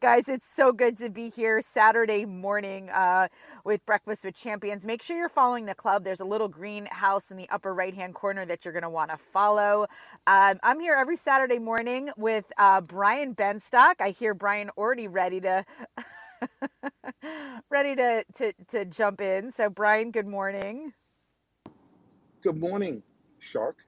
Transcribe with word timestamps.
Guys, 0.00 0.30
it's 0.30 0.46
so 0.48 0.72
good 0.72 0.96
to 0.98 1.10
be 1.10 1.28
here 1.28 1.60
Saturday 1.60 2.24
morning 2.24 2.88
uh, 2.90 3.28
with 3.64 3.84
Breakfast 3.84 4.24
with 4.24 4.36
Champions. 4.36 4.86
Make 4.86 5.02
sure 5.02 5.18
you're 5.18 5.28
following 5.28 5.66
the 5.66 5.74
club. 5.74 6.04
There's 6.04 6.20
a 6.20 6.24
little 6.24 6.48
green 6.48 6.86
house 6.86 7.32
in 7.32 7.36
the 7.36 7.50
upper 7.50 7.74
right 7.74 7.94
hand 7.94 8.14
corner 8.14 8.46
that 8.46 8.64
you're 8.64 8.72
going 8.72 8.84
to 8.84 8.90
want 8.90 9.10
to 9.10 9.18
follow. 9.18 9.88
Um, 10.28 10.60
I'm 10.62 10.80
here 10.80 10.94
every 10.94 11.16
Saturday 11.16 11.58
morning 11.58 12.12
with 12.16 12.46
uh, 12.58 12.80
Brian 12.82 13.34
Benstock. 13.34 13.96
I 14.00 14.12
hear 14.12 14.34
Brian 14.34 14.70
already 14.78 15.08
ready 15.08 15.42
to. 15.42 15.66
ready 17.70 17.96
to, 17.96 18.24
to 18.36 18.52
to 18.68 18.84
jump 18.86 19.20
in. 19.20 19.52
So 19.52 19.70
Brian, 19.70 20.12
good 20.12 20.26
morning. 20.26 20.92
Good 22.42 22.58
morning, 22.58 23.02
Shark. 23.38 23.78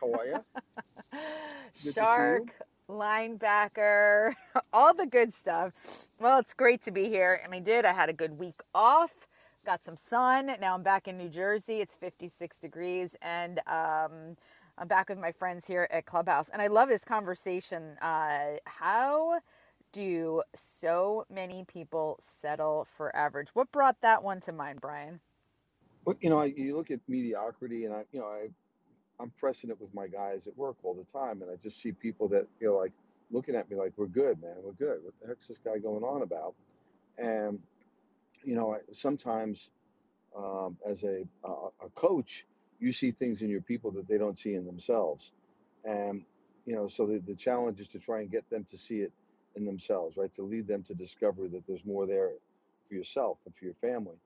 How 0.00 0.12
are 0.14 0.26
you? 0.26 1.92
Shark, 1.92 2.52
linebacker, 2.90 4.34
all 4.72 4.94
the 4.94 5.06
good 5.06 5.34
stuff. 5.34 5.72
Well, 6.20 6.38
it's 6.40 6.54
great 6.54 6.82
to 6.82 6.92
be 6.92 7.08
here. 7.08 7.40
And 7.44 7.54
I 7.54 7.60
did. 7.60 7.84
I 7.86 7.92
had 7.94 8.10
a 8.10 8.14
good 8.14 8.38
week 8.38 8.60
off, 8.74 9.28
got 9.66 9.84
some 9.84 9.96
sun. 9.96 10.52
Now 10.60 10.74
I'm 10.74 10.82
back 10.84 11.08
in 11.08 11.18
New 11.18 11.30
Jersey. 11.30 11.80
It's 11.80 11.96
56 11.96 12.58
degrees. 12.60 13.16
And 13.22 13.60
um, 13.66 14.36
I'm 14.78 14.88
back 14.88 15.08
with 15.08 15.18
my 15.18 15.32
friends 15.32 15.66
here 15.66 15.88
at 15.90 16.06
Clubhouse. 16.06 16.50
And 16.50 16.62
I 16.62 16.68
love 16.68 16.88
this 16.88 17.04
conversation. 17.04 17.98
Uh, 18.02 18.56
how 18.66 19.40
do 19.92 20.42
so 20.54 21.26
many 21.30 21.64
people 21.64 22.18
settle 22.20 22.86
for 22.96 23.14
average? 23.16 23.50
What 23.54 23.72
brought 23.72 24.00
that 24.02 24.22
one 24.24 24.40
to 24.42 24.52
mind, 24.52 24.80
Brian? 24.80 25.20
Well, 26.04 26.16
you 26.20 26.30
know, 26.30 26.42
you 26.44 26.76
look 26.76 26.90
at 26.90 27.00
mediocrity, 27.08 27.84
and 27.86 27.94
I, 27.94 28.04
you 28.12 28.20
know, 28.20 28.26
I 28.26 28.48
I'm 29.20 29.30
pressing 29.32 29.70
it 29.70 29.80
with 29.80 29.94
my 29.94 30.08
guys 30.08 30.48
at 30.48 30.56
work 30.56 30.76
all 30.84 30.94
the 30.94 31.04
time, 31.04 31.42
and 31.42 31.50
I 31.50 31.56
just 31.56 31.80
see 31.82 31.92
people 31.92 32.28
that 32.30 32.46
you 32.60 32.68
know, 32.68 32.76
like 32.78 32.92
looking 33.30 33.56
at 33.56 33.70
me 33.70 33.76
like, 33.76 33.94
"We're 33.96 34.06
good, 34.08 34.42
man. 34.42 34.56
We're 34.62 34.72
good. 34.72 35.04
What 35.04 35.14
the 35.20 35.28
heck's 35.28 35.48
this 35.48 35.58
guy 35.58 35.78
going 35.78 36.04
on 36.04 36.22
about?" 36.22 36.54
And 37.18 37.60
you 38.44 38.56
know, 38.56 38.74
I, 38.74 38.78
sometimes 38.92 39.70
um, 40.36 40.78
as 40.86 41.04
a 41.04 41.24
a 41.84 41.90
coach, 41.90 42.46
you 42.80 42.92
see 42.92 43.10
things 43.12 43.42
in 43.42 43.50
your 43.50 43.62
people 43.62 43.92
that 43.92 44.08
they 44.08 44.18
don't 44.18 44.38
see 44.38 44.54
in 44.54 44.66
themselves, 44.66 45.32
and 45.84 46.24
you 46.66 46.76
know, 46.76 46.86
so 46.86 47.06
the, 47.06 47.20
the 47.20 47.36
challenge 47.36 47.80
is 47.80 47.88
to 47.88 47.98
try 48.00 48.20
and 48.20 48.30
get 48.30 48.48
them 48.50 48.64
to 48.64 48.78
see 48.78 49.00
it 49.00 49.12
in 49.56 49.64
themselves, 49.66 50.16
right? 50.16 50.32
To 50.34 50.42
lead 50.42 50.68
them 50.68 50.82
to 50.84 50.94
discover 50.94 51.48
that 51.48 51.66
there's 51.66 51.84
more 51.84 52.06
there 52.06 52.32
for 52.88 52.94
yourself 52.94 53.38
and 53.46 53.54
for 53.56 53.64
your 53.64 53.74
family. 53.74 54.16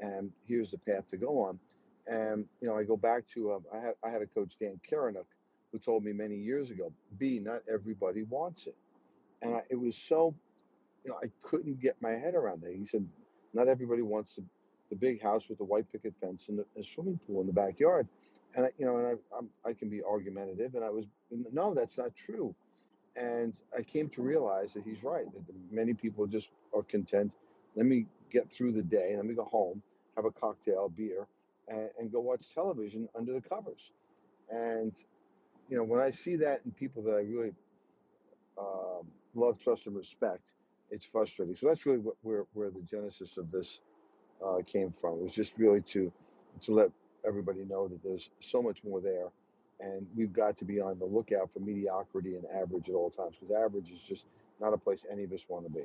And 0.00 0.32
here's 0.46 0.72
the 0.72 0.78
path 0.78 1.08
to 1.10 1.16
go 1.16 1.40
on. 1.40 1.60
And, 2.06 2.46
you 2.60 2.68
know, 2.68 2.76
I 2.76 2.84
go 2.84 2.96
back 2.96 3.26
to, 3.28 3.54
um, 3.54 3.64
I, 3.72 3.78
had, 3.78 3.94
I 4.04 4.10
had 4.10 4.22
a 4.22 4.26
coach, 4.26 4.56
Dan 4.58 4.80
Karanuk, 4.90 5.24
who 5.72 5.78
told 5.78 6.04
me 6.04 6.12
many 6.12 6.36
years 6.36 6.70
ago, 6.70 6.92
B, 7.18 7.40
not 7.42 7.62
everybody 7.72 8.22
wants 8.22 8.66
it. 8.66 8.76
And 9.42 9.54
I, 9.54 9.62
it 9.70 9.76
was 9.76 9.96
so, 9.96 10.34
you 11.04 11.10
know, 11.10 11.18
I 11.22 11.30
couldn't 11.42 11.80
get 11.80 11.96
my 12.00 12.12
head 12.12 12.34
around 12.34 12.62
that. 12.62 12.74
He 12.74 12.84
said, 12.84 13.06
not 13.52 13.68
everybody 13.68 14.02
wants 14.02 14.36
the, 14.36 14.44
the 14.90 14.96
big 14.96 15.22
house 15.22 15.48
with 15.48 15.58
the 15.58 15.64
white 15.64 15.90
picket 15.92 16.14
fence 16.20 16.48
and 16.48 16.58
the, 16.58 16.66
a 16.78 16.82
swimming 16.82 17.18
pool 17.26 17.40
in 17.40 17.46
the 17.46 17.52
backyard. 17.52 18.06
And 18.54 18.66
I, 18.66 18.68
you 18.78 18.86
know, 18.86 18.96
and 18.98 19.06
I, 19.06 19.36
I'm, 19.36 19.48
I 19.64 19.72
can 19.72 19.88
be 19.88 20.02
argumentative, 20.02 20.74
and 20.74 20.84
I 20.84 20.90
was, 20.90 21.06
no, 21.30 21.74
that's 21.74 21.98
not 21.98 22.14
true. 22.14 22.54
And 23.16 23.54
I 23.76 23.82
came 23.82 24.08
to 24.10 24.22
realize 24.22 24.74
that 24.74 24.84
he's 24.84 25.02
right. 25.02 25.24
That 25.32 25.42
many 25.70 25.94
people 25.94 26.26
just 26.26 26.50
are 26.74 26.82
content. 26.82 27.34
Let 27.76 27.86
me 27.86 28.06
get 28.30 28.50
through 28.50 28.72
the 28.72 28.82
day. 28.82 29.14
Let 29.16 29.24
me 29.24 29.34
go 29.34 29.44
home, 29.44 29.82
have 30.16 30.24
a 30.24 30.30
cocktail, 30.30 30.88
beer, 30.88 31.26
and, 31.68 31.88
and 31.98 32.12
go 32.12 32.20
watch 32.20 32.52
television 32.52 33.08
under 33.16 33.32
the 33.32 33.40
covers. 33.40 33.92
And 34.50 34.92
you 35.68 35.76
know, 35.76 35.84
when 35.84 36.00
I 36.00 36.10
see 36.10 36.36
that 36.36 36.60
in 36.64 36.72
people 36.72 37.02
that 37.04 37.14
I 37.14 37.20
really 37.20 37.52
um, 38.58 39.06
love, 39.34 39.58
trust, 39.58 39.86
and 39.86 39.96
respect, 39.96 40.52
it's 40.90 41.04
frustrating. 41.04 41.56
So 41.56 41.68
that's 41.68 41.86
really 41.86 41.98
what, 41.98 42.16
where 42.22 42.44
where 42.52 42.70
the 42.70 42.82
genesis 42.82 43.36
of 43.36 43.50
this 43.50 43.80
uh, 44.44 44.58
came 44.66 44.92
from. 44.92 45.14
It 45.14 45.22
was 45.22 45.32
just 45.32 45.58
really 45.58 45.80
to 45.82 46.12
to 46.62 46.72
let 46.72 46.90
everybody 47.26 47.64
know 47.64 47.88
that 47.88 48.02
there's 48.02 48.30
so 48.40 48.62
much 48.62 48.84
more 48.84 49.00
there, 49.00 49.28
and 49.80 50.06
we've 50.14 50.32
got 50.32 50.56
to 50.58 50.64
be 50.64 50.80
on 50.80 50.98
the 50.98 51.04
lookout 51.04 51.52
for 51.52 51.60
mediocrity 51.60 52.36
and 52.36 52.44
average 52.54 52.88
at 52.88 52.94
all 52.94 53.10
times 53.10 53.36
because 53.36 53.50
average 53.50 53.90
is 53.90 54.02
just 54.02 54.26
not 54.60 54.72
a 54.72 54.78
place 54.78 55.04
any 55.10 55.24
of 55.24 55.32
us 55.32 55.46
want 55.48 55.64
to 55.64 55.72
be. 55.72 55.84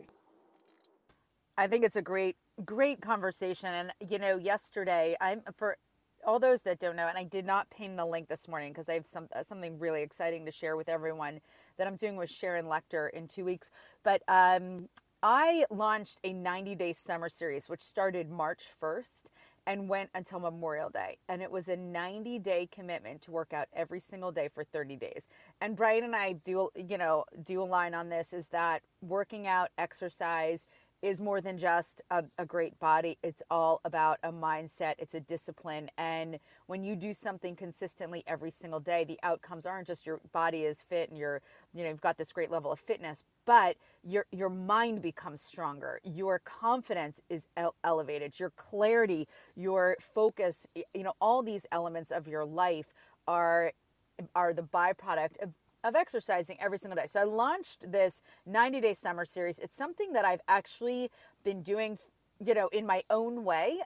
I 1.57 1.67
think 1.67 1.83
it's 1.83 1.97
a 1.97 2.01
great, 2.01 2.37
great 2.65 3.01
conversation. 3.01 3.69
And 3.69 3.93
you 4.09 4.19
know, 4.19 4.37
yesterday, 4.37 5.15
I'm 5.21 5.41
for 5.55 5.77
all 6.25 6.39
those 6.39 6.61
that 6.63 6.79
don't 6.79 6.95
know, 6.95 7.07
and 7.07 7.17
I 7.17 7.23
did 7.23 7.45
not 7.45 7.69
pin 7.69 7.95
the 7.95 8.05
link 8.05 8.27
this 8.27 8.47
morning 8.47 8.71
because 8.71 8.89
I 8.89 8.93
have 8.93 9.07
some 9.07 9.27
uh, 9.35 9.43
something 9.43 9.79
really 9.79 10.01
exciting 10.01 10.45
to 10.45 10.51
share 10.51 10.77
with 10.77 10.89
everyone 10.89 11.39
that 11.77 11.87
I'm 11.87 11.95
doing 11.95 12.15
with 12.15 12.29
Sharon 12.29 12.65
Lechter 12.65 13.09
in 13.11 13.27
two 13.27 13.45
weeks. 13.45 13.71
But 14.03 14.21
um, 14.27 14.89
I 15.21 15.65
launched 15.69 16.19
a 16.23 16.33
90 16.33 16.75
day 16.75 16.93
summer 16.93 17.29
series, 17.29 17.69
which 17.69 17.81
started 17.81 18.29
March 18.29 18.63
1st 18.81 19.23
and 19.67 19.87
went 19.89 20.09
until 20.15 20.39
Memorial 20.39 20.89
Day. 20.89 21.17
And 21.27 21.41
it 21.41 21.51
was 21.51 21.67
a 21.67 21.75
90 21.75 22.39
day 22.39 22.67
commitment 22.71 23.21
to 23.23 23.31
work 23.31 23.53
out 23.53 23.67
every 23.73 23.99
single 23.99 24.31
day 24.31 24.49
for 24.53 24.63
30 24.63 24.95
days. 24.95 25.27
And 25.61 25.75
Brian 25.75 26.03
and 26.05 26.15
I 26.15 26.33
do, 26.33 26.69
you 26.75 26.97
know, 26.97 27.25
do 27.43 27.61
align 27.61 27.93
on 27.93 28.09
this 28.09 28.33
is 28.33 28.47
that 28.47 28.81
working 29.01 29.45
out, 29.45 29.69
exercise, 29.77 30.65
is 31.01 31.21
more 31.21 31.39
than 31.39 31.57
just 31.57 32.01
a, 32.11 32.23
a, 32.37 32.45
great 32.45 32.77
body. 32.79 33.17
It's 33.23 33.41
all 33.49 33.79
about 33.85 34.19
a 34.23 34.31
mindset. 34.31 34.95
It's 34.97 35.13
a 35.13 35.19
discipline. 35.19 35.89
And 35.97 36.39
when 36.67 36.83
you 36.83 36.95
do 36.95 37.13
something 37.13 37.55
consistently 37.55 38.23
every 38.27 38.51
single 38.51 38.81
day, 38.81 39.05
the 39.05 39.17
outcomes 39.23 39.65
aren't 39.65 39.87
just 39.87 40.05
your 40.05 40.19
body 40.33 40.63
is 40.63 40.81
fit 40.81 41.09
and 41.09 41.17
you're, 41.17 41.41
you 41.73 41.83
know, 41.83 41.89
you've 41.89 42.01
got 42.01 42.17
this 42.17 42.33
great 42.33 42.51
level 42.51 42.71
of 42.71 42.79
fitness, 42.79 43.23
but 43.45 43.77
your 44.03 44.25
your 44.31 44.49
mind 44.49 45.01
becomes 45.01 45.41
stronger. 45.41 45.99
Your 46.03 46.39
confidence 46.39 47.21
is 47.29 47.47
ele- 47.55 47.75
elevated. 47.83 48.39
Your 48.39 48.49
clarity, 48.51 49.27
your 49.55 49.95
focus, 49.99 50.67
you 50.75 51.03
know, 51.03 51.13
all 51.21 51.41
these 51.41 51.65
elements 51.71 52.11
of 52.11 52.27
your 52.27 52.45
life 52.45 52.93
are 53.27 53.71
are 54.35 54.53
the 54.53 54.63
byproduct 54.63 55.41
of 55.41 55.53
of 55.83 55.95
exercising 55.95 56.57
every 56.59 56.77
single 56.77 56.95
day. 56.95 57.07
So 57.07 57.21
I 57.21 57.23
launched 57.23 57.91
this 57.91 58.21
90 58.45 58.81
day 58.81 58.93
summer 58.93 59.25
series. 59.25 59.59
It's 59.59 59.75
something 59.75 60.13
that 60.13 60.25
I've 60.25 60.41
actually 60.47 61.11
been 61.43 61.61
doing, 61.61 61.97
you 62.43 62.53
know, 62.53 62.67
in 62.69 62.85
my 62.85 63.03
own 63.09 63.43
way. 63.43 63.79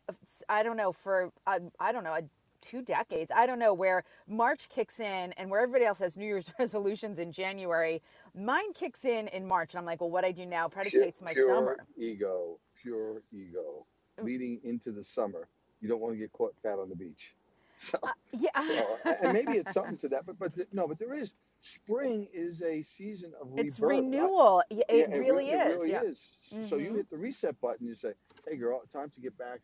I 0.49 0.63
don't 0.63 0.77
know 0.77 0.91
for 0.91 1.31
uh, 1.45 1.59
I 1.79 1.91
don't 1.91 2.03
know 2.03 2.17
two 2.61 2.81
decades. 2.81 3.29
I 3.35 3.45
don't 3.45 3.59
know 3.59 3.73
where 3.73 4.03
March 4.27 4.69
kicks 4.69 4.99
in 4.99 5.33
and 5.33 5.49
where 5.49 5.61
everybody 5.61 5.85
else 5.85 5.99
has 5.99 6.17
New 6.17 6.25
Year's 6.25 6.49
resolutions 6.59 7.19
in 7.19 7.31
January. 7.31 8.01
Mine 8.33 8.73
kicks 8.73 9.05
in 9.05 9.27
in 9.27 9.45
March, 9.45 9.73
and 9.73 9.79
I'm 9.79 9.85
like, 9.85 10.01
well, 10.01 10.09
what 10.09 10.25
I 10.25 10.31
do 10.31 10.45
now 10.45 10.67
predicates 10.67 11.21
my 11.21 11.33
pure 11.33 11.53
summer. 11.53 11.77
Ego, 11.97 12.59
pure 12.81 13.21
ego, 13.31 13.85
leading 14.21 14.59
into 14.63 14.91
the 14.91 15.03
summer. 15.03 15.47
You 15.81 15.89
don't 15.89 15.99
want 15.99 16.13
to 16.13 16.17
get 16.17 16.31
caught 16.31 16.55
fat 16.63 16.79
on 16.79 16.89
the 16.89 16.95
beach. 16.95 17.35
So, 17.75 17.97
uh, 18.03 18.11
yeah, 18.31 18.49
so, 18.55 19.15
and 19.23 19.33
maybe 19.33 19.53
it's 19.53 19.73
something 19.73 19.97
to 19.97 20.09
that, 20.09 20.27
but 20.27 20.37
but 20.37 20.53
no, 20.71 20.87
but 20.87 20.99
there 20.99 21.13
is 21.13 21.33
spring 21.63 22.27
is 22.33 22.61
a 22.61 22.81
season 22.81 23.33
of 23.39 23.47
rebirth. 23.49 23.65
It's 23.65 23.79
renewal. 23.79 24.63
I, 24.69 24.75
it, 24.89 25.09
yeah, 25.09 25.17
really 25.17 25.49
it, 25.49 25.67
is. 25.67 25.73
It 25.73 25.77
really 25.77 25.91
yeah. 25.91 26.03
is. 26.03 26.31
Mm-hmm. 26.53 26.65
So 26.65 26.75
you 26.75 26.87
mm-hmm. 26.87 26.95
hit 26.97 27.09
the 27.09 27.17
reset 27.17 27.59
button. 27.61 27.87
You 27.87 27.95
say, 27.95 28.13
"Hey, 28.47 28.57
girl, 28.57 28.81
time 28.91 29.09
to 29.11 29.21
get 29.21 29.37
back 29.37 29.61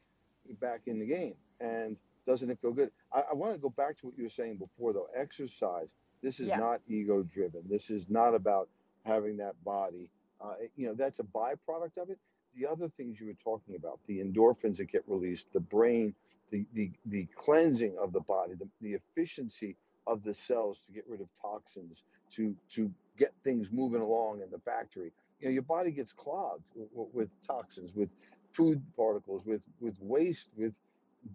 back 0.59 0.81
in 0.87 0.99
the 0.99 1.05
game." 1.05 1.35
And 1.59 1.99
doesn't 2.25 2.49
it 2.49 2.59
feel 2.61 2.71
good? 2.71 2.91
I, 3.13 3.23
I 3.31 3.33
want 3.33 3.53
to 3.53 3.59
go 3.59 3.69
back 3.69 3.97
to 3.97 4.07
what 4.07 4.17
you 4.17 4.23
were 4.23 4.29
saying 4.29 4.57
before, 4.57 4.93
though. 4.93 5.07
Exercise. 5.15 5.93
This 6.21 6.39
is 6.39 6.47
yeah. 6.47 6.57
not 6.57 6.81
ego 6.87 7.23
driven. 7.23 7.63
This 7.67 7.89
is 7.89 8.09
not 8.09 8.33
about 8.33 8.69
having 9.03 9.37
that 9.37 9.61
body. 9.63 10.09
Uh, 10.41 10.53
you 10.75 10.87
know, 10.87 10.93
that's 10.93 11.19
a 11.19 11.23
byproduct 11.23 11.97
of 11.97 12.09
it. 12.09 12.19
The 12.55 12.67
other 12.67 12.89
things 12.89 13.19
you 13.19 13.27
were 13.27 13.33
talking 13.33 13.75
about, 13.75 13.99
the 14.07 14.19
endorphins 14.19 14.77
that 14.77 14.85
get 14.85 15.03
released, 15.07 15.51
the 15.53 15.59
brain, 15.59 16.15
the 16.49 16.65
the, 16.73 16.91
the 17.05 17.27
cleansing 17.35 17.97
of 18.01 18.13
the 18.13 18.21
body, 18.21 18.53
the, 18.53 18.67
the 18.81 18.93
efficiency 18.93 19.75
of 20.09 20.23
the 20.23 20.33
cells 20.33 20.81
to 20.87 20.91
get 20.91 21.05
rid 21.07 21.21
of 21.21 21.27
toxins, 21.39 22.03
to 22.31 22.55
to 22.71 22.91
get 23.17 23.31
things 23.43 23.71
moving 23.71 24.01
along 24.01 24.41
in 24.41 24.49
the 24.49 24.59
factory. 24.59 25.11
You 25.39 25.47
know, 25.47 25.53
your 25.53 25.63
body 25.63 25.91
gets 25.91 26.11
clogged 26.11 26.69
with, 26.75 27.07
with 27.13 27.29
toxins, 27.45 27.93
with 27.93 28.09
food 28.51 28.81
particles, 28.97 29.45
with 29.45 29.63
with 29.79 29.95
waste, 30.01 30.49
with 30.57 30.79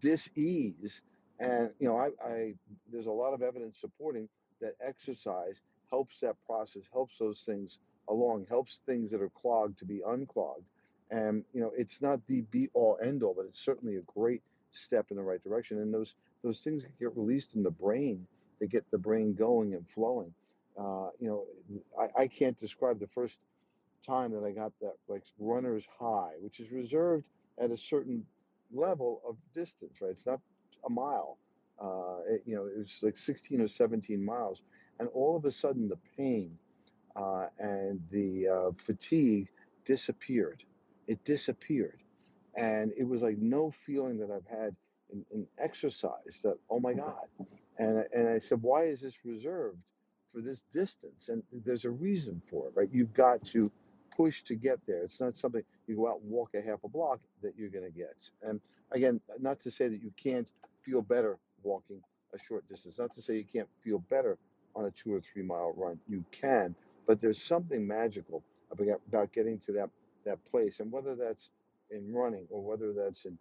dis-ease. 0.00 1.03
And 1.38 1.71
you 1.79 1.88
know, 1.88 1.97
I, 1.97 2.09
I 2.25 2.55
there's 2.91 3.06
a 3.06 3.12
lot 3.12 3.32
of 3.32 3.43
evidence 3.43 3.79
supporting 3.79 4.29
that 4.61 4.75
exercise 4.85 5.62
helps 5.91 6.20
that 6.20 6.35
process, 6.47 6.88
helps 6.93 7.19
those 7.19 7.41
things 7.41 7.79
along, 8.09 8.47
helps 8.49 8.82
things 8.87 9.11
that 9.12 9.23
are 9.23 9.31
clogged 9.31 9.79
to 9.79 9.85
be 9.85 10.03
unclogged. 10.06 10.67
And 11.11 11.44
you 11.53 11.61
know, 11.61 11.70
it's 11.77 12.03
not 12.03 12.27
the 12.27 12.41
be 12.41 12.69
all 12.75 12.99
end 13.03 13.23
all, 13.23 13.35
but 13.35 13.47
it's 13.47 13.65
certainly 13.65 13.97
a 13.97 14.03
great 14.19 14.43
step 14.73 15.06
in 15.11 15.17
the 15.17 15.23
right 15.23 15.43
direction. 15.43 15.79
And 15.79 15.94
those 15.94 16.17
those 16.43 16.61
things 16.61 16.87
get 16.99 17.17
released 17.17 17.55
in 17.55 17.62
the 17.62 17.70
brain 17.70 18.27
to 18.65 18.71
get 18.71 18.91
the 18.91 18.99
brain 18.99 19.35
going 19.35 19.75
and 19.75 19.89
flowing. 19.89 20.33
Uh, 20.79 21.09
you 21.21 21.29
know, 21.29 21.45
I, 21.99 22.23
I 22.23 22.27
can't 22.27 22.57
describe 22.57 22.99
the 22.99 23.07
first 23.07 23.39
time 24.05 24.33
that 24.33 24.45
I 24.45 24.51
got 24.51 24.73
that 24.81 24.94
like 25.09 25.23
runner's 25.39 25.87
high, 25.99 26.33
which 26.41 26.61
is 26.61 26.73
reserved 26.73 27.29
at 27.59 27.71
a 27.71 27.77
certain 27.77 28.25
level 28.73 29.23
of 29.29 29.37
distance, 29.55 30.01
right? 30.01 30.11
It's 30.11 30.27
not 30.27 30.41
a 30.87 30.91
mile. 30.91 31.39
Uh, 31.81 32.19
it, 32.29 32.43
you 32.47 32.55
know, 32.55 32.67
it 32.67 32.79
was 32.79 33.01
like 33.03 33.17
16 33.17 33.61
or 33.61 33.69
17 33.69 34.25
miles, 34.25 34.63
and 34.99 35.09
all 35.13 35.37
of 35.37 35.44
a 35.44 35.51
sudden 35.51 35.89
the 35.89 35.99
pain 36.17 36.56
uh, 37.17 37.47
and 37.59 38.01
the 38.11 38.49
uh, 38.49 38.73
fatigue 38.79 39.49
disappeared. 39.85 40.65
It 41.06 41.25
disappeared, 41.25 42.03
and 42.56 42.93
it 42.97 43.06
was 43.06 43.23
like 43.23 43.39
no 43.39 43.71
feeling 43.71 44.19
that 44.19 44.31
I've 44.31 44.47
had 44.47 44.75
in, 45.13 45.25
in 45.33 45.47
exercise. 45.59 46.41
That 46.43 46.56
oh 46.71 46.81
my 46.81 46.94
God, 46.94 47.27
and, 47.79 48.05
and 48.15 48.29
I 48.29 48.39
said, 48.39 48.63
why 48.63 48.85
is 48.85 49.01
this 49.01 49.25
reserved 49.25 49.93
for 50.33 50.41
this 50.41 50.65
distance? 50.73 51.29
And 51.29 51.43
there's 51.53 51.85
a 51.85 51.91
reason 51.91 52.41
for 52.49 52.69
it, 52.69 52.73
right? 52.75 52.89
You've 52.93 53.15
got 53.15 53.45
to 53.47 53.71
push 54.17 54.43
to 54.45 54.55
get 54.55 54.79
there. 54.87 55.03
It's 55.03 55.21
not 55.21 55.37
something 55.37 55.63
you 55.87 55.97
go 55.97 56.09
out 56.09 56.21
and 56.23 56.31
walk 56.31 56.51
a 56.55 56.63
half 56.63 56.85
a 56.85 56.89
block 56.89 57.21
that 57.43 57.55
you're 57.57 57.71
going 57.71 57.85
to 57.85 57.91
get. 57.91 58.31
And 58.43 58.61
again, 58.93 59.21
not 59.41 59.61
to 59.61 59.71
say 59.71 59.89
that 59.89 60.03
you 60.03 60.13
can't 60.23 60.51
feel 60.83 61.03
better 61.03 61.39
walking 61.63 62.01
a 62.35 62.39
short 62.39 62.69
distance, 62.69 62.99
not 62.99 63.13
to 63.15 63.23
say 63.23 63.37
you 63.37 63.45
can't 63.45 63.69
feel 63.83 63.99
better 63.99 64.39
on 64.77 64.87
a 64.87 64.91
two 64.91 65.13
or 65.15 65.21
three 65.21 65.43
mile 65.43 65.73
run. 65.77 65.99
You 66.09 66.25
can, 66.33 66.75
but 67.07 67.21
there's 67.21 67.43
something 67.43 67.87
magical 67.87 68.43
about, 68.71 69.33
getting 69.33 69.59
to 69.61 69.73
that, 69.73 69.91
that 70.25 70.45
place. 70.45 70.81
And 70.81 70.91
whether 70.91 71.15
that's 71.15 71.51
in 71.91 72.13
running 72.13 72.47
or 72.51 72.63
whether 72.63 72.93
that's 72.93 73.25
in 73.25 73.39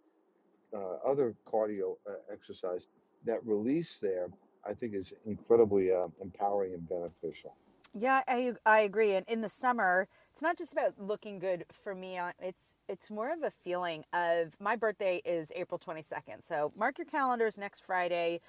uh, 0.74 0.96
other 1.08 1.34
cardio 1.46 1.96
uh, 2.08 2.14
exercise, 2.32 2.86
that 3.24 3.44
release 3.46 3.98
there, 3.98 4.28
I 4.68 4.74
think, 4.74 4.94
is 4.94 5.14
incredibly 5.26 5.92
uh, 5.92 6.08
empowering 6.20 6.74
and 6.74 6.88
beneficial. 6.88 7.54
Yeah, 7.96 8.22
I, 8.26 8.52
I 8.66 8.80
agree. 8.80 9.14
And 9.14 9.24
in 9.28 9.40
the 9.40 9.48
summer, 9.48 10.08
it's 10.32 10.42
not 10.42 10.58
just 10.58 10.72
about 10.72 10.94
looking 10.98 11.38
good 11.38 11.64
for 11.70 11.94
me. 11.94 12.18
Uh, 12.18 12.32
it's 12.40 12.76
it's 12.88 13.08
more 13.08 13.32
of 13.32 13.44
a 13.44 13.50
feeling 13.50 14.04
of 14.12 14.56
my 14.58 14.74
birthday 14.74 15.22
is 15.24 15.52
April 15.54 15.78
22nd. 15.78 16.42
So 16.42 16.72
mark 16.76 16.98
your 16.98 17.06
calendars. 17.06 17.56
Next 17.56 17.84
Friday 17.86 18.40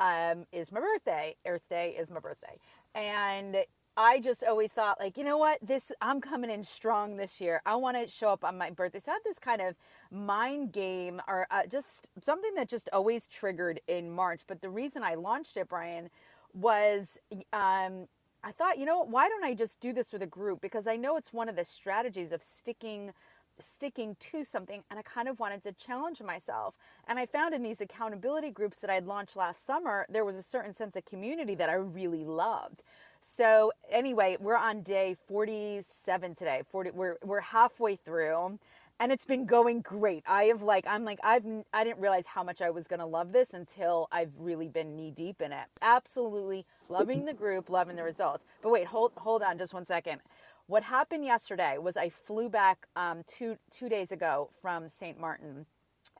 um, 0.00 0.46
is 0.52 0.72
my 0.72 0.80
birthday. 0.80 1.36
Earth 1.46 1.68
Day 1.68 1.94
is 1.98 2.10
my 2.10 2.20
birthday, 2.20 2.56
and 2.94 3.56
I 3.96 4.20
just 4.20 4.42
always 4.44 4.72
thought 4.72 4.98
like, 4.98 5.16
you 5.16 5.24
know 5.24 5.38
what, 5.38 5.58
this 5.62 5.92
I'm 6.00 6.20
coming 6.20 6.50
in 6.50 6.64
strong 6.64 7.16
this 7.16 7.40
year. 7.40 7.62
I 7.64 7.76
want 7.76 7.96
to 7.96 8.08
show 8.08 8.30
up 8.30 8.44
on 8.44 8.58
my 8.58 8.70
birthday. 8.70 8.98
So 8.98 9.12
I 9.12 9.14
had 9.14 9.24
this 9.24 9.38
kind 9.38 9.62
of 9.62 9.76
mind 10.10 10.72
game 10.72 11.22
or 11.28 11.46
uh, 11.50 11.66
just 11.66 12.10
something 12.20 12.54
that 12.56 12.68
just 12.68 12.88
always 12.92 13.28
triggered 13.28 13.80
in 13.86 14.10
March. 14.10 14.42
But 14.48 14.62
the 14.62 14.70
reason 14.70 15.04
I 15.04 15.14
launched 15.14 15.56
it, 15.56 15.68
Brian, 15.68 16.10
was 16.54 17.18
um, 17.52 18.08
I 18.42 18.52
thought, 18.52 18.78
you 18.78 18.86
know 18.86 19.04
why 19.04 19.28
don't 19.28 19.44
I 19.44 19.54
just 19.54 19.80
do 19.80 19.92
this 19.92 20.12
with 20.12 20.22
a 20.22 20.26
group? 20.26 20.60
Because 20.60 20.86
I 20.88 20.96
know 20.96 21.16
it's 21.16 21.32
one 21.32 21.48
of 21.48 21.56
the 21.56 21.64
strategies 21.64 22.32
of 22.32 22.42
sticking 22.42 23.12
sticking 23.60 24.16
to 24.18 24.44
something 24.44 24.82
and 24.90 24.98
I 24.98 25.02
kind 25.02 25.28
of 25.28 25.38
wanted 25.38 25.62
to 25.62 25.72
challenge 25.72 26.20
myself. 26.20 26.74
And 27.06 27.18
I 27.20 27.26
found 27.26 27.54
in 27.54 27.62
these 27.62 27.80
accountability 27.80 28.50
groups 28.50 28.80
that 28.80 28.90
I'd 28.90 29.06
launched 29.06 29.36
last 29.36 29.64
summer, 29.64 30.06
there 30.08 30.24
was 30.24 30.36
a 30.36 30.42
certain 30.42 30.74
sense 30.74 30.96
of 30.96 31.04
community 31.04 31.54
that 31.54 31.68
I 31.68 31.74
really 31.74 32.24
loved. 32.24 32.82
So 33.26 33.72
anyway, 33.90 34.36
we're 34.38 34.54
on 34.56 34.82
day 34.82 35.16
47 35.26 36.34
today. 36.34 36.60
40 36.70 36.90
we're 36.90 37.16
we're 37.24 37.40
halfway 37.40 37.96
through 37.96 38.58
and 39.00 39.10
it's 39.10 39.24
been 39.24 39.46
going 39.46 39.80
great. 39.80 40.22
I 40.28 40.44
have 40.44 40.60
like 40.60 40.84
I'm 40.86 41.06
like 41.06 41.20
I've 41.24 41.42
I 41.72 41.84
didn't 41.84 42.00
realize 42.00 42.26
how 42.26 42.42
much 42.44 42.60
I 42.60 42.68
was 42.68 42.86
going 42.86 43.00
to 43.00 43.06
love 43.06 43.32
this 43.32 43.54
until 43.54 44.08
I've 44.12 44.30
really 44.38 44.68
been 44.68 44.94
knee 44.94 45.10
deep 45.10 45.40
in 45.40 45.52
it. 45.52 45.64
Absolutely 45.80 46.66
loving 46.90 47.24
the 47.24 47.32
group, 47.32 47.70
loving 47.70 47.96
the 47.96 48.02
results. 48.02 48.44
But 48.62 48.70
wait, 48.70 48.86
hold 48.86 49.12
hold 49.16 49.42
on 49.42 49.56
just 49.56 49.72
one 49.72 49.86
second. 49.86 50.20
What 50.66 50.82
happened 50.82 51.24
yesterday 51.24 51.78
was 51.78 51.96
I 51.96 52.10
flew 52.10 52.50
back 52.50 52.86
um, 52.94 53.22
two 53.26 53.56
two 53.70 53.88
days 53.88 54.12
ago 54.12 54.50
from 54.60 54.86
St. 54.86 55.18
Martin, 55.18 55.64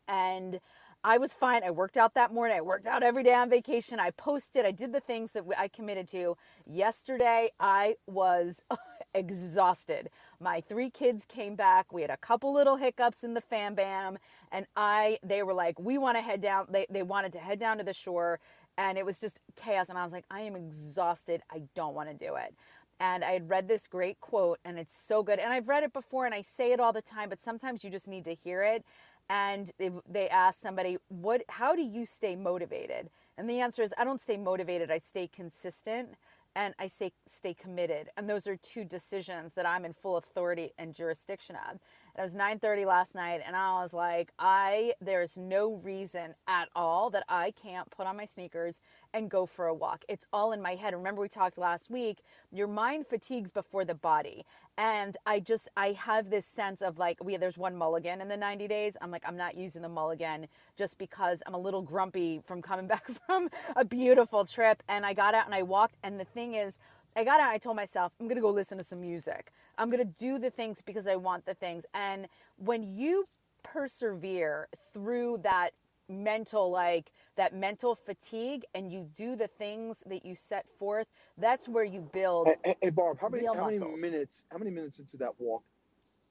and 0.09 0.59
I 1.05 1.19
was 1.19 1.35
fine. 1.35 1.65
I 1.65 1.73
worked 1.73 1.99
out 1.99 2.15
that 2.15 2.33
morning. 2.35 2.59
I 2.59 2.63
worked 2.63 2.87
out 2.89 3.03
every 3.05 3.25
day 3.25 3.35
on 3.35 3.51
vacation. 3.51 4.01
I 4.01 4.13
posted. 4.13 4.67
I 4.67 4.73
did 4.73 4.93
the 4.93 5.01
things 5.01 5.33
that 5.33 5.45
I 5.59 5.69
committed 5.69 6.09
to. 6.11 6.37
Yesterday, 6.67 7.51
I 7.61 7.97
was 8.09 8.63
exhausted. 9.15 10.11
My 10.41 10.63
three 10.63 10.91
kids 10.91 11.27
came 11.27 11.57
back. 11.57 11.93
We 11.93 12.03
had 12.03 12.11
a 12.13 12.19
couple 12.19 12.55
little 12.55 12.77
hiccups 12.77 13.25
in 13.25 13.35
the 13.35 13.43
fam 13.43 13.75
bam, 13.77 14.19
and 14.53 14.67
I 14.77 15.19
they 15.25 15.43
were 15.45 15.55
like, 15.55 15.81
"We 15.81 15.99
want 15.99 16.19
to 16.19 16.23
head 16.23 16.43
down." 16.43 16.69
They 16.71 16.87
they 16.91 17.05
wanted 17.05 17.33
to 17.35 17.41
head 17.41 17.61
down 17.61 17.79
to 17.79 17.85
the 17.85 17.95
shore, 17.95 18.41
and 18.79 18.99
it 18.99 19.07
was 19.07 19.21
just 19.21 19.41
chaos. 19.57 19.91
And 19.91 19.99
I 19.99 20.05
was 20.05 20.13
like, 20.13 20.27
"I 20.31 20.43
am 20.43 20.57
exhausted. 20.57 21.43
I 21.53 21.63
don't 21.77 21.95
want 21.95 22.11
to 22.11 22.15
do 22.17 22.37
it." 22.37 22.55
and 23.01 23.25
I 23.25 23.33
had 23.33 23.51
read 23.51 23.69
this 23.69 23.89
great 23.89 24.21
quote, 24.21 24.61
and 24.65 24.79
it's 24.79 24.97
so 24.97 25.23
good. 25.25 25.41
And 25.41 25.53
I've 25.53 25.69
read 25.69 25.85
it 25.85 25.93
before, 25.93 26.27
and 26.27 26.35
I 26.35 26.43
say 26.43 26.73
it 26.73 26.81
all 26.81 26.93
the 26.93 27.03
time, 27.03 27.29
but 27.31 27.43
sometimes 27.43 27.85
you 27.85 27.91
just 27.91 28.09
need 28.09 28.25
to 28.27 28.35
hear 28.35 28.63
it. 28.63 28.85
And 29.31 29.73
they, 29.79 29.91
they 30.09 30.29
ask 30.29 30.61
somebody, 30.61 30.99
"What? 31.09 31.43
How 31.49 31.75
do 31.75 31.83
you 31.83 32.05
stay 32.07 32.37
motivated?" 32.37 33.11
And 33.37 33.49
the 33.49 33.61
answer 33.61 33.83
is, 33.83 33.93
I 33.99 34.05
don't 34.05 34.21
stay 34.21 34.37
motivated. 34.37 34.91
I 34.91 34.99
stay 34.99 35.27
consistent 35.27 36.11
and 36.55 36.75
I 36.79 36.87
say 36.87 37.13
stay 37.27 37.55
committed. 37.55 38.11
And 38.17 38.31
those 38.31 38.47
are 38.47 38.57
two 38.57 38.85
decisions 38.85 39.55
that 39.55 39.67
I'm 39.67 39.85
in 39.85 39.93
full 39.93 40.17
authority 40.17 40.73
and 40.79 40.95
jurisdiction 40.95 41.57
of. 41.71 41.81
And 42.17 42.23
it 42.23 42.25
was 42.25 42.35
9:30 42.35 42.87
last 42.87 43.15
night 43.15 43.43
and 43.47 43.57
I 43.57 43.83
was 43.83 43.95
like, 43.95 44.33
I 44.39 44.95
there's 45.01 45.37
no 45.37 45.75
reason 45.77 46.35
at 46.47 46.69
all 46.77 47.11
that 47.11 47.25
I 47.29 47.53
can't 47.53 47.91
put 47.91 48.07
on 48.07 48.17
my 48.17 48.27
sneakers 48.27 48.81
and 49.13 49.31
go 49.31 49.47
for 49.47 49.67
a 49.67 49.75
walk. 49.75 50.05
It's 50.09 50.27
all 50.33 50.53
in 50.53 50.63
my 50.63 50.77
head. 50.77 50.95
Remember 50.95 51.23
we 51.23 51.29
talked 51.29 51.59
last 51.59 51.91
week, 51.91 52.21
your 52.53 52.69
mind 52.69 53.07
fatigues 53.07 53.51
before 53.51 53.85
the 53.85 53.95
body. 53.95 54.45
And 54.79 55.17
I 55.27 55.41
just 55.41 55.69
I 55.77 55.93
have 55.93 56.31
this 56.31 56.47
sense 56.47 56.83
of 56.83 56.99
like 56.99 57.23
we 57.25 57.37
there's 57.37 57.59
one 57.59 57.77
mulligan 57.77 58.21
in 58.21 58.29
the 58.29 58.37
90 58.37 58.69
days. 58.69 58.97
I'm 59.01 59.11
like 59.11 59.25
I'm 59.27 59.37
not 59.37 59.57
using 59.57 59.83
the 59.83 59.89
mulligan 59.89 60.49
just 60.77 60.99
because 60.99 61.43
I'm 61.47 61.55
a 61.55 61.59
little 61.59 61.83
grumpy 61.83 62.41
from 62.45 62.63
coming 62.63 62.87
back 62.95 63.05
from 63.27 63.51
a 63.77 63.85
beautiful 63.85 64.45
trip 64.45 64.83
and 64.89 65.07
I 65.07 65.15
got 65.15 65.35
out 65.35 65.47
and 65.47 65.55
I 65.55 65.63
walked 65.63 65.97
and 66.05 66.21
the 66.21 66.25
thing 66.25 66.55
is 66.55 66.79
I 67.17 67.25
got 67.25 67.41
out 67.41 67.51
I 67.51 67.59
told 67.59 67.77
myself 67.77 68.13
I'm 68.21 68.27
going 68.27 68.37
to 68.37 68.43
go 68.43 68.51
listen 68.51 68.79
to 68.79 68.85
some 68.85 69.01
music. 69.01 69.53
I'm 69.79 69.91
going 69.91 70.07
to 70.07 70.15
do 70.19 70.39
the 70.39 70.51
things 70.51 70.81
because 70.85 71.07
I 71.07 71.17
want 71.17 71.47
the 71.47 71.55
things. 71.55 71.85
And 71.95 72.29
when 72.57 72.95
you 72.95 73.27
persevere 73.63 74.69
through 74.93 75.39
that 75.43 75.71
mental 76.09 76.71
like 76.71 77.11
that 77.37 77.55
mental 77.55 77.95
fatigue 77.95 78.65
and 78.75 78.93
you 78.93 79.09
do 79.17 79.37
the 79.37 79.49
things 79.49 80.03
that 80.07 80.25
you 80.25 80.35
set 80.35 80.67
forth 80.79 81.07
that's 81.39 81.67
where 81.67 81.83
you 81.83 82.07
build 82.13 82.47
hey, 82.63 82.77
hey 82.83 82.91
barb 82.91 83.19
how 83.19 83.27
many 83.27 83.47
how 83.47 83.67
many 83.67 83.79
minutes 83.97 84.45
how 84.53 84.59
many 84.59 84.71
minutes 84.71 84.99
into 84.99 85.17
that 85.17 85.31
walk 85.39 85.63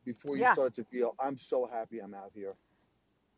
before 0.06 0.36
you 0.36 0.44
yeah. 0.44 0.54
start 0.54 0.76
to 0.76 0.84
feel 0.84 1.16
i'm 1.20 1.36
so 1.36 1.68
happy 1.74 1.98
i'm 2.00 2.14
out 2.14 2.30
here 2.36 2.54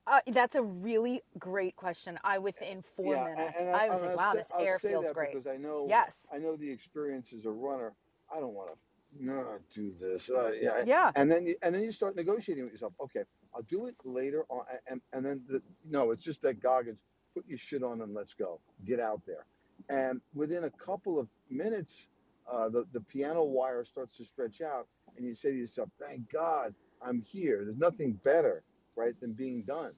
uh, 0.07 0.19
that's 0.27 0.53
a 0.53 0.61
really 0.61 1.21
great 1.39 1.75
question. 1.75 2.19
I 2.23 2.37
within 2.37 2.83
four 2.95 3.15
yeah, 3.15 3.23
minutes, 3.23 3.57
and, 3.57 3.69
and 3.69 3.75
I, 3.75 3.85
I 3.85 3.89
was 3.89 4.01
like, 4.01 4.15
"Wow, 4.15 4.33
say, 4.33 4.37
this 4.37 4.51
air 4.59 4.77
feels 4.77 5.09
great." 5.13 5.31
Because 5.31 5.47
I 5.47 5.57
know, 5.57 5.87
yes, 5.89 6.27
I 6.31 6.37
know 6.37 6.55
the 6.55 6.69
experience 6.69 7.33
as 7.33 7.45
a 7.45 7.49
runner. 7.49 7.93
I 8.31 8.39
don't 8.39 8.53
want 8.53 8.69
to 8.69 8.75
not 9.19 9.61
do 9.73 9.91
this. 9.91 10.29
Uh, 10.29 10.51
yeah. 10.59 10.83
Yeah. 10.85 11.11
And 11.15 11.31
then 11.31 11.45
you, 11.45 11.55
and 11.61 11.73
then 11.73 11.83
you 11.83 11.91
start 11.91 12.15
negotiating 12.15 12.63
with 12.63 12.73
yourself. 12.73 12.93
Okay, 12.99 13.23
I'll 13.53 13.61
do 13.63 13.85
it 13.85 13.95
later 14.03 14.45
on. 14.49 14.65
And 14.87 15.01
and 15.13 15.25
then 15.25 15.41
the, 15.47 15.61
no, 15.89 16.11
it's 16.11 16.23
just 16.23 16.41
that 16.43 16.59
Goggins. 16.61 17.03
Put 17.33 17.47
your 17.47 17.57
shit 17.57 17.83
on 17.83 18.01
and 18.01 18.13
let's 18.13 18.33
go. 18.33 18.61
Get 18.85 18.99
out 19.01 19.21
there. 19.27 19.45
And 19.89 20.21
within 20.33 20.63
a 20.63 20.69
couple 20.69 21.19
of 21.19 21.27
minutes, 21.49 22.07
uh, 22.51 22.69
the 22.69 22.85
the 22.93 23.01
piano 23.01 23.43
wire 23.43 23.83
starts 23.83 24.17
to 24.17 24.25
stretch 24.25 24.61
out, 24.61 24.87
and 25.17 25.25
you 25.25 25.33
say 25.33 25.51
to 25.51 25.57
yourself, 25.57 25.89
"Thank 25.99 26.31
God 26.31 26.73
I'm 27.01 27.19
here. 27.21 27.61
There's 27.63 27.77
nothing 27.77 28.13
better, 28.23 28.63
right, 28.95 29.19
than 29.19 29.33
being 29.33 29.63
done. 29.63 29.91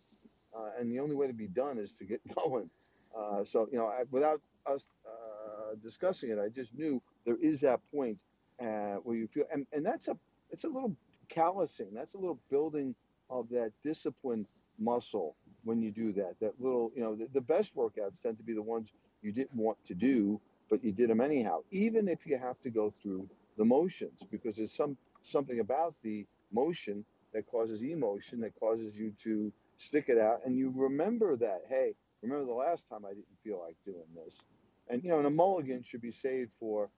Uh, 0.56 0.70
and 0.80 0.92
the 0.92 1.00
only 1.00 1.16
way 1.16 1.28
to 1.28 1.34
be 1.34 1.48
done 1.48 1.78
is 1.78 1.92
to 1.94 2.06
get 2.06 2.22
going." 2.36 2.70
Uh, 3.16 3.44
so 3.44 3.68
you 3.72 3.78
know, 3.78 3.88
I, 3.88 4.04
without 4.12 4.42
us 4.66 4.86
uh, 5.06 5.76
discussing 5.84 6.32
it, 6.32 6.40
I 6.40 6.50
just 6.50 6.74
knew 6.74 7.02
there 7.26 7.38
is 7.42 7.62
that 7.62 7.80
point 7.94 8.22
uh, 8.62 8.96
where 9.04 9.16
you 9.16 9.28
feel, 9.28 9.46
and, 9.52 9.66
and 9.74 9.86
that's 9.86 10.08
a 10.08 10.18
it's 10.52 10.64
a 10.64 10.70
little 10.70 10.96
callousing. 11.30 11.94
That's 11.94 12.14
a 12.14 12.18
little 12.18 12.40
building 12.50 12.96
of 13.30 13.50
that 13.50 13.72
discipline 13.84 14.48
muscle 14.80 15.36
when 15.64 15.82
you 15.82 15.92
do 15.92 16.14
that. 16.14 16.36
That 16.40 16.54
little, 16.60 16.92
you 16.96 17.02
know, 17.02 17.16
the, 17.16 17.28
the 17.34 17.42
best 17.42 17.76
workouts 17.76 18.22
tend 18.22 18.38
to 18.38 18.44
be 18.44 18.54
the 18.54 18.62
ones 18.62 18.94
you 19.22 19.32
didn't 19.32 19.56
want 19.56 19.84
to 19.86 19.96
do, 19.96 20.40
but 20.70 20.84
you 20.84 20.92
did 20.92 21.10
them 21.10 21.22
anyhow, 21.22 21.60
even 21.72 22.08
if 22.08 22.26
you 22.26 22.38
have 22.38 22.60
to 22.62 22.70
go 22.70 22.90
through 22.90 23.30
the 23.58 23.66
motions, 23.66 24.24
because 24.32 24.56
there's 24.56 24.72
some 24.72 24.98
something 25.22 25.60
about 25.60 25.96
the 26.04 26.26
motion 26.52 27.04
that 27.34 27.48
causes 27.48 27.82
emotion 27.84 28.40
that 28.42 28.58
causes 28.60 28.98
you 28.98 29.12
to 29.24 29.52
stick 29.76 30.06
it 30.08 30.18
out, 30.18 30.42
and 30.46 30.58
you 30.58 30.72
remember 30.76 31.36
that. 31.36 31.64
Hey, 31.68 31.94
remember 32.22 32.46
the 32.46 32.54
last 32.54 32.88
time 32.90 33.06
I 33.06 33.10
didn't 33.10 33.26
feel 33.44 33.60
like 33.60 33.76
doing 33.84 34.08
this, 34.16 34.46
and 34.90 35.04
you 35.04 35.10
know, 35.10 35.18
and 35.18 35.28
a 35.28 35.32
mulligan 35.32 35.84
should 35.84 36.02
be 36.02 36.12
saved 36.12 36.52
for 36.60 36.90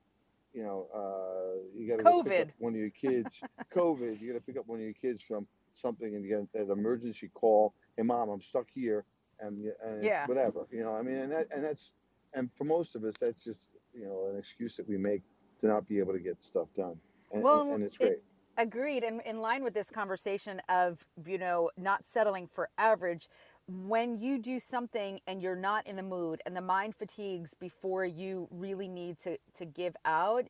you 0.54 0.64
know, 0.64 0.88
uh, 0.94 1.60
you 1.76 1.88
got 1.88 1.98
to 1.98 2.24
pick 2.24 2.42
up 2.48 2.52
one 2.58 2.74
of 2.74 2.80
your 2.80 2.90
kids. 2.90 3.42
COVID, 3.74 4.22
you 4.22 4.32
got 4.32 4.40
to 4.40 4.46
pick 4.46 4.58
up 4.58 4.68
one 4.68 4.80
of 4.80 4.84
your 4.84 4.94
kids 4.94 5.22
from 5.22 5.48
something 5.74 6.16
and 6.16 6.28
get 6.28 6.62
an 6.62 6.72
emergency 6.72 7.30
call. 7.34 7.74
Hey, 7.98 8.04
mom, 8.04 8.30
I'm 8.30 8.42
stuck 8.42 8.68
here, 8.74 9.06
and, 9.40 9.66
and 9.84 10.04
yeah. 10.04 10.26
whatever. 10.26 10.68
You 10.72 10.84
know, 10.84 10.96
I 10.96 11.02
mean, 11.02 11.16
and 11.18 11.32
that, 11.32 11.48
and 11.52 11.64
that's 11.64 11.92
and 12.34 12.50
for 12.56 12.64
most 12.64 12.96
of 12.96 13.04
us, 13.04 13.16
that's 13.20 13.44
just 13.44 13.76
you 13.94 14.06
know 14.06 14.30
an 14.32 14.38
excuse 14.38 14.76
that 14.78 14.88
we 14.88 14.98
make 14.98 15.22
to 15.60 15.68
not 15.68 15.88
be 15.88 16.00
able 16.00 16.14
to 16.14 16.20
get 16.20 16.44
stuff 16.44 16.74
done. 16.74 16.96
And, 17.32 17.44
well, 17.44 17.62
and, 17.62 17.74
and 17.76 17.84
it's 17.84 17.98
great. 17.98 18.12
It, 18.12 18.24
agreed, 18.58 19.04
and 19.04 19.22
in 19.22 19.40
line 19.40 19.64
with 19.64 19.74
this 19.74 19.90
conversation 19.90 20.62
of 20.70 21.06
you 21.26 21.38
know 21.38 21.70
not 21.78 22.06
settling 22.06 22.48
for 22.48 22.70
average 22.78 23.30
when 23.70 24.20
you 24.20 24.40
do 24.40 24.60
something 24.60 25.20
and 25.28 25.42
you're 25.42 25.56
not 25.56 25.86
in 25.86 25.96
the 25.96 26.04
mood 26.04 26.42
and 26.46 26.56
the 26.56 26.62
mind 26.62 26.96
fatigues 26.96 27.54
before 27.54 28.04
you 28.04 28.48
really 28.52 28.88
need 28.88 29.20
to, 29.20 29.38
to 29.54 29.66
give 29.66 29.96
out, 30.06 30.46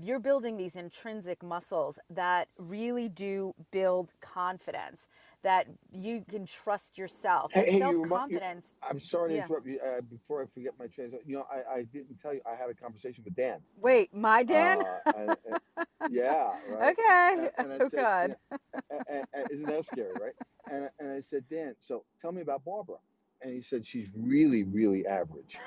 you're 0.00 0.20
building 0.20 0.56
these 0.56 0.76
intrinsic 0.76 1.42
muscles 1.42 1.98
that 2.10 2.48
really 2.58 3.08
do 3.08 3.54
build 3.70 4.14
confidence 4.20 5.08
that 5.42 5.66
you 5.92 6.24
can 6.28 6.46
trust 6.46 6.98
yourself. 6.98 7.52
Hey, 7.52 7.72
hey, 7.72 7.78
self-confidence 7.78 8.74
i'm 8.88 8.98
sorry 8.98 9.30
to 9.30 9.36
yeah. 9.36 9.42
interrupt 9.44 9.66
you 9.66 9.80
uh, 9.80 10.00
before 10.02 10.42
i 10.42 10.46
forget 10.54 10.72
my 10.78 10.86
train 10.86 11.12
you 11.26 11.36
know 11.36 11.44
I, 11.50 11.78
I 11.78 11.82
didn't 11.84 12.20
tell 12.20 12.34
you 12.34 12.40
i 12.46 12.54
had 12.54 12.70
a 12.70 12.74
conversation 12.74 13.24
with 13.24 13.34
dan. 13.34 13.58
Wait 13.80 14.14
my 14.14 14.42
dan? 14.42 14.80
uh, 14.80 15.12
and, 15.16 15.36
and, 15.46 15.86
yeah 16.10 16.50
right? 16.68 16.96
okay. 16.98 17.50
And, 17.58 17.72
and 17.72 17.82
oh 17.82 17.88
said, 17.88 18.00
god. 18.00 18.36
isn't 19.50 19.66
that 19.66 19.84
scary 19.84 20.12
right? 20.20 20.34
And, 20.70 20.88
and 20.98 21.12
i 21.12 21.20
said 21.20 21.44
dan 21.50 21.74
so 21.80 22.04
tell 22.20 22.32
me 22.32 22.42
about 22.42 22.64
barbara. 22.64 22.96
And 23.40 23.52
he 23.52 23.60
said 23.60 23.86
she's 23.86 24.10
really 24.16 24.64
really 24.64 25.06
average 25.06 25.58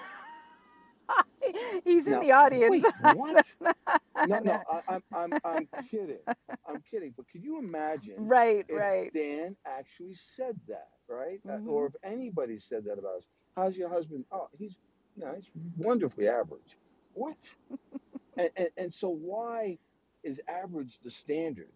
He's 1.84 2.06
in 2.06 2.14
now, 2.14 2.22
the 2.22 2.32
audience. 2.32 2.84
Wait, 2.84 3.16
what? 3.16 3.56
no, 4.28 4.40
no, 4.40 4.62
I, 4.72 4.96
am 4.96 5.04
I'm, 5.14 5.34
I'm 5.44 5.68
kidding. 5.90 6.20
I'm 6.68 6.84
kidding. 6.90 7.14
But 7.16 7.28
can 7.30 7.42
you 7.42 7.60
imagine? 7.60 8.16
Right, 8.18 8.66
right. 8.70 9.12
Dan 9.14 9.56
actually 9.66 10.14
said 10.14 10.60
that, 10.68 10.90
right? 11.08 11.40
Uh, 11.48 11.54
mm-hmm. 11.54 11.70
or 11.70 11.88
if 11.88 11.94
anybody 12.04 12.58
said 12.58 12.86
that 12.86 12.94
about 12.94 13.18
us. 13.18 13.28
How's 13.56 13.78
your 13.78 13.90
husband? 13.90 14.26
Oh, 14.32 14.48
he's, 14.58 14.78
you 15.18 15.26
know, 15.26 15.34
he's 15.36 15.50
wonderfully 15.78 16.28
average. 16.28 16.78
What? 17.14 17.56
and, 18.38 18.50
and, 18.56 18.70
and 18.78 18.94
so 18.94 19.10
why 19.10 19.78
is 20.24 20.40
average 20.48 21.00
the 21.00 21.12
standard 21.12 21.70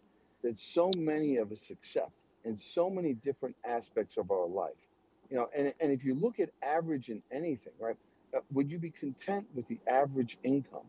that 0.44 0.58
so 0.58 0.92
many 0.98 1.38
of 1.38 1.51
us 1.51 1.70
accept 1.72 2.24
in 2.44 2.56
so 2.56 2.89
many 2.89 3.13
different 3.13 3.56
aspects 3.65 4.18
of 4.18 4.32
our 4.32 4.48
life? 4.48 4.74
You 5.30 5.38
know, 5.38 5.50
and, 5.56 5.74
and 5.80 5.92
if 5.92 6.06
you 6.06 6.13
look 6.13 6.39
at 6.39 6.50
average 6.62 7.10
in 7.10 7.22
anything, 7.32 7.74
right? 7.80 7.98
Uh, 8.36 8.39
would 8.51 8.70
you 8.70 8.80
be 8.80 8.92
content 8.92 9.46
with 9.56 9.68
the 9.68 9.80
average 9.88 10.38
income? 10.44 10.88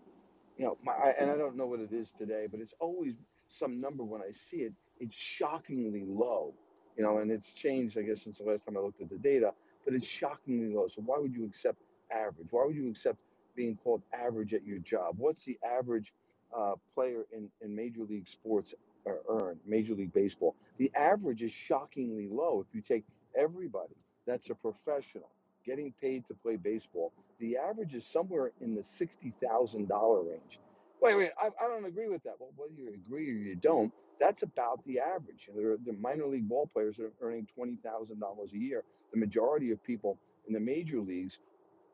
You 0.59 0.67
know, 0.67 0.79
my, 0.83 0.93
I, 0.93 1.15
and 1.21 1.31
I 1.31 1.37
don't 1.37 1.57
know 1.57 1.67
what 1.67 1.81
it 1.81 1.93
is 1.93 2.13
today, 2.13 2.47
but 2.51 2.61
it's 2.61 2.75
always 2.81 3.15
some 3.47 3.81
number 3.81 4.05
when 4.05 4.23
I 4.23 4.31
see 4.33 4.59
it. 4.59 4.73
It's 4.99 5.17
shockingly 5.17 6.05
low, 6.07 6.55
you 6.97 7.05
know, 7.05 7.19
and 7.19 7.31
it's 7.31 7.55
changed, 7.55 7.99
I 7.99 8.03
guess, 8.03 8.23
since 8.23 8.39
the 8.39 8.45
last 8.45 8.65
time 8.67 8.77
I 8.77 8.81
looked 8.81 9.01
at 9.01 9.11
the 9.11 9.19
data, 9.19 9.53
but 9.85 9.95
it's 9.95 10.09
shockingly 10.09 10.75
low. 10.75 10.89
So 10.89 11.03
why 11.03 11.19
would 11.19 11.35
you 11.35 11.45
accept 11.47 11.79
average? 12.11 12.49
Why 12.51 12.65
would 12.67 12.77
you 12.77 12.91
accept 12.91 13.21
being 13.55 13.77
called 13.77 14.03
average 14.13 14.55
at 14.55 14.65
your 14.65 14.79
job? 14.79 15.17
What's 15.19 15.45
the 15.45 15.59
average 15.65 16.13
uh, 16.57 16.75
player 16.95 17.27
in, 17.33 17.51
in 17.63 17.77
Major 17.77 18.05
League 18.05 18.29
Sports 18.29 18.75
uh, 19.07 19.13
earn, 19.29 19.59
Major 19.67 19.95
League 19.95 20.13
Baseball? 20.13 20.57
The 20.79 20.91
average 20.97 21.43
is 21.43 21.53
shockingly 21.53 22.29
low. 22.31 22.65
If 22.67 22.75
you 22.75 22.81
take 22.83 23.05
everybody 23.39 23.95
that's 24.27 24.51
a 24.51 24.55
professional 24.55 25.31
getting 25.65 25.93
paid 26.01 26.27
to 26.27 26.35
play 26.35 26.57
baseball, 26.57 27.13
the 27.39 27.57
average 27.59 27.95
is 27.95 28.07
somewhere 28.07 28.53
in 28.61 28.75
the 28.75 28.83
$60,000 28.83 30.31
range. 30.31 30.61
Wait, 31.03 31.17
wait, 31.17 31.31
I, 31.41 31.49
I 31.63 31.69
don't 31.69 31.85
agree 31.87 32.09
with 32.09 32.23
that. 32.25 32.35
Well, 32.41 32.51
whether 32.57 32.75
you 32.75 32.95
agree 32.95 33.31
or 33.31 33.35
you 33.35 33.57
don't, 33.57 33.93
that's 34.21 34.43
about 34.43 34.85
the 34.87 35.01
average. 35.01 35.49
The, 35.55 35.79
the 35.85 35.93
minor 35.95 36.27
league 36.27 36.49
ball 36.49 36.69
players 36.73 36.99
are 36.99 37.13
earning 37.21 37.49
$20,000 37.59 38.53
a 38.53 38.59
year. 38.59 38.85
The 39.13 39.19
majority 39.21 39.73
of 39.73 39.83
people 39.83 40.19
in 40.49 40.55
the 40.55 40.61
major 40.61 41.01
leagues 41.01 41.39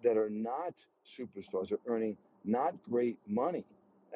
that 0.02 0.16
are 0.16 0.30
not 0.30 0.84
superstars 1.06 1.72
are 1.72 1.80
earning 1.86 2.16
not 2.44 2.74
great 2.88 3.18
money. 3.26 3.64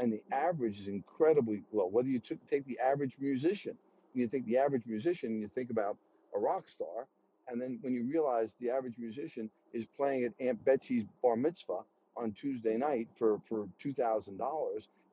And 0.01 0.13
the 0.13 0.23
average 0.33 0.81
is 0.81 0.89
incredibly 0.89 1.63
low. 1.73 1.87
Whether 1.87 2.09
you 2.09 2.19
took, 2.21 2.47
take 2.47 2.67
the 2.67 2.79
average 2.81 3.17
musician, 3.21 3.77
you 4.15 4.27
think 4.29 4.47
the 4.47 4.59
average 4.59 4.85
musician, 4.87 5.31
and 5.33 5.41
you 5.41 5.49
think 5.49 5.71
about 5.71 5.97
a 6.35 6.39
rock 6.39 6.69
star, 6.69 7.07
and 7.49 7.61
then 7.61 7.79
when 7.83 7.95
you 7.95 8.05
realize 8.05 8.57
the 8.61 8.71
average 8.71 8.99
musician 8.99 9.51
is 9.77 9.87
playing 9.87 10.25
at 10.25 10.33
Aunt 10.41 10.65
Betsy's 10.65 11.05
bar 11.23 11.37
mitzvah 11.37 11.81
on 12.17 12.33
Tuesday 12.33 12.77
night 12.77 13.09
for, 13.17 13.41
for 13.47 13.69
$2,000, 13.85 14.39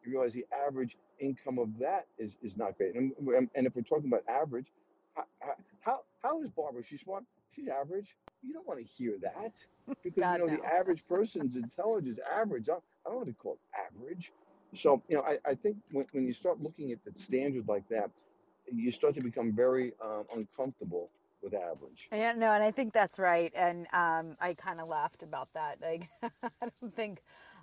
you 0.05 0.11
realize 0.11 0.33
the 0.33 0.45
average 0.65 0.97
income 1.19 1.59
of 1.59 1.77
that 1.79 2.07
is, 2.17 2.37
is 2.41 2.55
not 2.57 2.77
great. 2.77 2.95
And, 2.95 3.11
and 3.55 3.67
if 3.67 3.75
we're 3.75 3.81
talking 3.81 4.07
about 4.07 4.23
average, 4.27 4.67
how, 5.15 5.53
how, 5.81 5.99
how 6.21 6.41
is 6.41 6.49
Barbara? 6.49 6.81
She's 6.81 7.01
smart. 7.01 7.23
She's 7.53 7.67
average. 7.67 8.15
You 8.41 8.53
don't 8.53 8.67
want 8.67 8.79
to 8.79 8.85
hear 8.85 9.15
that 9.21 9.63
because 10.03 10.23
God, 10.23 10.39
you 10.39 10.45
know 10.47 10.51
no. 10.53 10.57
the 10.57 10.65
average 10.65 11.07
person's 11.07 11.55
intelligence 11.55 12.19
average. 12.35 12.69
I, 12.69 12.73
I 12.73 13.09
don't 13.09 13.17
want 13.17 13.27
to 13.27 13.33
call 13.33 13.53
it 13.53 13.59
average. 13.93 14.31
So 14.73 15.03
you 15.07 15.17
know, 15.17 15.23
I, 15.23 15.37
I 15.45 15.53
think 15.53 15.77
when, 15.91 16.07
when 16.13 16.25
you 16.25 16.33
start 16.33 16.61
looking 16.61 16.91
at 16.91 16.99
the 17.05 17.11
standard 17.19 17.67
like 17.67 17.87
that, 17.89 18.09
you 18.71 18.89
start 18.91 19.13
to 19.15 19.21
become 19.21 19.53
very 19.53 19.93
um, 20.03 20.25
uncomfortable 20.35 21.09
with 21.43 21.53
average. 21.53 22.07
Yeah, 22.11 22.33
no, 22.33 22.51
and 22.51 22.63
I 22.63 22.71
think 22.71 22.93
that's 22.93 23.19
right. 23.19 23.51
And 23.55 23.85
um, 23.93 24.37
I 24.39 24.53
kind 24.53 24.79
of 24.79 24.87
laughed 24.87 25.23
about 25.23 25.49
that. 25.53 25.79
Like, 25.81 26.09
I 26.43 26.49
don't 26.81 26.95
think, 26.95 27.21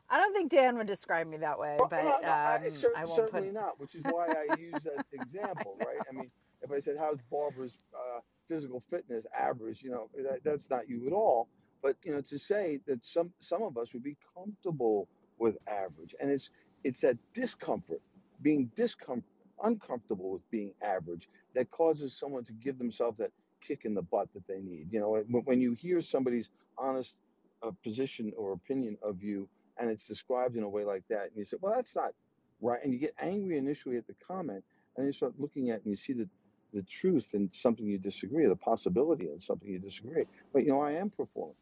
I 0.09 0.19
don't 0.19 0.35
think 0.35 0.51
Dan 0.51 0.77
would 0.77 0.87
describe 0.87 1.27
me 1.27 1.39
that 1.39 1.59
way, 1.59 1.77
Well, 1.79 1.89
but 1.89 2.05
no, 2.05 2.19
no, 2.23 2.29
I, 2.29 2.57
um, 2.57 2.71
cer- 2.71 2.93
I 2.97 3.05
certainly 3.07 3.49
put. 3.49 3.55
not. 3.55 3.81
Which 3.81 3.95
is 3.95 4.03
why 4.05 4.27
I 4.29 4.57
use 4.57 4.83
that 4.85 5.05
example, 5.13 5.77
right? 5.81 5.99
I 6.09 6.13
mean, 6.13 6.31
if 6.63 6.71
I 6.71 6.79
said, 6.79 6.97
"How's 6.99 7.19
Barbara's 7.31 7.79
uh, 7.95 8.21
physical 8.49 8.81
fitness 8.81 9.25
average?" 9.39 9.83
You 9.83 9.91
know, 9.91 10.11
that, 10.17 10.45
that's 10.45 10.69
not 10.69 10.89
you 10.89 11.07
at 11.07 11.13
all. 11.13 11.49
But 11.83 11.97
you 12.05 12.13
know, 12.13 12.21
to 12.21 12.39
say 12.39 12.81
that 12.87 13.05
some 13.05 13.33
some 13.39 13.63
of 13.63 13.79
us 13.79 13.95
would 13.95 14.03
be 14.03 14.17
comfortable 14.37 15.09
with 15.39 15.57
average, 15.67 16.15
and 16.21 16.31
it's 16.31 16.51
it's 16.85 17.01
that 17.01 17.17
discomfort, 17.35 18.03
being 18.43 18.71
discomfort, 18.77 19.25
uncomfortable 19.63 20.31
with 20.33 20.49
being 20.51 20.75
average, 20.83 21.29
that 21.55 21.71
causes 21.71 22.19
someone 22.19 22.45
to 22.45 22.53
give 22.53 22.79
themselves 22.79 23.17
that 23.19 23.31
kick 23.61 23.85
in 23.85 23.95
the 23.95 24.03
butt 24.03 24.33
that 24.35 24.47
they 24.47 24.61
need. 24.61 24.93
You 24.93 25.01
know, 25.01 25.25
when, 25.45 25.61
you 25.61 25.73
hear 25.73 26.01
somebody's 26.01 26.51
honest 26.79 27.17
uh, 27.63 27.71
position 27.83 28.33
or 28.37 28.53
opinion 28.53 28.99
of 29.03 29.23
you, 29.23 29.49
and 29.79 29.91
it's 29.91 30.07
described 30.07 30.57
in 30.57 30.63
a 30.63 30.69
way 30.69 30.85
like 30.85 31.05
that, 31.09 31.29
and 31.29 31.37
you 31.37 31.45
say, 31.45 31.57
"Well, 31.61 31.75
that's 31.75 31.97
not 31.97 32.13
right," 32.61 32.81
and 32.83 32.93
you 32.93 32.99
get 32.99 33.15
angry 33.21 33.59
initially 33.59 33.97
at 33.97 34.07
the 34.07 34.15
comment, 34.27 34.65
and 34.97 35.03
then 35.03 35.07
you 35.07 35.13
start 35.13 35.35
looking 35.39 35.71
at 35.71 35.77
it 35.77 35.85
and 35.85 35.93
you 35.93 35.97
see 35.97 36.13
the 36.13 36.29
the 36.73 36.83
truth 36.83 37.35
in 37.35 37.51
something 37.51 37.87
you 37.87 37.99
disagree, 37.99 38.47
the 38.47 38.57
possibility 38.57 39.29
in 39.29 39.41
something 39.41 39.69
you 39.69 39.79
disagree. 39.79 40.25
But 40.53 40.65
you 40.65 40.71
know, 40.71 40.81
I 40.81 40.93
am 40.93 41.11
performing 41.11 41.57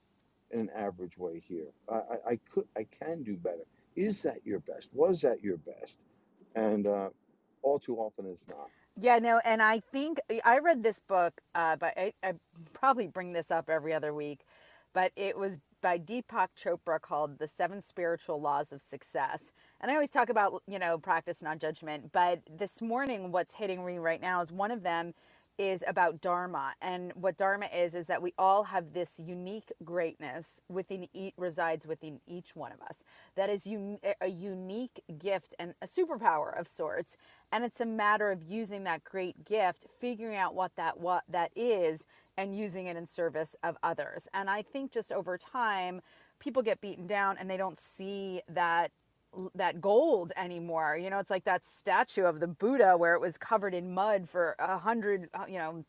in 0.50 0.61
an 0.61 0.71
average 0.76 1.17
way 1.17 1.43
here. 1.47 1.69
I, 1.90 1.95
I, 1.95 2.31
I 2.33 2.40
could, 2.52 2.64
I 2.76 2.87
can 3.00 3.23
do 3.23 3.37
better. 3.37 3.64
Is 3.97 4.23
that 4.23 4.45
your 4.45 4.61
best? 4.61 4.90
Was 4.93 5.23
that 5.23 5.43
your 5.43 5.57
best? 5.57 5.99
And 6.55 6.87
uh, 6.87 7.09
all 7.62 7.78
too 7.78 7.97
often 7.97 8.26
it's 8.26 8.47
not. 8.49 8.69
Yeah, 9.00 9.19
no, 9.21 9.40
and 9.45 9.62
I 9.62 9.81
think 9.81 10.21
I 10.45 10.61
read 10.61 10.85
this 10.85 11.00
book, 11.00 11.40
uh, 11.57 11.77
but 11.77 11.94
I, 11.99 12.14
I 12.23 12.35
probably 12.75 13.09
bring 13.09 13.33
this 13.35 13.51
up 13.51 13.70
every 13.70 13.92
other 13.94 14.14
week, 14.14 14.42
but 14.94 15.12
it 15.16 15.37
was 15.37 15.59
by 15.83 15.99
Deepak 15.99 16.49
Chopra 16.62 17.01
called 17.03 17.38
The 17.40 17.49
Seven 17.49 17.83
Spiritual 17.83 18.40
Laws 18.40 18.73
of 18.73 18.83
Success. 18.83 19.53
And 19.83 19.90
I 19.90 19.94
always 19.96 20.11
talk 20.12 20.31
about, 20.31 20.62
you 20.68 20.79
know, 20.79 20.99
practice, 20.99 21.42
not 21.42 21.59
judgment. 21.61 22.12
But 22.12 22.40
this 22.59 22.83
morning, 22.83 23.33
what's 23.33 23.55
hitting 23.55 23.85
me 23.85 23.99
right 23.99 24.23
now 24.23 24.42
is 24.42 24.53
one 24.53 24.70
of 24.70 24.85
them 24.85 25.14
is 25.59 25.85
about 25.87 26.21
dharma 26.21 26.73
and 26.81 27.12
what 27.14 27.37
dharma 27.37 27.66
is 27.75 27.94
is 27.94 28.07
that 28.07 28.23
we 28.23 28.33
all 28.38 28.64
have 28.64 28.92
this 28.92 29.21
unique 29.25 29.73
greatness 29.85 30.61
within 30.68 31.09
each 31.12 31.35
resides 31.37 31.87
within 31.87 32.21
each 32.27 32.55
one 32.55 32.73
of 32.73 32.81
us. 32.83 32.99
That 33.37 33.51
is 33.51 33.66
un, 33.66 33.99
a 34.21 34.29
unique 34.29 35.03
gift 35.18 35.55
and 35.59 35.75
a 35.83 35.87
superpower 35.87 36.59
of 36.59 36.68
sorts 36.68 37.16
and 37.53 37.64
it's 37.64 37.81
a 37.81 37.87
matter 37.87 38.31
of 38.31 38.42
using 38.42 38.85
that 38.85 39.05
great 39.05 39.44
gift 39.44 39.87
figuring 40.01 40.37
out 40.37 40.55
what 40.55 40.77
that 40.77 41.01
what 41.01 41.25
that 41.29 41.51
is 41.57 42.07
and 42.37 42.57
using 42.57 42.87
it 42.87 42.97
in 42.97 43.07
service 43.07 43.57
of 43.62 43.77
others. 43.83 44.29
And 44.33 44.49
i 44.49 44.62
think 44.62 44.92
just 44.92 45.12
over 45.12 45.37
time 45.37 46.01
people 46.38 46.62
get 46.62 46.81
beaten 46.81 47.07
down 47.07 47.37
and 47.38 47.51
they 47.51 47.57
don't 47.57 47.81
see 47.81 48.42
that 48.49 48.92
that 49.55 49.81
gold 49.81 50.33
anymore. 50.37 50.97
You 50.97 51.11
know, 51.11 51.19
it's 51.19 51.31
like 51.31 51.45
that 51.45 51.64
statue 51.67 52.25
of 52.25 52.41
the 52.41 52.47
Buddha 52.47 52.97
where 52.97 53.14
it 53.14 53.21
was 53.21 53.37
covered 53.37 53.75
in 53.75 53.95
mud 53.95 54.29
for 54.29 54.57
a 54.59 54.79
hundred, 54.79 55.29
uh, 55.35 55.45
you 55.49 55.59
know, 55.59 55.85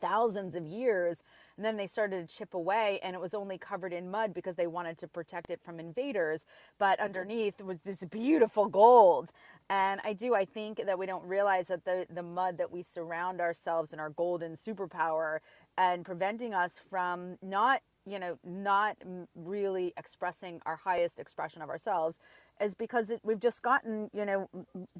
thousands 0.00 0.54
of 0.54 0.66
years. 0.66 1.22
And 1.56 1.64
then 1.64 1.76
they 1.76 1.86
started 1.86 2.28
to 2.28 2.36
chip 2.36 2.54
away 2.54 2.98
and 3.02 3.14
it 3.14 3.20
was 3.20 3.32
only 3.32 3.58
covered 3.58 3.92
in 3.92 4.10
mud 4.10 4.34
because 4.34 4.56
they 4.56 4.66
wanted 4.66 4.98
to 4.98 5.08
protect 5.08 5.50
it 5.50 5.60
from 5.62 5.78
invaders. 5.78 6.46
But 6.78 6.98
underneath 7.00 7.60
was 7.60 7.78
this 7.84 8.04
beautiful 8.04 8.66
gold. 8.66 9.30
And 9.70 10.00
I 10.04 10.12
do, 10.12 10.34
I 10.34 10.44
think 10.44 10.82
that 10.84 10.98
we 10.98 11.06
don't 11.06 11.24
realize 11.24 11.68
that 11.68 11.84
the, 11.84 12.06
the 12.12 12.22
mud 12.22 12.58
that 12.58 12.70
we 12.70 12.82
surround 12.82 13.40
ourselves 13.40 13.92
in 13.92 14.00
our 14.00 14.10
golden 14.10 14.54
superpower 14.54 15.38
and 15.78 16.04
preventing 16.04 16.54
us 16.54 16.80
from 16.90 17.38
not 17.40 17.80
you 18.06 18.18
know 18.18 18.38
not 18.44 18.96
really 19.34 19.92
expressing 19.96 20.60
our 20.66 20.76
highest 20.76 21.18
expression 21.18 21.62
of 21.62 21.68
ourselves 21.68 22.18
is 22.60 22.74
because 22.74 23.10
it, 23.10 23.20
we've 23.24 23.40
just 23.40 23.62
gotten 23.62 24.10
you 24.12 24.24
know 24.24 24.48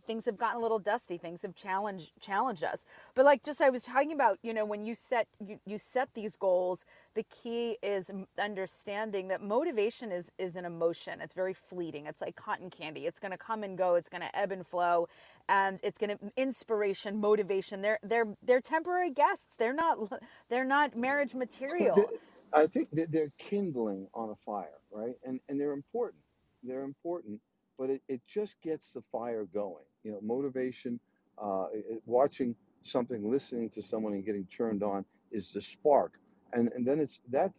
things 0.07 0.25
have 0.25 0.37
gotten 0.37 0.59
a 0.59 0.61
little 0.61 0.79
dusty. 0.79 1.19
Things 1.19 1.43
have 1.43 1.55
challenged 1.55 2.13
challenged 2.21 2.65
us. 2.65 2.81
But 3.15 3.25
like 3.25 3.45
just 3.45 3.61
i 3.63 3.71
was 3.71 3.83
talking 3.83 4.13
about 4.13 4.39
you 4.43 4.55
know 4.55 4.65
when 4.65 4.85
you 4.85 4.95
set 4.95 5.29
you, 5.39 5.59
you 5.67 5.79
set 5.79 6.09
these 6.15 6.37
goals 6.37 6.85
the 7.15 7.25
key 7.25 7.79
is 7.83 8.11
understanding 8.39 9.29
that 9.29 9.43
motivation 9.43 10.13
is 10.13 10.33
is 10.39 10.57
an 10.57 10.65
emotion. 10.65 11.21
It's 11.21 11.35
very 11.35 11.55
fleeting. 11.55 12.07
It's 12.07 12.21
like 12.21 12.37
cotton 12.37 12.71
candy. 12.71 13.07
It's 13.07 13.21
going 13.21 13.33
to 13.33 13.39
come 13.39 13.63
and 13.63 13.79
go. 13.79 13.95
It's 13.95 14.09
going 14.09 14.23
to 14.23 14.37
ebb 14.39 14.53
and 14.53 14.67
flow 14.67 15.09
and 15.49 15.79
it's 15.83 15.99
going 15.99 16.17
to 16.17 16.33
inspiration 16.37 17.21
motivation. 17.21 17.83
They're 17.83 17.99
they're 18.03 18.29
they're 18.43 18.61
temporary 18.61 19.11
guests. 19.11 19.57
They're 19.57 19.75
not 19.75 19.99
they're 20.51 20.65
not 20.65 20.97
marriage 20.97 21.35
material 21.35 22.11
I 22.55 22.67
think 22.69 22.91
that 22.93 23.13
they're 23.13 23.33
kindling 23.39 24.09
on 24.15 24.31
a 24.31 24.37
fire, 24.37 24.81
right? 24.93 25.17
And 25.25 25.41
and 25.49 25.61
they're 25.61 25.75
important. 25.75 26.23
They're 26.65 26.85
important, 26.85 27.41
but 27.79 27.91
it, 27.91 28.03
it 28.09 28.23
just 28.29 28.61
gets 28.63 28.93
the 28.93 29.03
fire 29.13 29.47
going. 29.47 29.85
You 30.05 30.13
know, 30.13 30.21
motivation, 30.23 31.01
uh, 31.43 31.67
it, 31.75 32.03
watching 32.07 32.57
something, 32.85 33.31
listening 33.31 33.71
to 33.73 33.83
someone 33.83 34.15
and 34.15 34.27
getting 34.27 34.47
turned 34.47 34.85
on 34.85 35.07
is 35.33 35.53
the 35.53 35.63
spark. 35.63 36.15
And 36.55 36.71
and 36.75 36.87
then 36.87 37.01
it's 37.01 37.21
that 37.31 37.53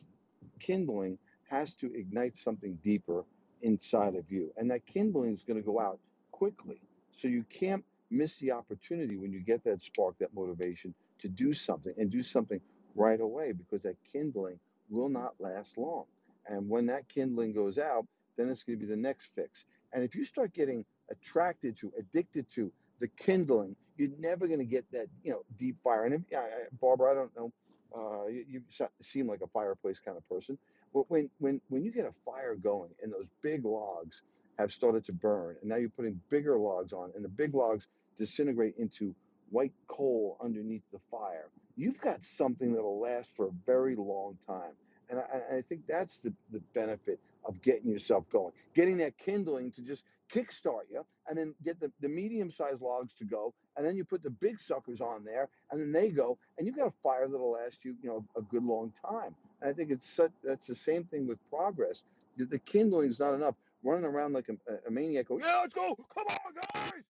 kindling 0.59 1.19
has 1.49 1.75
to 1.77 1.93
ignite 1.95 2.37
something 2.37 2.79
deeper 2.83 3.25
inside 3.63 4.15
of 4.15 4.31
you. 4.31 4.53
And 4.57 4.71
that 4.71 4.85
kindling 4.87 5.33
is 5.33 5.43
going 5.43 5.59
to 5.59 5.65
go 5.65 5.79
out 5.79 5.99
quickly. 6.31 6.81
So 7.13 7.29
you 7.29 7.45
can't 7.49 7.85
miss 8.11 8.39
the 8.39 8.51
opportunity 8.53 9.17
when 9.17 9.33
you 9.33 9.41
get 9.41 9.63
that 9.65 9.81
spark, 9.83 10.17
that 10.19 10.33
motivation 10.35 10.95
to 11.19 11.29
do 11.29 11.53
something 11.53 11.93
and 11.97 12.11
do 12.11 12.23
something 12.23 12.61
right 12.95 13.21
away 13.21 13.53
because 13.53 13.83
that 13.83 13.97
kindling 14.11 14.59
will 14.89 15.09
not 15.09 15.33
last 15.39 15.77
long. 15.77 16.05
And 16.47 16.69
when 16.69 16.85
that 16.87 17.07
kindling 17.07 17.53
goes 17.53 17.77
out, 17.77 18.05
then 18.37 18.49
it's 18.49 18.63
going 18.63 18.79
to 18.79 18.85
be 18.85 18.89
the 18.89 18.97
next 18.97 19.33
fix. 19.35 19.65
And 19.93 20.03
if 20.03 20.15
you 20.15 20.23
start 20.23 20.53
getting 20.53 20.85
attracted 21.09 21.77
to, 21.79 21.91
addicted 21.97 22.49
to 22.51 22.71
the 22.99 23.07
kindling, 23.07 23.75
you're 23.97 24.09
never 24.19 24.47
going 24.47 24.59
to 24.59 24.65
get 24.65 24.89
that, 24.91 25.07
you 25.23 25.31
know, 25.31 25.41
deep 25.57 25.77
fire. 25.83 26.05
And 26.05 26.15
if, 26.15 26.21
uh, 26.37 26.43
Barbara, 26.81 27.11
I 27.11 27.13
don't 27.15 27.35
know, 27.35 27.51
uh, 27.95 28.27
you, 28.27 28.45
you 28.49 28.61
seem 28.99 29.27
like 29.27 29.41
a 29.41 29.47
fireplace 29.47 29.99
kind 29.99 30.17
of 30.17 30.27
person. 30.27 30.57
But 30.93 31.09
when, 31.09 31.29
when, 31.39 31.61
when 31.69 31.83
you 31.83 31.91
get 31.91 32.05
a 32.05 32.11
fire 32.25 32.55
going 32.55 32.91
and 33.01 33.11
those 33.11 33.27
big 33.41 33.65
logs 33.65 34.21
have 34.59 34.71
started 34.71 35.05
to 35.05 35.13
burn, 35.13 35.55
and 35.61 35.69
now 35.69 35.77
you're 35.77 35.89
putting 35.89 36.19
bigger 36.29 36.57
logs 36.57 36.93
on, 36.93 37.11
and 37.15 37.23
the 37.23 37.29
big 37.29 37.53
logs 37.53 37.87
disintegrate 38.17 38.75
into 38.77 39.15
white 39.49 39.73
coal 39.87 40.37
underneath 40.43 40.83
the 40.91 40.99
fire, 41.11 41.49
you've 41.75 41.99
got 42.01 42.23
something 42.23 42.73
that'll 42.73 42.99
last 42.99 43.35
for 43.35 43.47
a 43.47 43.51
very 43.65 43.95
long 43.95 44.37
time. 44.47 44.73
And 45.09 45.19
I, 45.19 45.57
I 45.57 45.61
think 45.61 45.87
that's 45.87 46.19
the, 46.19 46.33
the 46.51 46.61
benefit 46.73 47.19
of 47.47 47.61
getting 47.61 47.91
yourself 47.91 48.27
going, 48.29 48.53
getting 48.73 48.97
that 48.97 49.17
kindling 49.17 49.71
to 49.73 49.81
just 49.81 50.03
kickstart 50.33 50.89
you, 50.91 51.05
and 51.27 51.37
then 51.37 51.53
get 51.63 51.79
the, 51.79 51.91
the 52.01 52.09
medium 52.09 52.49
sized 52.49 52.81
logs 52.81 53.13
to 53.13 53.23
go, 53.23 53.53
and 53.77 53.85
then 53.85 53.95
you 53.95 54.03
put 54.03 54.23
the 54.23 54.31
big 54.31 54.59
suckers 54.59 54.99
on 54.99 55.23
there, 55.23 55.47
and 55.69 55.79
then 55.79 55.91
they 55.91 56.09
go, 56.09 56.39
and 56.57 56.65
you've 56.65 56.75
got 56.75 56.87
a 56.87 56.93
fire 57.03 57.27
that'll 57.27 57.51
last 57.51 57.85
you, 57.85 57.95
you 58.01 58.09
know, 58.09 58.25
a 58.35 58.41
good 58.41 58.63
long 58.63 58.91
time. 59.07 59.35
And 59.61 59.69
I 59.69 59.73
think 59.73 59.91
it's 59.91 60.09
such, 60.09 60.31
that's 60.43 60.65
the 60.65 60.73
same 60.73 61.03
thing 61.03 61.27
with 61.27 61.37
progress. 61.51 62.03
The, 62.37 62.45
the 62.45 62.59
kindling 62.59 63.09
is 63.09 63.19
not 63.19 63.35
enough. 63.35 63.55
running 63.85 64.05
around 64.05 64.33
like 64.33 64.49
a, 64.49 64.57
a 64.87 64.91
maniac. 64.91 65.27
Go, 65.27 65.37
yeah, 65.39 65.61
let's 65.61 65.73
go. 65.73 65.95
Come 65.95 66.25
on, 66.27 66.53
guys. 66.55 67.05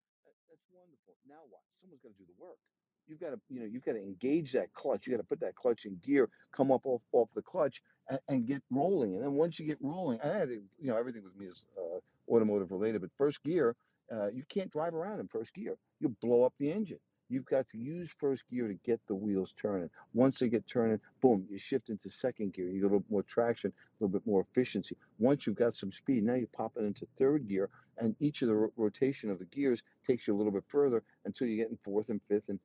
That's 0.51 0.67
wonderful. 0.75 1.15
Now 1.27 1.39
what? 1.49 1.63
Someone's 1.79 2.03
got 2.03 2.11
to 2.11 2.19
do 2.19 2.27
the 2.27 2.35
work. 2.43 2.59
You've 3.07 3.19
got 3.19 3.31
to, 3.31 3.39
you 3.49 3.59
know, 3.59 3.65
you've 3.65 3.85
got 3.85 3.93
to 3.93 4.01
engage 4.01 4.51
that 4.53 4.73
clutch. 4.73 5.05
You 5.05 5.13
got 5.13 5.21
to 5.21 5.27
put 5.27 5.39
that 5.41 5.55
clutch 5.55 5.85
in 5.85 5.97
gear, 6.03 6.29
come 6.51 6.71
up 6.71 6.85
off, 6.85 7.01
off 7.11 7.33
the 7.33 7.41
clutch, 7.41 7.81
and, 8.09 8.19
and 8.27 8.47
get 8.47 8.63
rolling. 8.71 9.15
And 9.15 9.23
then 9.23 9.33
once 9.33 9.59
you 9.59 9.65
get 9.67 9.77
rolling, 9.81 10.19
and 10.21 10.31
I 10.31 10.45
think, 10.45 10.63
you 10.79 10.87
know, 10.87 10.97
everything 10.97 11.23
with 11.23 11.35
me 11.35 11.45
is 11.45 11.67
uh, 11.77 11.99
automotive 12.31 12.71
related, 12.71 13.01
but 13.01 13.11
first 13.17 13.43
gear, 13.43 13.75
uh, 14.11 14.27
you 14.31 14.43
can't 14.49 14.71
drive 14.71 14.93
around 14.93 15.19
in 15.19 15.27
first 15.27 15.53
gear. 15.53 15.77
You 15.99 16.15
blow 16.21 16.43
up 16.43 16.53
the 16.57 16.71
engine. 16.71 16.99
You've 17.27 17.45
got 17.45 17.67
to 17.69 17.77
use 17.79 18.13
first 18.19 18.47
gear 18.49 18.67
to 18.67 18.75
get 18.85 19.01
the 19.07 19.15
wheels 19.15 19.53
turning. 19.53 19.89
Once 20.13 20.37
they 20.37 20.47
get 20.47 20.67
turning, 20.67 20.99
boom, 21.21 21.47
you 21.49 21.57
shift 21.57 21.89
into 21.89 22.07
second 22.07 22.53
gear. 22.53 22.67
You 22.67 22.81
get 22.81 22.83
a 22.83 22.93
little 22.93 23.05
more 23.09 23.23
traction, 23.23 23.71
a 23.71 24.03
little 24.03 24.13
bit 24.13 24.27
more 24.27 24.41
efficiency. 24.41 24.95
Once 25.17 25.47
you've 25.47 25.55
got 25.55 25.73
some 25.73 25.91
speed, 25.91 26.23
now 26.23 26.35
you 26.35 26.47
pop 26.55 26.73
it 26.77 26.83
into 26.83 27.07
third 27.17 27.47
gear, 27.47 27.69
and 27.97 28.15
each 28.19 28.43
of 28.43 28.49
the 28.49 28.53
ro- 28.53 28.71
rotation 28.77 29.31
of 29.31 29.39
the 29.39 29.45
gears 29.45 29.81
takes 30.05 30.27
you 30.27 30.35
a 30.35 30.37
little 30.37 30.51
bit 30.51 30.65
further 30.67 31.03
until 31.25 31.47
you 31.47 31.57
get 31.57 31.71
in 31.71 31.77
fourth 31.83 32.09
and 32.09 32.21
fifth, 32.27 32.49
and 32.49 32.59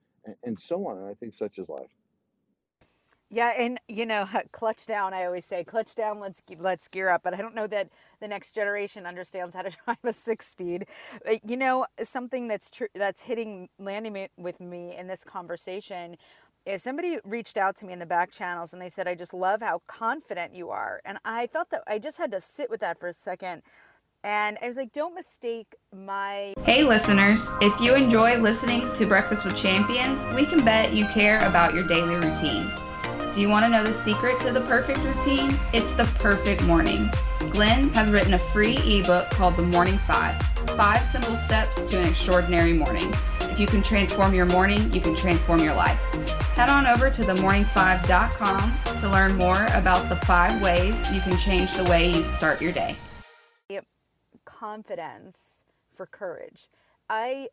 and, 0.45 0.59
so 0.61 0.87
on. 0.87 0.99
And 0.99 1.07
I 1.09 1.15
think 1.15 1.35
such 1.35 1.59
is 1.59 1.69
life. 1.69 1.91
Yeah, 3.31 3.53
and 3.59 3.81
you 3.89 4.07
know, 4.07 4.27
clutch 4.53 4.87
down. 4.87 5.15
I 5.15 5.25
always 5.25 5.45
say, 5.45 5.65
clutch 5.65 5.95
down. 5.95 6.21
Let's 6.21 6.43
let's 6.59 6.89
gear 6.89 7.11
up. 7.11 7.23
But 7.25 7.35
I 7.35 7.39
don't 7.39 7.55
know 7.55 7.67
that 7.69 7.89
the 8.21 8.29
next 8.29 8.55
generation 8.55 9.07
understands 9.07 9.55
how 9.55 9.63
to 9.63 9.71
drive 9.85 9.99
a 10.05 10.13
six-speed. 10.13 10.87
Uh, 11.29 11.37
You 11.45 11.57
know, 11.57 11.87
something 12.03 12.49
that's 12.49 12.71
true 12.71 12.89
that's 12.95 13.23
hitting 13.23 13.69
landing 13.79 14.29
with 14.37 14.61
me 14.61 14.97
in 14.97 15.07
this 15.09 15.25
conversation 15.25 16.17
is 16.67 16.83
somebody 16.83 17.19
reached 17.25 17.57
out 17.57 17.77
to 17.77 17.87
me 17.87 17.93
in 17.93 17.99
the 18.01 18.07
back 18.07 18.31
channels 18.33 18.73
and 18.73 18.83
they 18.83 18.91
said, 18.91 19.09
"I 19.09 19.15
just 19.15 19.35
love 19.35 19.61
how 19.63 19.83
confident 19.89 20.55
you 20.55 20.71
are." 20.71 21.01
And 21.05 21.19
I 21.25 21.47
thought 21.49 21.71
that 21.71 21.83
I 21.89 21.99
just 21.99 22.19
had 22.19 22.31
to 22.33 22.41
sit 22.41 22.71
with 22.71 22.81
that 22.81 22.99
for 23.01 23.09
a 23.09 23.15
second. 23.15 23.63
And 24.23 24.59
I 24.63 24.69
was 24.69 24.77
like, 24.77 24.93
"Don't 24.93 25.15
mistake 25.15 25.75
my 25.95 26.53
Hey, 26.65 26.85
listeners, 26.85 27.49
if 27.61 27.81
you 27.81 27.95
enjoy 27.95 28.37
listening 28.39 28.93
to 28.95 29.07
Breakfast 29.07 29.45
with 29.45 29.57
Champions, 29.57 30.21
we 30.37 30.45
can 30.45 30.65
bet 30.65 30.93
you 30.93 31.07
care 31.07 31.39
about 31.39 31.75
your 31.75 31.85
daily 31.85 32.17
routine. 32.17 32.71
Do 33.33 33.41
you 33.41 33.49
want 33.49 33.65
to 33.65 33.69
know 33.69 33.85
the 33.85 33.95
secret 34.05 34.39
to 34.41 34.53
the 34.53 34.61
perfect 34.63 34.99
routine? 35.01 35.57
It's 35.73 35.93
the 35.95 36.05
perfect 36.19 36.65
morning. 36.65 37.09
Glenn 37.51 37.89
has 37.91 38.09
written 38.09 38.35
a 38.35 38.39
free 38.39 38.77
ebook 38.79 39.31
called 39.31 39.57
The 39.57 39.63
Morning 39.63 39.99
Five 39.99 40.41
Five 40.77 41.03
Simple 41.11 41.37
Steps 41.47 41.81
to 41.91 42.01
an 42.01 42.09
Extraordinary 42.09 42.73
Morning. 42.73 43.11
If 43.41 43.59
you 43.59 43.67
can 43.67 43.83
transform 43.83 44.35
your 44.35 44.47
morning, 44.47 44.93
you 44.93 45.01
can 45.01 45.17
transform 45.17 45.61
your 45.61 45.75
life. 45.75 45.99
Head 46.55 46.69
on 46.69 46.87
over 46.87 47.09
to 47.09 47.23
themorning5.com 47.23 49.01
to 49.01 49.09
learn 49.09 49.37
more 49.37 49.67
about 49.75 50.09
the 50.09 50.17
five 50.27 50.61
ways 50.63 50.95
you 51.13 51.21
can 51.21 51.39
change 51.39 51.75
the 51.77 51.85
way 51.85 52.11
you 52.11 52.23
start 52.33 52.61
your 52.61 52.73
day. 52.73 52.97
Confidence 54.61 55.65
for 55.95 56.07
courage. 56.07 56.69
I 57.09 57.49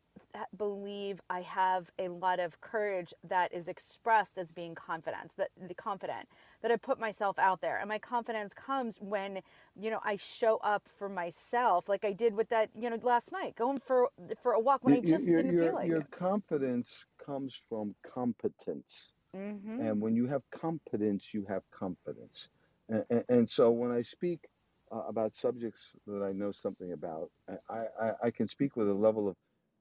believe 0.56 1.20
I 1.28 1.40
have 1.40 1.90
a 1.98 2.08
lot 2.08 2.38
of 2.38 2.60
courage 2.60 3.12
that 3.28 3.52
is 3.52 3.66
expressed 3.66 4.38
as 4.38 4.52
being 4.52 4.74
confident, 4.76 5.32
that 5.36 5.48
the 5.60 5.74
confident, 5.74 6.28
that 6.62 6.70
I 6.70 6.76
put 6.76 7.00
myself 7.00 7.40
out 7.40 7.60
there. 7.60 7.78
And 7.78 7.88
my 7.88 7.98
confidence 7.98 8.54
comes 8.54 8.98
when, 9.00 9.40
you 9.74 9.90
know, 9.90 9.98
I 10.04 10.16
show 10.16 10.58
up 10.58 10.84
for 10.98 11.08
myself 11.08 11.88
like 11.88 12.04
I 12.04 12.12
did 12.12 12.34
with 12.36 12.48
that, 12.50 12.70
you 12.80 12.88
know, 12.88 12.98
last 13.02 13.32
night, 13.32 13.56
going 13.56 13.80
for 13.80 14.10
for 14.42 14.52
a 14.52 14.60
walk 14.60 14.84
when 14.84 14.94
I 14.94 15.00
just 15.00 15.24
Your, 15.24 15.36
didn't 15.36 15.52
your, 15.52 15.64
feel 15.64 15.74
like 15.74 15.88
your 15.88 16.00
it. 16.02 16.10
confidence 16.12 17.06
comes 17.18 17.60
from 17.68 17.94
competence. 18.06 19.12
Mhm. 19.34 19.80
And 19.80 20.00
when 20.00 20.14
you 20.14 20.26
have 20.28 20.42
competence, 20.50 21.34
you 21.34 21.44
have 21.48 21.62
confidence. 21.72 22.48
And, 22.88 23.04
and, 23.10 23.24
and 23.28 23.50
so 23.50 23.70
when 23.70 23.90
I 23.90 24.02
speak 24.02 24.46
uh, 24.92 25.02
about 25.08 25.34
subjects 25.34 25.94
that 26.06 26.22
I 26.22 26.32
know 26.32 26.50
something 26.50 26.92
about, 26.92 27.30
I, 27.68 27.84
I, 28.00 28.10
I 28.24 28.30
can 28.30 28.48
speak 28.48 28.76
with 28.76 28.88
a 28.88 28.94
level 28.94 29.28
of 29.28 29.36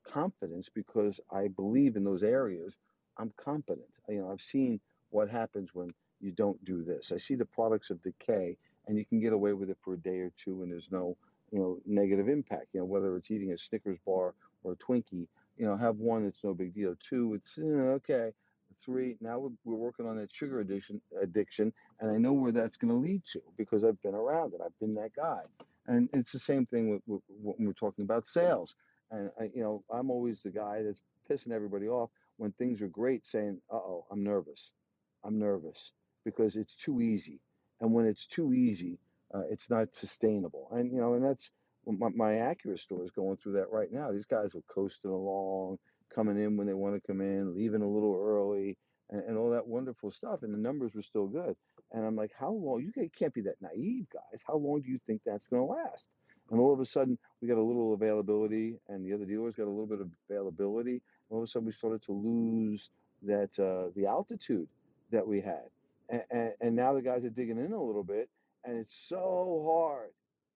confidence 0.05 0.69
because 0.73 1.19
I 1.31 1.47
believe 1.47 1.95
in 1.95 2.03
those 2.03 2.23
areas. 2.23 2.79
I'm 3.17 3.31
competent. 3.37 3.87
You 4.07 4.21
know, 4.21 4.31
I've 4.31 4.41
seen 4.41 4.79
what 5.09 5.29
happens 5.29 5.71
when 5.73 5.93
you 6.19 6.31
don't 6.31 6.63
do 6.65 6.83
this. 6.83 7.11
I 7.11 7.17
see 7.17 7.35
the 7.35 7.45
products 7.45 7.89
of 7.89 8.01
decay, 8.03 8.57
and 8.87 8.97
you 8.97 9.05
can 9.05 9.19
get 9.19 9.33
away 9.33 9.53
with 9.53 9.69
it 9.69 9.77
for 9.81 9.93
a 9.93 9.97
day 9.97 10.19
or 10.19 10.31
two, 10.37 10.61
and 10.61 10.71
there's 10.71 10.89
no, 10.91 11.17
you 11.51 11.59
know, 11.59 11.79
negative 11.85 12.27
impact. 12.29 12.67
You 12.73 12.81
know, 12.81 12.85
whether 12.85 13.15
it's 13.17 13.31
eating 13.31 13.51
a 13.51 13.57
Snickers 13.57 13.97
bar 14.05 14.33
or 14.63 14.73
a 14.73 14.75
Twinkie, 14.75 15.27
you 15.57 15.65
know, 15.65 15.75
have 15.75 15.97
one, 15.97 16.25
it's 16.25 16.43
no 16.43 16.53
big 16.53 16.73
deal. 16.73 16.95
Two, 16.99 17.33
it's 17.33 17.57
eh, 17.57 17.63
okay. 17.63 18.31
Three, 18.83 19.17
now 19.21 19.39
we're, 19.39 19.49
we're 19.65 19.75
working 19.77 20.07
on 20.07 20.17
that 20.17 20.31
sugar 20.31 20.59
addiction, 20.59 21.01
addiction, 21.21 21.73
and 21.99 22.11
I 22.11 22.17
know 22.17 22.33
where 22.33 22.51
that's 22.51 22.77
going 22.77 22.91
to 22.93 22.99
lead 22.99 23.23
to 23.33 23.41
because 23.57 23.83
I've 23.83 24.01
been 24.01 24.15
around 24.15 24.53
it. 24.53 24.61
I've 24.63 24.77
been 24.79 24.95
that 24.95 25.15
guy. 25.15 25.41
And 25.87 26.09
it's 26.13 26.31
the 26.31 26.39
same 26.39 26.65
thing 26.65 26.89
with, 26.89 27.01
with, 27.07 27.21
when 27.27 27.67
we're 27.67 27.73
talking 27.73 28.03
about 28.03 28.27
sales. 28.27 28.75
And 29.11 29.31
I, 29.39 29.45
you 29.55 29.63
know, 29.63 29.83
I'm 29.93 30.11
always 30.11 30.43
the 30.43 30.51
guy 30.51 30.83
that's 30.83 31.01
pissing 31.29 31.51
everybody 31.51 31.87
off 31.87 32.09
when 32.37 32.51
things 32.53 32.81
are 32.81 32.87
great, 32.87 33.25
saying, 33.25 33.61
"Uh 33.71 33.77
oh, 33.77 34.05
I'm 34.11 34.23
nervous. 34.23 34.73
I'm 35.23 35.39
nervous 35.39 35.91
because 36.25 36.55
it's 36.55 36.77
too 36.77 37.01
easy." 37.01 37.39
And 37.81 37.93
when 37.93 38.05
it's 38.05 38.25
too 38.27 38.53
easy, 38.53 38.99
uh, 39.33 39.43
it's 39.49 39.69
not 39.69 39.95
sustainable. 39.95 40.69
And 40.71 40.91
you 40.91 40.99
know, 40.99 41.13
and 41.13 41.23
that's 41.23 41.51
my, 41.85 42.09
my 42.15 42.33
Acura 42.33 42.77
store 42.77 43.03
is 43.03 43.11
going 43.11 43.37
through 43.37 43.53
that 43.53 43.71
right 43.71 43.91
now. 43.91 44.11
These 44.11 44.25
guys 44.25 44.55
are 44.55 44.63
coasting 44.73 45.11
along, 45.11 45.79
coming 46.17 46.43
in 46.43 46.57
when 46.57 46.67
they 46.67 46.73
want 46.73 46.95
to 46.95 47.07
come 47.07 47.21
in, 47.21 47.55
leaving 47.55 47.83
a 47.83 47.87
little 47.87 48.19
early, 48.19 48.77
and, 49.11 49.23
and 49.23 49.37
all 49.37 49.51
that 49.51 49.67
wonderful 49.67 50.11
stuff. 50.11 50.43
And 50.43 50.53
the 50.53 50.57
numbers 50.57 50.95
were 50.95 51.03
still 51.03 51.27
good. 51.27 51.55
And 51.93 52.05
I'm 52.05 52.15
like, 52.15 52.31
how 52.37 52.51
long? 52.51 52.81
You 52.81 52.91
ca- 52.91 53.11
can't 53.17 53.33
be 53.33 53.41
that 53.41 53.61
naive, 53.61 54.07
guys. 54.11 54.43
How 54.45 54.57
long 54.57 54.81
do 54.81 54.89
you 54.89 54.99
think 55.05 55.21
that's 55.25 55.47
going 55.47 55.61
to 55.61 55.73
last? 55.73 56.09
And 56.51 56.59
all 56.59 56.73
of 56.73 56.79
a 56.79 56.85
sudden, 56.85 57.17
we 57.41 57.47
got 57.47 57.57
a 57.57 57.63
little 57.63 57.93
availability, 57.93 58.79
and 58.89 59.05
the 59.05 59.13
other 59.13 59.25
dealers 59.25 59.55
got 59.55 59.67
a 59.67 59.69
little 59.69 59.85
bit 59.85 60.01
of 60.01 60.09
availability. 60.29 60.93
And 60.93 61.01
all 61.31 61.39
of 61.39 61.43
a 61.43 61.47
sudden, 61.47 61.67
we 61.67 61.71
started 61.71 62.01
to 62.03 62.13
lose 62.13 62.89
that 63.23 63.57
uh, 63.59 63.91
the 63.95 64.07
altitude 64.07 64.67
that 65.11 65.27
we 65.27 65.41
had, 65.41 65.65
and, 66.09 66.23
and, 66.31 66.53
and 66.61 66.75
now 66.75 66.93
the 66.93 67.01
guys 67.01 67.25
are 67.25 67.29
digging 67.29 67.57
in 67.57 67.73
a 67.73 67.83
little 67.83 68.03
bit, 68.03 68.29
and 68.63 68.77
it's 68.77 68.95
so 68.95 69.65
hard 69.67 70.11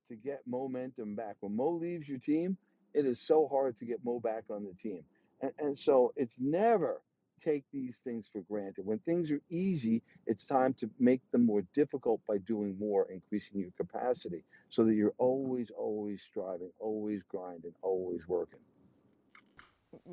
to 0.07 0.15
get 0.15 0.41
momentum 0.45 1.15
back. 1.15 1.37
When 1.39 1.55
Mo 1.55 1.71
leaves 1.71 2.07
your 2.07 2.19
team, 2.19 2.57
it 2.93 3.05
is 3.05 3.21
so 3.21 3.47
hard 3.47 3.77
to 3.77 3.85
get 3.85 4.03
Mo 4.05 4.19
back 4.19 4.43
on 4.49 4.65
the 4.65 4.73
team, 4.73 5.03
and, 5.41 5.51
and 5.59 5.77
so 5.77 6.13
it's 6.15 6.39
never 6.39 7.01
take 7.39 7.63
these 7.73 7.97
things 7.97 8.29
for 8.31 8.41
granted. 8.41 8.85
When 8.85 8.99
things 8.99 9.31
are 9.31 9.41
easy, 9.49 10.03
it's 10.27 10.45
time 10.45 10.73
to 10.75 10.89
make 10.99 11.21
them 11.31 11.45
more 11.45 11.63
difficult 11.73 12.21
by 12.27 12.37
doing 12.37 12.77
more, 12.79 13.11
increasing 13.11 13.59
your 13.59 13.71
capacity 13.77 14.43
so 14.69 14.83
that 14.83 14.93
you're 14.93 15.15
always, 15.17 15.71
always 15.75 16.21
striving, 16.21 16.69
always 16.79 17.21
grinding, 17.27 17.73
always 17.81 18.27
working. 18.27 18.59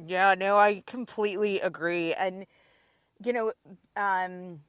Yeah, 0.07 0.35
no, 0.35 0.57
I 0.57 0.83
completely 0.87 1.61
agree. 1.61 2.15
And 2.15 2.47
you 3.25 3.33
know, 3.33 3.53
um, 3.97 4.61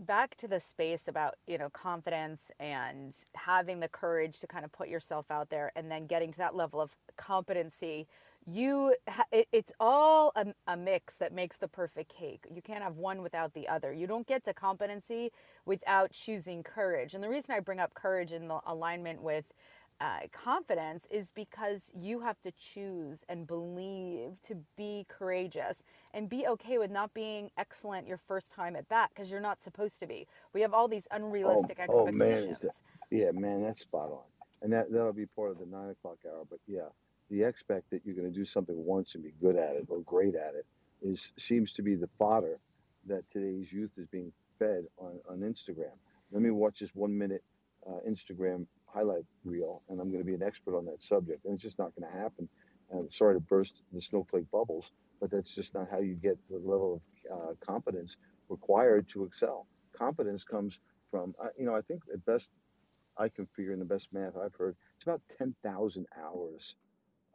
back 0.00 0.36
to 0.36 0.48
the 0.48 0.60
space 0.60 1.08
about 1.08 1.34
you 1.46 1.58
know 1.58 1.68
confidence 1.70 2.50
and 2.60 3.14
having 3.34 3.80
the 3.80 3.88
courage 3.88 4.40
to 4.40 4.46
kind 4.46 4.64
of 4.64 4.72
put 4.72 4.88
yourself 4.88 5.30
out 5.30 5.50
there, 5.50 5.72
and 5.76 5.90
then 5.90 6.06
getting 6.06 6.32
to 6.32 6.38
that 6.38 6.54
level 6.54 6.80
of 6.80 6.96
competency. 7.16 8.06
You, 8.46 8.96
it, 9.32 9.48
it's 9.52 9.72
all 9.80 10.32
a, 10.36 10.46
a 10.66 10.76
mix 10.76 11.16
that 11.18 11.32
makes 11.32 11.58
the 11.58 11.68
perfect 11.68 12.14
cake. 12.14 12.46
You 12.54 12.62
can't 12.62 12.82
have 12.82 12.96
one 12.96 13.22
without 13.22 13.54
the 13.54 13.68
other. 13.68 13.92
You 13.92 14.06
don't 14.06 14.26
get 14.26 14.44
to 14.44 14.54
competency 14.54 15.32
without 15.66 16.12
choosing 16.12 16.62
courage. 16.62 17.14
And 17.14 17.24
the 17.24 17.28
reason 17.30 17.54
I 17.54 17.60
bring 17.60 17.80
up 17.80 17.94
courage 17.94 18.32
in 18.32 18.48
the 18.48 18.60
alignment 18.66 19.22
with 19.22 19.46
uh, 20.00 20.20
confidence 20.32 21.08
is 21.10 21.30
because 21.30 21.92
you 21.94 22.20
have 22.20 22.40
to 22.42 22.52
choose 22.52 23.24
and 23.28 23.46
believe 23.46 24.32
to 24.42 24.56
be 24.76 25.06
courageous 25.08 25.84
and 26.14 26.28
be 26.28 26.46
okay 26.48 26.78
with 26.78 26.90
not 26.90 27.14
being 27.14 27.50
excellent 27.58 28.08
your 28.08 28.18
first 28.18 28.52
time 28.52 28.76
at 28.76 28.88
bat 28.88 29.10
because 29.14 29.30
you're 29.30 29.40
not 29.40 29.62
supposed 29.62 30.00
to 30.00 30.06
be. 30.06 30.26
We 30.54 30.62
have 30.62 30.74
all 30.74 30.88
these 30.88 31.08
Oh, 31.44 31.66
unrealistic 31.66 31.80
oh 31.88 32.08
man, 32.08 32.48
expectations. 32.48 32.58
that, 32.62 32.72
yeah, 33.10 33.32
man, 33.32 33.62
that's 33.62 33.80
spot 33.80 34.10
on. 34.10 34.24
And 34.62 34.72
that, 34.74 34.92
that'll 34.92 35.12
be 35.14 35.26
part 35.26 35.52
of 35.52 35.58
the 35.58 35.66
nine 35.66 35.90
o'clock 35.90 36.18
hour. 36.26 36.44
But 36.48 36.60
yeah, 36.68 36.88
the 37.34 37.44
expect 37.44 37.90
that 37.90 38.02
you're 38.04 38.14
going 38.14 38.30
to 38.30 38.38
do 38.38 38.44
something 38.44 38.76
once 38.76 39.14
and 39.14 39.24
be 39.24 39.32
good 39.40 39.56
at 39.56 39.74
it 39.74 39.86
or 39.88 40.00
great 40.02 40.34
at 40.34 40.54
it 40.54 40.66
is 41.02 41.32
seems 41.36 41.72
to 41.72 41.82
be 41.82 41.96
the 41.96 42.08
fodder 42.18 42.58
that 43.06 43.28
today's 43.28 43.72
youth 43.72 43.92
is 43.98 44.06
being 44.06 44.32
fed 44.58 44.84
on, 44.98 45.18
on 45.28 45.40
Instagram. 45.40 45.92
Let 46.30 46.42
me 46.42 46.50
watch 46.50 46.78
this 46.78 46.94
one 46.94 47.16
minute 47.16 47.42
uh, 47.86 47.98
Instagram 48.08 48.66
highlight 48.86 49.24
reel, 49.44 49.82
and 49.88 50.00
I'm 50.00 50.08
going 50.08 50.20
to 50.20 50.24
be 50.26 50.34
an 50.34 50.42
expert 50.42 50.76
on 50.76 50.84
that 50.86 51.02
subject. 51.02 51.44
And 51.44 51.54
it's 51.54 51.62
just 51.62 51.78
not 51.78 51.92
going 51.96 52.10
to 52.10 52.18
happen. 52.18 52.48
And 52.90 53.12
sorry 53.12 53.34
to 53.34 53.40
burst 53.40 53.82
the 53.92 54.00
snowflake 54.00 54.50
bubbles, 54.52 54.92
but 55.20 55.30
that's 55.30 55.54
just 55.54 55.74
not 55.74 55.88
how 55.90 55.98
you 55.98 56.14
get 56.14 56.38
the 56.48 56.58
level 56.58 57.02
of 57.30 57.36
uh, 57.36 57.54
competence 57.60 58.16
required 58.48 59.08
to 59.08 59.24
excel. 59.24 59.66
Competence 59.92 60.44
comes 60.44 60.78
from, 61.10 61.34
uh, 61.42 61.48
you 61.58 61.66
know, 61.66 61.74
I 61.74 61.80
think 61.80 62.02
the 62.06 62.18
best 62.18 62.50
I 63.16 63.28
can 63.28 63.46
figure 63.46 63.72
in 63.72 63.78
the 63.78 63.84
best 63.84 64.12
math 64.12 64.36
I've 64.36 64.54
heard, 64.54 64.76
it's 64.96 65.04
about 65.04 65.20
10,000 65.36 66.06
hours 66.20 66.74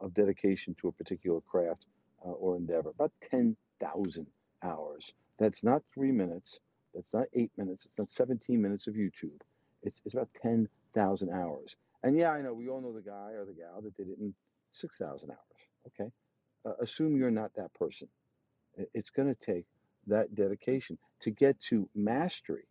of 0.00 0.14
dedication 0.14 0.74
to 0.80 0.88
a 0.88 0.92
particular 0.92 1.40
craft 1.42 1.86
uh, 2.24 2.30
or 2.30 2.56
endeavor. 2.56 2.90
About 2.90 3.12
10,000 3.30 4.26
hours. 4.62 5.12
That's 5.38 5.62
not 5.64 5.82
three 5.94 6.12
minutes. 6.12 6.58
That's 6.94 7.14
not 7.14 7.26
eight 7.34 7.52
minutes. 7.56 7.86
It's 7.86 7.98
not 7.98 8.10
17 8.10 8.60
minutes 8.60 8.86
of 8.86 8.94
YouTube. 8.94 9.40
It's, 9.82 10.00
it's 10.04 10.14
about 10.14 10.28
10,000 10.42 11.30
hours. 11.30 11.76
And 12.02 12.16
yeah, 12.16 12.32
I 12.32 12.42
know 12.42 12.52
we 12.54 12.68
all 12.68 12.80
know 12.80 12.92
the 12.92 13.02
guy 13.02 13.32
or 13.32 13.44
the 13.44 13.52
gal 13.52 13.80
that 13.82 13.96
did 13.96 14.08
it 14.08 14.18
in 14.18 14.34
6,000 14.72 15.30
hours. 15.30 15.38
Okay. 15.88 16.10
Uh, 16.64 16.72
assume 16.82 17.16
you're 17.16 17.30
not 17.30 17.54
that 17.56 17.72
person. 17.74 18.08
It's 18.94 19.10
going 19.10 19.28
to 19.34 19.34
take 19.34 19.66
that 20.06 20.34
dedication 20.34 20.98
to 21.20 21.30
get 21.30 21.60
to 21.60 21.88
mastery, 21.94 22.66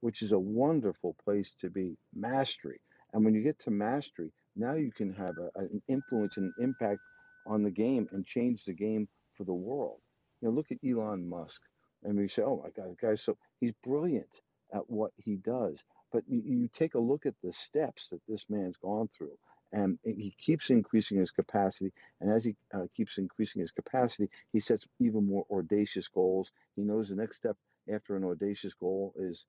which 0.00 0.22
is 0.22 0.32
a 0.32 0.38
wonderful 0.38 1.16
place 1.24 1.54
to 1.60 1.70
be. 1.70 1.96
Mastery. 2.14 2.80
And 3.12 3.24
when 3.24 3.34
you 3.34 3.42
get 3.42 3.58
to 3.60 3.70
mastery, 3.70 4.32
now 4.56 4.74
you 4.74 4.92
can 4.92 5.12
have 5.14 5.36
a, 5.38 5.50
an 5.58 5.82
influence 5.88 6.36
and 6.36 6.52
an 6.56 6.64
impact 6.64 7.00
on 7.46 7.62
the 7.62 7.70
game 7.70 8.08
and 8.12 8.24
change 8.24 8.64
the 8.64 8.72
game 8.72 9.08
for 9.34 9.44
the 9.44 9.52
world. 9.52 10.00
You 10.40 10.48
know, 10.48 10.54
look 10.54 10.70
at 10.70 10.78
Elon 10.86 11.28
Musk. 11.28 11.62
And 12.04 12.18
we 12.18 12.28
say, 12.28 12.42
oh 12.42 12.60
my 12.62 12.70
God, 12.70 12.96
guy's 13.00 13.22
so, 13.22 13.36
he's 13.60 13.72
brilliant 13.84 14.40
at 14.74 14.90
what 14.90 15.12
he 15.16 15.36
does. 15.36 15.82
But 16.12 16.24
you, 16.28 16.42
you 16.44 16.68
take 16.68 16.94
a 16.94 17.00
look 17.00 17.26
at 17.26 17.34
the 17.42 17.52
steps 17.52 18.08
that 18.08 18.20
this 18.28 18.46
man's 18.50 18.76
gone 18.76 19.08
through 19.16 19.38
and 19.72 19.98
he 20.04 20.34
keeps 20.38 20.70
increasing 20.70 21.18
his 21.18 21.30
capacity. 21.30 21.92
And 22.20 22.30
as 22.30 22.44
he 22.44 22.54
uh, 22.74 22.86
keeps 22.94 23.18
increasing 23.18 23.60
his 23.60 23.72
capacity, 23.72 24.28
he 24.52 24.60
sets 24.60 24.86
even 25.00 25.26
more 25.26 25.46
audacious 25.50 26.08
goals. 26.08 26.52
He 26.76 26.82
knows 26.82 27.08
the 27.08 27.16
next 27.16 27.36
step 27.38 27.56
after 27.92 28.16
an 28.16 28.24
audacious 28.24 28.74
goal 28.74 29.14
is 29.16 29.46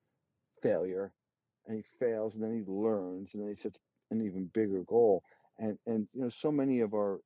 failure, 0.62 1.12
and 1.66 1.76
he 1.76 1.84
fails, 1.98 2.34
and 2.34 2.42
then 2.44 2.54
he 2.54 2.70
learns, 2.70 3.34
and 3.34 3.42
then 3.42 3.50
he 3.50 3.54
sets 3.54 3.78
an 4.10 4.24
even 4.24 4.50
bigger 4.52 4.82
goal. 4.82 5.22
And 5.58 5.78
and 5.86 6.08
you 6.14 6.22
know, 6.22 6.28
so 6.28 6.50
many 6.50 6.80
of 6.80 6.94
our 6.94 7.20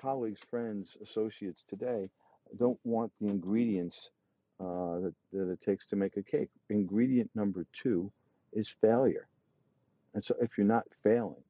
colleagues, 0.00 0.40
friends, 0.50 0.96
associates 1.02 1.64
today 1.68 2.10
don't 2.56 2.78
want 2.84 3.12
the 3.18 3.28
ingredients 3.28 4.10
uh, 4.60 5.00
that, 5.00 5.14
that 5.32 5.50
it 5.50 5.60
takes 5.60 5.86
to 5.88 5.96
make 5.96 6.16
a 6.16 6.22
cake. 6.22 6.48
Ingredient 6.70 7.30
number 7.34 7.66
two 7.72 8.10
is 8.52 8.74
failure. 8.80 9.28
And 10.14 10.24
so 10.24 10.34
if 10.40 10.56
you're 10.56 10.66
not 10.66 10.86
failing, 11.02 11.42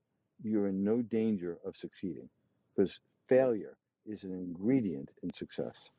you're 0.42 0.68
in 0.68 0.84
no 0.84 1.02
danger 1.02 1.58
of 1.64 1.76
succeeding 1.76 2.28
because 2.74 3.00
failure 3.28 3.76
is 4.06 4.24
an 4.24 4.32
ingredient 4.32 5.10
in 5.22 5.32
success. 5.32 5.90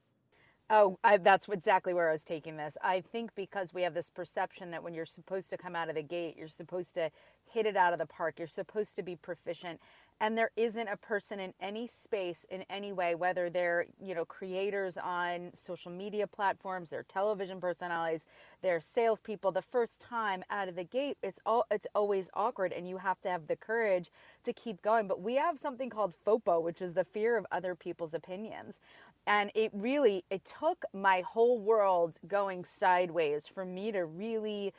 Oh, 0.69 0.99
I, 1.03 1.17
that's 1.17 1.49
exactly 1.49 1.93
where 1.95 2.09
I 2.09 2.13
was 2.13 2.25
taking 2.25 2.57
this. 2.57 2.77
I 2.83 3.01
think 3.01 3.35
because 3.35 3.73
we 3.73 3.83
have 3.83 3.95
this 3.95 4.11
perception 4.11 4.71
that 4.71 4.83
when 4.83 4.93
you're 4.93 5.05
supposed 5.05 5.49
to 5.51 5.57
come 5.57 5.77
out 5.77 5.89
of 5.89 5.95
the 5.95 6.03
gate, 6.03 6.35
you're 6.37 6.49
supposed 6.49 6.95
to 6.95 7.11
hit 7.45 7.65
it 7.67 7.77
out 7.77 7.93
of 7.93 7.99
the 7.99 8.05
park, 8.07 8.39
you're 8.39 8.49
supposed 8.49 8.97
to 8.97 9.03
be 9.03 9.15
proficient 9.15 9.79
and 10.21 10.37
there 10.37 10.51
isn't 10.57 10.87
a 10.89 10.97
person 10.97 11.39
in 11.39 11.53
any 11.61 11.87
space 11.87 12.45
in 12.49 12.63
any 12.69 12.91
way 12.93 13.15
whether 13.15 13.49
they're 13.49 13.85
you 14.01 14.15
know 14.15 14.25
creators 14.25 14.97
on 14.97 15.51
social 15.55 15.91
media 15.91 16.27
platforms 16.27 16.89
they're 16.89 17.03
television 17.03 17.59
personalities 17.59 18.25
they're 18.61 18.81
salespeople 18.81 19.51
the 19.51 19.61
first 19.61 19.99
time 20.01 20.43
out 20.49 20.67
of 20.67 20.75
the 20.75 20.83
gate 20.83 21.17
it's 21.23 21.39
all 21.45 21.65
it's 21.71 21.87
always 21.95 22.29
awkward 22.33 22.73
and 22.73 22.87
you 22.87 22.97
have 22.97 23.19
to 23.21 23.29
have 23.29 23.47
the 23.47 23.55
courage 23.55 24.09
to 24.43 24.53
keep 24.53 24.81
going 24.81 25.07
but 25.07 25.21
we 25.21 25.35
have 25.35 25.59
something 25.59 25.89
called 25.89 26.13
fopo 26.25 26.61
which 26.61 26.81
is 26.81 26.93
the 26.93 27.03
fear 27.03 27.37
of 27.37 27.45
other 27.51 27.75
people's 27.75 28.13
opinions 28.13 28.79
and 29.27 29.51
it 29.55 29.71
really 29.73 30.23
it 30.29 30.43
took 30.45 30.85
my 30.93 31.21
whole 31.21 31.59
world 31.59 32.17
going 32.27 32.65
sideways 32.65 33.47
for 33.47 33.65
me 33.65 33.91
to 33.91 34.05
really 34.05 34.73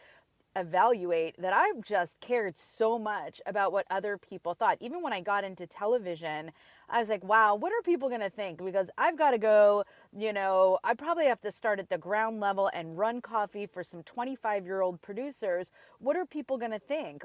evaluate 0.57 1.41
that 1.41 1.53
I've 1.53 1.83
just 1.83 2.19
cared 2.21 2.59
so 2.59 2.99
much 2.99 3.41
about 3.47 3.73
what 3.73 3.87
other 3.91 4.19
people 4.19 4.55
thought. 4.55 4.79
Even 4.81 5.03
when 5.03 5.13
I 5.13 5.21
got 5.21 5.45
into 5.45 5.67
television, 5.67 6.51
I 6.89 6.99
was 6.99 7.09
like, 7.09 7.23
wow, 7.23 7.55
what 7.55 7.73
are 7.73 7.83
people 7.83 8.09
going 8.09 8.21
to 8.21 8.31
think? 8.31 8.63
Because 8.65 8.91
I've 8.99 9.17
got 9.17 9.31
to 9.31 9.39
go, 9.39 9.85
you 10.17 10.33
know, 10.33 10.79
I 10.83 10.95
probably 10.95 11.27
have 11.27 11.41
to 11.43 11.53
start 11.53 11.79
at 11.79 11.89
the 11.89 11.99
ground 11.99 12.41
level 12.41 12.69
and 12.75 12.99
run 12.99 13.21
coffee 13.21 13.67
for 13.67 13.85
some 13.85 14.03
25 14.03 14.67
year 14.67 14.81
old 14.81 15.01
producers. 15.01 15.71
What 15.99 16.17
are 16.17 16.27
people 16.27 16.59
going 16.59 16.73
to 16.73 16.81
think? 16.81 17.23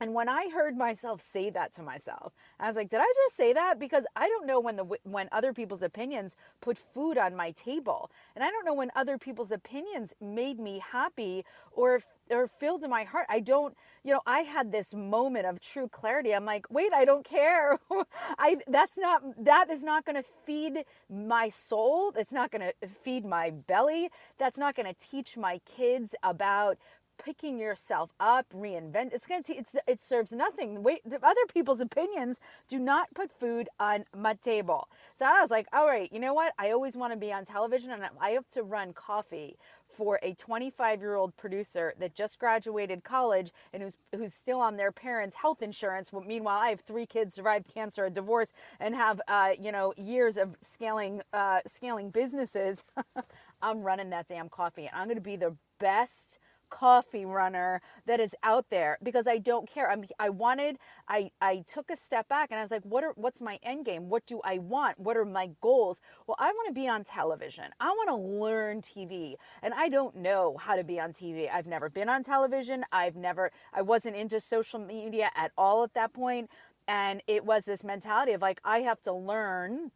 And 0.00 0.14
when 0.14 0.28
I 0.28 0.48
heard 0.48 0.76
myself 0.76 1.20
say 1.20 1.50
that 1.50 1.72
to 1.74 1.82
myself, 1.82 2.32
I 2.58 2.66
was 2.68 2.76
like, 2.76 2.88
did 2.88 3.00
I 3.00 3.12
just 3.26 3.36
say 3.36 3.52
that? 3.52 3.78
Because 3.78 4.04
I 4.16 4.28
don't 4.28 4.46
know 4.46 4.58
when 4.58 4.76
the 4.76 4.84
when 5.04 5.28
other 5.30 5.52
people's 5.52 5.82
opinions 5.82 6.36
put 6.60 6.78
food 6.78 7.18
on 7.18 7.36
my 7.36 7.50
table. 7.52 8.10
And 8.34 8.42
I 8.42 8.50
don't 8.50 8.64
know 8.64 8.74
when 8.74 8.90
other 8.96 9.18
people's 9.18 9.50
opinions 9.50 10.14
made 10.20 10.58
me 10.58 10.82
happy 10.92 11.44
or 11.72 12.00
or 12.30 12.46
filled 12.46 12.88
my 12.88 13.04
heart. 13.04 13.26
I 13.28 13.40
don't, 13.40 13.76
you 14.04 14.12
know, 14.12 14.20
I 14.24 14.40
had 14.40 14.72
this 14.72 14.94
moment 14.94 15.46
of 15.46 15.60
true 15.60 15.88
clarity. 15.88 16.34
I'm 16.34 16.44
like, 16.44 16.66
wait, 16.70 16.92
I 16.94 17.04
don't 17.04 17.24
care. 17.24 17.78
I 18.38 18.56
that's 18.68 18.96
not 18.96 19.22
that 19.44 19.68
is 19.70 19.82
not 19.82 20.04
going 20.04 20.16
to 20.16 20.24
feed 20.46 20.84
my 21.10 21.48
soul. 21.50 22.12
It's 22.16 22.32
not 22.32 22.50
going 22.50 22.62
to 22.62 22.88
feed 22.88 23.24
my 23.24 23.50
belly. 23.50 24.08
That's 24.38 24.58
not 24.58 24.74
going 24.76 24.86
to 24.86 24.98
teach 24.98 25.36
my 25.36 25.60
kids 25.76 26.14
about 26.22 26.78
picking 27.24 27.58
yourself 27.58 28.10
up, 28.18 28.46
reinvent. 28.54 29.12
It's 29.12 29.26
going 29.26 29.42
to 29.44 29.54
it's 29.54 29.76
it 29.86 30.02
serves 30.02 30.32
nothing. 30.32 30.82
Wait, 30.82 31.02
other 31.22 31.46
people's 31.52 31.80
opinions 31.80 32.38
do 32.68 32.78
not 32.78 33.12
put 33.14 33.30
food 33.30 33.68
on 33.78 34.04
my 34.16 34.34
table. 34.34 34.88
So 35.16 35.26
I 35.26 35.40
was 35.40 35.50
like, 35.50 35.66
all 35.72 35.86
right, 35.86 36.10
you 36.12 36.20
know 36.20 36.34
what? 36.34 36.54
I 36.58 36.70
always 36.70 36.96
want 36.96 37.12
to 37.12 37.18
be 37.18 37.32
on 37.32 37.44
television, 37.44 37.90
and 37.90 38.02
I 38.20 38.30
have 38.30 38.48
to 38.50 38.62
run 38.62 38.92
coffee 38.92 39.56
for 40.00 40.18
a 40.22 40.32
25 40.34 41.00
year 41.00 41.14
old 41.14 41.36
producer 41.36 41.92
that 41.98 42.14
just 42.14 42.38
graduated 42.38 43.04
college 43.04 43.52
and 43.72 43.82
who's 43.82 43.98
who's 44.14 44.32
still 44.32 44.60
on 44.60 44.76
their 44.76 44.92
parents' 44.92 45.36
health 45.36 45.62
insurance. 45.62 46.10
Meanwhile, 46.12 46.58
I 46.58 46.70
have 46.70 46.80
three 46.80 47.06
kids, 47.06 47.34
survived 47.34 47.66
cancer, 47.72 48.06
a 48.06 48.10
divorce, 48.10 48.52
and 48.78 48.94
have 48.94 49.20
uh, 49.28 49.50
you 49.60 49.72
know 49.72 49.92
years 49.96 50.36
of 50.36 50.56
scaling 50.62 51.22
uh, 51.32 51.60
scaling 51.66 52.10
businesses. 52.10 52.82
I'm 53.62 53.82
running 53.82 54.10
that 54.10 54.26
damn 54.26 54.48
coffee, 54.48 54.86
and 54.86 54.96
I'm 54.96 55.06
going 55.06 55.16
to 55.16 55.20
be 55.20 55.36
the 55.36 55.54
best 55.78 56.38
coffee 56.70 57.24
runner 57.24 57.82
that 58.06 58.20
is 58.20 58.34
out 58.42 58.70
there 58.70 58.98
because 59.02 59.26
I 59.26 59.38
don't 59.38 59.68
care. 59.68 59.90
I'm, 59.90 60.04
I 60.18 60.30
wanted, 60.30 60.78
I, 61.08 61.30
I 61.40 61.64
took 61.70 61.90
a 61.90 61.96
step 61.96 62.28
back 62.28 62.50
and 62.50 62.58
I 62.58 62.62
was 62.62 62.70
like, 62.70 62.84
what 62.84 63.04
are, 63.04 63.12
what's 63.16 63.42
my 63.42 63.58
end 63.62 63.84
game? 63.84 64.08
What 64.08 64.26
do 64.26 64.40
I 64.44 64.58
want? 64.58 64.98
What 64.98 65.16
are 65.16 65.24
my 65.24 65.50
goals? 65.60 66.00
Well, 66.26 66.36
I 66.38 66.52
want 66.52 66.68
to 66.68 66.74
be 66.74 66.88
on 66.88 67.04
television. 67.04 67.64
I 67.80 67.88
want 67.88 68.08
to 68.08 68.16
learn 68.16 68.80
TV 68.80 69.34
and 69.62 69.74
I 69.74 69.88
don't 69.88 70.16
know 70.16 70.56
how 70.58 70.76
to 70.76 70.84
be 70.84 70.98
on 70.98 71.12
TV. 71.12 71.52
I've 71.52 71.66
never 71.66 71.90
been 71.90 72.08
on 72.08 72.22
television. 72.22 72.84
I've 72.92 73.16
never, 73.16 73.50
I 73.74 73.82
wasn't 73.82 74.16
into 74.16 74.40
social 74.40 74.78
media 74.78 75.30
at 75.34 75.52
all 75.58 75.84
at 75.84 75.94
that 75.94 76.12
point. 76.12 76.50
And 76.88 77.22
it 77.26 77.44
was 77.44 77.64
this 77.64 77.84
mentality 77.84 78.32
of 78.32 78.42
like, 78.42 78.60
I 78.64 78.80
have 78.80 79.02
to 79.02 79.12
learn 79.12 79.90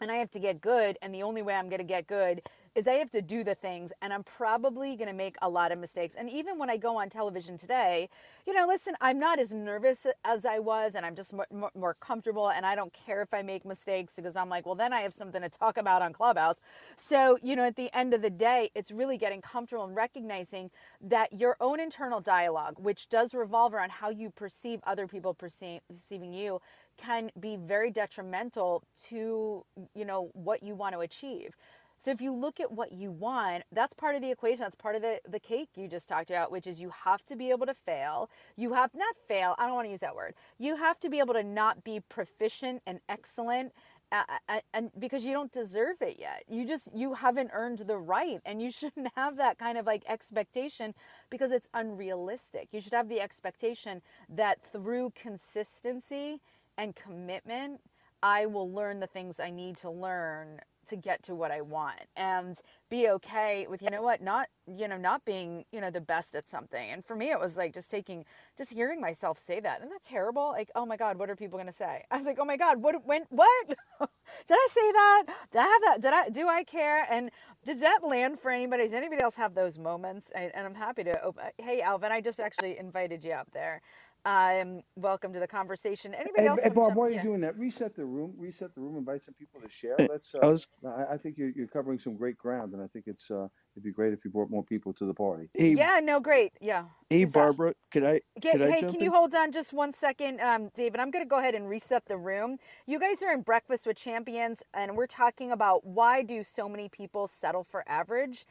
and 0.00 0.10
I 0.10 0.16
have 0.16 0.30
to 0.32 0.38
get 0.38 0.60
good. 0.60 0.98
And 1.02 1.14
the 1.14 1.22
only 1.22 1.42
way 1.42 1.54
I'm 1.54 1.68
going 1.68 1.78
to 1.78 1.84
get 1.84 2.06
good 2.06 2.42
is 2.76 2.88
I 2.88 2.94
have 2.94 3.10
to 3.12 3.22
do 3.22 3.44
the 3.44 3.56
things 3.56 3.92
and 4.02 4.12
I'm 4.12 4.24
probably 4.24 4.96
going 4.96 5.08
to 5.08 5.14
make 5.14 5.36
a 5.42 5.48
lot 5.48 5.72
of 5.72 5.80
mistakes. 5.80 6.14
And 6.18 6.30
even 6.30 6.58
when 6.58 6.70
I 6.70 6.78
go 6.78 6.98
on 6.98 7.10
television 7.10 7.58
today, 7.58 8.10
you 8.46 8.54
know, 8.54 8.66
listen, 8.68 8.94
I'm 9.00 9.18
not 9.18 9.40
as 9.40 9.52
nervous 9.52 10.06
as 10.24 10.46
I 10.46 10.60
was 10.60 10.94
and 10.94 11.06
I'm 11.06 11.16
just 11.16 11.34
more, 11.34 11.48
more, 11.52 11.70
comfortable 12.00 12.50
and 12.50 12.66
I 12.66 12.76
don't 12.76 12.92
care 12.92 13.22
if 13.22 13.34
I 13.34 13.42
make 13.42 13.64
mistakes 13.64 14.14
because 14.16 14.36
I'm 14.36 14.50
like, 14.50 14.66
well, 14.66 14.76
then 14.76 14.92
I 14.92 15.02
have 15.02 15.14
something 15.14 15.42
to 15.42 15.50
talk 15.50 15.78
about 15.78 16.02
on 16.02 16.12
Clubhouse. 16.12 16.56
So, 16.98 17.38
you 17.42 17.56
know, 17.56 17.64
at 17.64 17.76
the 17.76 17.94
end 17.96 18.14
of 18.14 18.22
the 18.22 18.30
day, 18.30 18.70
it's 18.76 18.92
really 18.92 19.18
getting 19.18 19.42
comfortable 19.42 19.84
and 19.84 19.96
recognizing 19.96 20.70
that 21.02 21.32
your 21.34 21.56
own 21.60 21.80
internal 21.80 22.20
dialogue, 22.20 22.76
which 22.78 23.08
does 23.08 23.34
revolve 23.34 23.74
around 23.74 23.92
how 23.92 24.10
you 24.10 24.30
perceive 24.30 24.80
other 24.86 25.08
people 25.08 25.34
perceive, 25.34 25.80
perceiving 25.92 26.32
you, 26.32 26.60
can 26.96 27.30
be 27.40 27.56
very 27.56 27.90
detrimental 27.90 28.84
to, 29.08 29.64
you 29.94 30.04
know, 30.04 30.30
what 30.34 30.62
you 30.62 30.74
want 30.74 30.94
to 30.94 31.00
achieve. 31.00 31.56
So 31.98 32.10
if 32.10 32.20
you 32.20 32.32
look 32.32 32.60
at 32.60 32.70
what 32.70 32.92
you 32.92 33.10
want, 33.10 33.64
that's 33.72 33.94
part 33.94 34.14
of 34.16 34.22
the 34.22 34.30
equation. 34.30 34.60
That's 34.60 34.74
part 34.74 34.96
of 34.96 35.02
the, 35.02 35.20
the 35.28 35.40
cake 35.40 35.70
you 35.76 35.88
just 35.88 36.08
talked 36.08 36.30
about, 36.30 36.52
which 36.52 36.66
is 36.66 36.80
you 36.80 36.90
have 37.04 37.24
to 37.26 37.36
be 37.36 37.50
able 37.50 37.66
to 37.66 37.74
fail. 37.74 38.30
You 38.56 38.74
have 38.74 38.94
not 38.94 39.16
fail. 39.16 39.54
I 39.58 39.66
don't 39.66 39.74
want 39.74 39.86
to 39.86 39.90
use 39.92 40.00
that 40.00 40.14
word. 40.14 40.34
You 40.58 40.76
have 40.76 41.00
to 41.00 41.08
be 41.08 41.18
able 41.18 41.34
to 41.34 41.42
not 41.42 41.84
be 41.84 42.00
proficient 42.00 42.82
and 42.86 43.00
excellent 43.08 43.72
uh, 44.12 44.22
uh 44.48 44.60
and 44.72 44.90
because 44.98 45.24
you 45.24 45.32
don't 45.32 45.52
deserve 45.52 46.00
it 46.00 46.16
yet 46.18 46.44
you 46.48 46.66
just 46.66 46.94
you 46.94 47.14
haven't 47.14 47.50
earned 47.52 47.78
the 47.78 47.96
right 47.96 48.40
and 48.44 48.62
you 48.62 48.70
shouldn't 48.80 49.08
have 49.16 49.36
that 49.36 49.58
kind 49.58 49.76
of 49.76 49.86
like 49.86 50.04
expectation 50.08 50.94
because 51.30 51.50
it's 51.50 51.68
unrealistic 51.74 52.68
you 52.72 52.80
should 52.80 52.92
have 52.92 53.08
the 53.08 53.20
expectation 53.20 54.00
that 54.28 54.62
through 54.62 55.12
consistency 55.20 56.40
and 56.78 56.94
commitment 56.94 57.80
i 58.22 58.46
will 58.46 58.70
learn 58.70 59.00
the 59.00 59.06
things 59.06 59.40
i 59.40 59.50
need 59.50 59.76
to 59.76 59.90
learn 59.90 60.60
to 60.88 60.96
get 60.96 61.22
to 61.24 61.34
what 61.34 61.50
I 61.50 61.62
want 61.62 62.00
and 62.16 62.58
be 62.90 63.08
okay 63.10 63.66
with 63.68 63.82
you 63.82 63.90
know 63.90 64.02
what 64.02 64.22
not 64.22 64.48
you 64.66 64.88
know 64.88 64.96
not 64.98 65.24
being 65.24 65.64
you 65.72 65.80
know 65.80 65.90
the 65.90 66.00
best 66.00 66.34
at 66.34 66.48
something. 66.48 66.90
And 66.90 67.04
for 67.04 67.16
me 67.16 67.30
it 67.30 67.40
was 67.40 67.56
like 67.56 67.74
just 67.74 67.90
taking 67.90 68.24
just 68.58 68.72
hearing 68.72 69.00
myself 69.00 69.38
say 69.38 69.60
that. 69.60 69.78
Isn't 69.80 69.90
that 69.90 70.02
terrible? 70.04 70.48
Like 70.48 70.70
oh 70.76 70.86
my 70.86 70.96
god 70.96 71.18
what 71.18 71.30
are 71.30 71.36
people 71.36 71.58
going 71.58 71.68
to 71.68 71.72
say? 71.72 72.04
I 72.10 72.16
was 72.16 72.26
like 72.26 72.38
oh 72.40 72.44
my 72.44 72.56
god 72.56 72.82
what 72.82 73.04
when 73.06 73.24
what? 73.30 73.68
Did 74.48 74.56
I 74.56 74.68
say 74.70 74.92
that? 74.92 75.24
Did 75.52 75.60
I 75.60 75.64
have 75.64 75.82
that? 75.84 76.02
Did 76.02 76.14
I 76.14 76.28
do 76.30 76.48
I 76.48 76.64
care? 76.64 77.06
And 77.10 77.30
does 77.64 77.80
that 77.80 78.00
land 78.06 78.40
for 78.40 78.50
anybody? 78.50 78.84
Does 78.84 78.94
anybody 78.94 79.22
else 79.22 79.34
have 79.36 79.54
those 79.54 79.78
moments? 79.78 80.32
And 80.34 80.52
I'm 80.56 80.74
happy 80.74 81.04
to 81.04 81.22
open 81.22 81.44
hey 81.58 81.82
Alvin 81.82 82.12
I 82.12 82.20
just 82.20 82.40
actually 82.40 82.78
invited 82.78 83.24
you 83.24 83.32
up 83.32 83.48
there 83.52 83.82
Um, 84.26 84.80
welcome 84.96 85.32
to 85.34 85.38
the 85.38 85.46
conversation. 85.46 86.12
Anybody 86.12 86.42
Hey, 86.42 86.46
else? 86.48 86.58
hey 86.60 86.70
wanna 86.70 86.74
Bob, 86.74 86.88
jump- 86.88 86.98
while 86.98 87.10
you're 87.10 87.22
doing 87.22 87.40
that, 87.42 87.56
reset 87.56 87.94
the 87.94 88.04
room, 88.04 88.34
reset 88.36 88.74
the 88.74 88.80
room, 88.80 88.96
invite 88.96 89.22
some 89.22 89.34
people 89.34 89.60
to 89.60 89.68
share. 89.68 89.94
Let's. 90.00 90.34
I 90.34 90.38
Uh, 90.46 90.50
was 90.50 90.66
I, 90.84 91.04
I 91.12 91.16
think 91.16 91.38
you're, 91.38 91.50
you're 91.50 91.68
covering 91.68 92.00
some 92.00 92.16
great 92.16 92.36
ground, 92.36 92.74
and 92.74 92.82
I 92.82 92.88
think 92.88 93.04
it's 93.06 93.30
uh, 93.30 93.46
it'd 93.76 93.84
be 93.84 93.92
great 93.92 94.12
if 94.12 94.24
you 94.24 94.32
brought 94.32 94.50
more 94.50 94.64
people 94.64 94.92
to 94.94 95.06
the 95.06 95.14
party. 95.14 95.48
hey 95.54 95.76
Yeah, 95.76 96.00
no, 96.02 96.18
great. 96.18 96.52
Yeah. 96.60 96.86
hey 97.08 97.22
Is 97.22 97.32
that- 97.34 97.38
Barbara, 97.38 97.74
could 97.92 98.02
I 98.02 98.20
Get, 98.40 98.54
could 98.54 98.62
I 98.62 98.70
hey, 98.72 98.80
jump 98.80 98.94
can 98.94 99.00
in? 99.00 99.04
you 99.04 99.12
hold 99.12 99.32
on 99.36 99.52
just 99.52 99.72
one 99.72 99.92
second, 99.92 100.40
um, 100.40 100.70
David? 100.74 100.98
I'm 100.98 101.12
going 101.12 101.24
to 101.24 101.28
go 101.28 101.38
ahead 101.38 101.54
and 101.54 101.68
reset 101.68 102.04
the 102.06 102.16
room. 102.16 102.58
You 102.88 102.98
guys 102.98 103.22
are 103.22 103.32
in 103.32 103.42
Breakfast 103.42 103.86
with 103.86 103.96
Champions, 103.96 104.60
and 104.74 104.96
we're 104.96 105.06
talking 105.06 105.52
about 105.52 105.86
why 105.86 106.24
do 106.24 106.42
so 106.42 106.68
many 106.68 106.88
people 106.88 107.28
settle 107.28 107.62
for 107.62 107.84
average. 107.86 108.44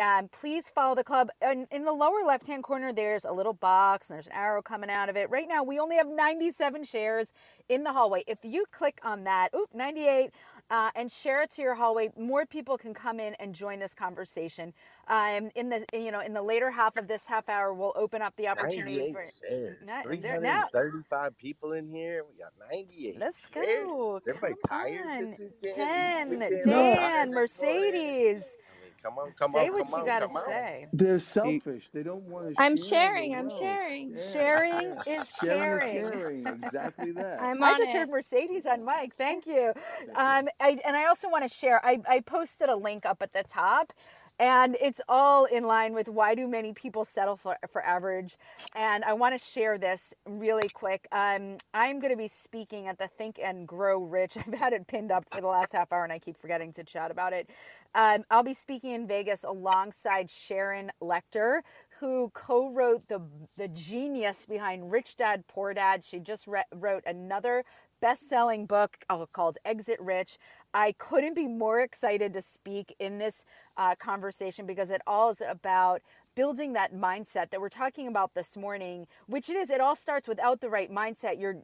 Um, 0.00 0.28
please 0.28 0.70
follow 0.70 0.94
the 0.94 1.04
club. 1.04 1.30
And 1.42 1.66
in 1.70 1.84
the 1.84 1.92
lower 1.92 2.24
left 2.26 2.46
hand 2.46 2.64
corner, 2.64 2.92
there's 2.92 3.24
a 3.26 3.32
little 3.32 3.52
box 3.54 4.10
and 4.10 4.16
there's 4.16 4.26
an 4.28 4.32
arrow 4.34 4.62
coming 4.62 4.90
out 4.90 5.08
of 5.10 5.16
it. 5.16 5.30
Right 5.30 5.46
now, 5.48 5.62
we 5.62 5.78
only 5.78 5.96
have 5.96 6.08
97 6.08 6.84
shares 6.84 7.32
in 7.68 7.84
the 7.84 7.92
hallway. 7.92 8.24
If 8.26 8.40
you 8.44 8.64
click 8.72 9.00
on 9.04 9.24
that, 9.24 9.50
oop, 9.54 9.70
98, 9.74 10.30
uh, 10.70 10.90
and 10.96 11.10
share 11.12 11.42
it 11.42 11.50
to 11.52 11.62
your 11.62 11.74
hallway, 11.74 12.10
more 12.18 12.46
people 12.46 12.78
can 12.78 12.94
come 12.94 13.20
in 13.20 13.34
and 13.34 13.54
join 13.54 13.78
this 13.80 13.94
conversation. 13.94 14.72
Um, 15.08 15.50
in 15.56 15.68
the 15.68 15.84
you 15.92 16.12
know 16.12 16.20
in 16.20 16.32
the 16.32 16.42
later 16.42 16.70
half 16.70 16.96
of 16.96 17.08
this 17.08 17.26
half 17.26 17.48
hour, 17.48 17.74
we'll 17.74 17.92
open 17.96 18.22
up 18.22 18.34
the 18.36 18.48
opportunities 18.48 19.10
for. 19.10 19.24
shares. 19.48 19.78
Not- 19.84 20.04
335 20.04 21.36
people 21.38 21.72
in 21.72 21.88
here. 21.88 22.24
We 22.24 22.38
got 22.38 22.52
98 22.72 23.16
Let's 23.20 23.50
shares. 23.52 23.66
go. 23.84 24.16
Is 24.18 24.28
everybody 24.28 24.54
Come 24.68 24.80
tired 24.82 25.06
on. 25.06 25.30
this 25.30 25.38
weekend? 25.62 25.76
Ken, 25.76 26.30
These 26.30 26.38
weekends 26.40 26.66
No. 26.66 26.94
tired 26.94 26.96
Dan? 26.96 27.30
Mercedes. 27.34 28.56
I 29.04 29.08
mean, 29.08 29.12
come 29.12 29.18
on, 29.18 29.32
come 29.38 29.56
say 29.56 29.56
on, 29.56 29.70
what 29.70 29.88
come 29.90 29.94
you 29.96 30.02
on, 30.02 30.04
gotta 30.04 30.28
come 30.28 30.36
on. 30.36 30.44
say. 30.46 30.88
They're 30.92 31.20
selfish. 31.20 31.90
They 31.90 32.02
don't 32.04 32.24
want 32.24 32.48
to. 32.48 32.54
Share. 32.56 32.64
I'm 32.66 32.76
share 32.76 33.10
sharing, 33.10 33.34
the 33.34 33.34
I'm 33.34 33.50
wealth. 33.50 33.50
sharing. 33.50 34.12
Yeah, 34.12 34.18
Sharing 34.18 34.96
yeah. 34.96 35.02
is 35.06 35.32
Sharing 35.40 35.80
caring. 35.80 35.96
is 35.96 36.12
caring. 36.12 36.46
Exactly 36.46 37.12
that. 37.12 37.40
I'm 37.40 37.62
I 37.62 37.74
on 37.74 37.74
just 37.74 37.92
it. 37.94 37.94
heard 37.94 38.10
Mercedes 38.10 38.66
on 38.66 38.84
mic. 38.84 39.14
Thank 39.16 39.46
you. 39.46 39.72
Um, 40.14 40.48
I, 40.60 40.78
and 40.86 40.96
I 40.96 41.06
also 41.06 41.28
want 41.30 41.48
to 41.48 41.54
share. 41.54 41.84
I, 41.84 42.00
I 42.08 42.20
posted 42.20 42.68
a 42.68 42.76
link 42.76 43.06
up 43.06 43.22
at 43.22 43.32
the 43.32 43.44
top, 43.44 43.92
and 44.40 44.76
it's 44.80 45.00
all 45.08 45.46
in 45.46 45.64
line 45.64 45.94
with 45.94 46.08
why 46.08 46.34
do 46.36 46.48
many 46.48 46.72
people 46.74 47.04
settle 47.04 47.36
for 47.36 47.56
for 47.72 47.84
average. 47.84 48.36
And 48.74 49.04
I 49.04 49.14
want 49.14 49.38
to 49.38 49.44
share 49.44 49.78
this 49.78 50.14
really 50.28 50.68
quick. 50.70 51.08
Um, 51.12 51.58
I'm 51.74 52.00
going 52.00 52.12
to 52.12 52.18
be 52.18 52.28
speaking 52.28 52.88
at 52.88 52.98
the 52.98 53.08
Think 53.08 53.40
and 53.42 53.66
Grow 53.68 54.02
Rich. 54.04 54.36
I've 54.46 54.54
had 54.54 54.72
it 54.74 54.86
pinned 54.86 55.10
up 55.12 55.24
for 55.30 55.40
the 55.40 55.48
last 55.48 55.72
half 55.72 55.92
hour, 55.92 56.04
and 56.04 56.12
I 56.12 56.20
keep 56.20 56.36
forgetting 56.38 56.72
to 56.74 56.84
chat 56.84 57.10
about 57.10 57.32
it. 57.34 57.50
Um, 57.94 58.24
I'll 58.30 58.44
be 58.44 58.54
speaking 58.54 58.92
in 58.92 59.06
Vegas 59.06 59.44
alongside 59.44 60.30
Sharon 60.30 60.92
Lechter, 61.02 61.60
who 61.98 62.30
co-wrote 62.34 63.06
the 63.08 63.20
the 63.56 63.68
genius 63.68 64.46
behind 64.48 64.90
Rich 64.92 65.16
Dad 65.16 65.44
Poor 65.48 65.74
Dad. 65.74 66.04
She 66.04 66.20
just 66.20 66.46
re- 66.46 66.64
wrote 66.74 67.02
another 67.06 67.64
best-selling 68.00 68.66
book 68.66 68.96
uh, 69.10 69.26
called 69.32 69.58
Exit 69.64 70.00
Rich. 70.00 70.38
I 70.72 70.92
couldn't 70.98 71.34
be 71.34 71.48
more 71.48 71.80
excited 71.82 72.32
to 72.34 72.42
speak 72.42 72.94
in 72.98 73.18
this 73.18 73.44
uh, 73.76 73.94
conversation 73.96 74.66
because 74.66 74.90
it 74.90 75.02
all 75.06 75.30
is 75.30 75.42
about 75.46 76.00
building 76.40 76.72
that 76.72 76.94
mindset 76.94 77.50
that 77.50 77.60
we're 77.60 77.68
talking 77.68 78.06
about 78.08 78.32
this 78.32 78.56
morning 78.56 79.06
which 79.26 79.50
it 79.50 79.56
is 79.62 79.68
it 79.68 79.78
all 79.78 79.94
starts 79.94 80.26
without 80.26 80.58
the 80.62 80.70
right 80.70 80.90
mindset. 80.90 81.38
You're 81.38 81.56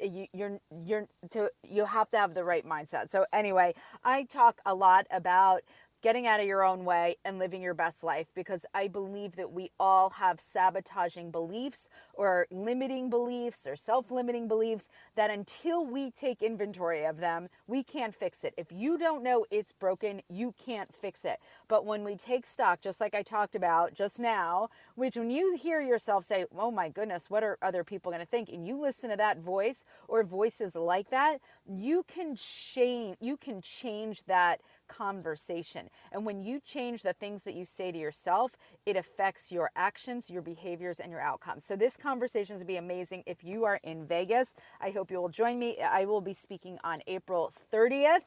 you, 0.00 0.26
you're 0.32 0.58
you're 0.88 1.06
to 1.32 1.50
you 1.76 1.84
have 1.84 2.08
to 2.12 2.16
have 2.16 2.32
the 2.32 2.42
right 2.52 2.66
mindset. 2.74 3.10
So 3.10 3.26
anyway 3.34 3.74
i 4.02 4.24
talk 4.24 4.60
a 4.64 4.74
lot 4.74 5.06
about 5.10 5.60
getting 6.04 6.26
out 6.26 6.38
of 6.38 6.46
your 6.46 6.62
own 6.62 6.84
way 6.84 7.16
and 7.24 7.38
living 7.38 7.62
your 7.62 7.72
best 7.72 8.04
life 8.04 8.26
because 8.34 8.66
I 8.74 8.88
believe 8.88 9.36
that 9.36 9.52
we 9.52 9.70
all 9.80 10.10
have 10.10 10.38
sabotaging 10.38 11.30
beliefs 11.30 11.88
or 12.12 12.46
limiting 12.50 13.08
beliefs 13.08 13.66
or 13.66 13.74
self 13.74 14.10
limiting 14.10 14.46
beliefs 14.46 14.90
that 15.14 15.30
until 15.30 15.86
we 15.86 16.10
take 16.10 16.42
inventory 16.42 17.06
of 17.06 17.20
them, 17.20 17.48
we 17.66 17.82
can't 17.82 18.14
fix 18.14 18.44
it. 18.44 18.52
If 18.58 18.70
you 18.70 18.98
don't 18.98 19.22
know 19.22 19.46
it's 19.50 19.72
broken, 19.72 20.20
you 20.28 20.52
can't 20.62 20.94
fix 20.94 21.24
it. 21.24 21.40
But 21.68 21.86
when 21.86 22.04
we 22.04 22.16
take 22.16 22.44
stock, 22.44 22.82
just 22.82 23.00
like 23.00 23.14
I 23.14 23.22
talked 23.22 23.56
about 23.56 23.94
just 23.94 24.18
now, 24.18 24.68
which 24.96 25.16
when 25.16 25.30
you 25.30 25.56
hear 25.56 25.80
yourself 25.80 26.26
say, 26.26 26.44
Oh 26.54 26.70
my 26.70 26.90
goodness, 26.90 27.30
what 27.30 27.42
are 27.42 27.56
other 27.62 27.82
people 27.82 28.12
going 28.12 28.20
to 28.20 28.30
think? 28.30 28.50
And 28.50 28.66
you 28.66 28.78
listen 28.78 29.08
to 29.08 29.16
that 29.16 29.38
voice 29.38 29.84
or 30.06 30.22
voices 30.22 30.76
like 30.76 31.08
that, 31.08 31.40
you 31.66 32.04
can 32.06 32.36
change, 32.36 33.16
you 33.22 33.38
can 33.38 33.62
change 33.62 34.22
that 34.26 34.60
conversation. 34.88 35.90
And 36.12 36.24
when 36.24 36.42
you 36.42 36.60
change 36.60 37.02
the 37.02 37.12
things 37.12 37.42
that 37.44 37.54
you 37.54 37.64
say 37.64 37.92
to 37.92 37.98
yourself, 37.98 38.56
it 38.86 38.96
affects 38.96 39.50
your 39.50 39.70
actions, 39.76 40.30
your 40.30 40.42
behaviors, 40.42 41.00
and 41.00 41.10
your 41.10 41.20
outcomes. 41.20 41.64
So 41.64 41.76
this 41.76 41.96
conversation 41.96 42.54
is 42.54 42.62
going 42.62 42.66
to 42.66 42.72
be 42.72 42.76
amazing. 42.76 43.22
If 43.26 43.44
you 43.44 43.64
are 43.64 43.78
in 43.84 44.06
Vegas, 44.06 44.54
I 44.80 44.90
hope 44.90 45.10
you 45.10 45.20
will 45.20 45.28
join 45.28 45.58
me. 45.58 45.78
I 45.80 46.04
will 46.04 46.20
be 46.20 46.34
speaking 46.34 46.78
on 46.84 47.00
April 47.06 47.52
30th. 47.72 48.20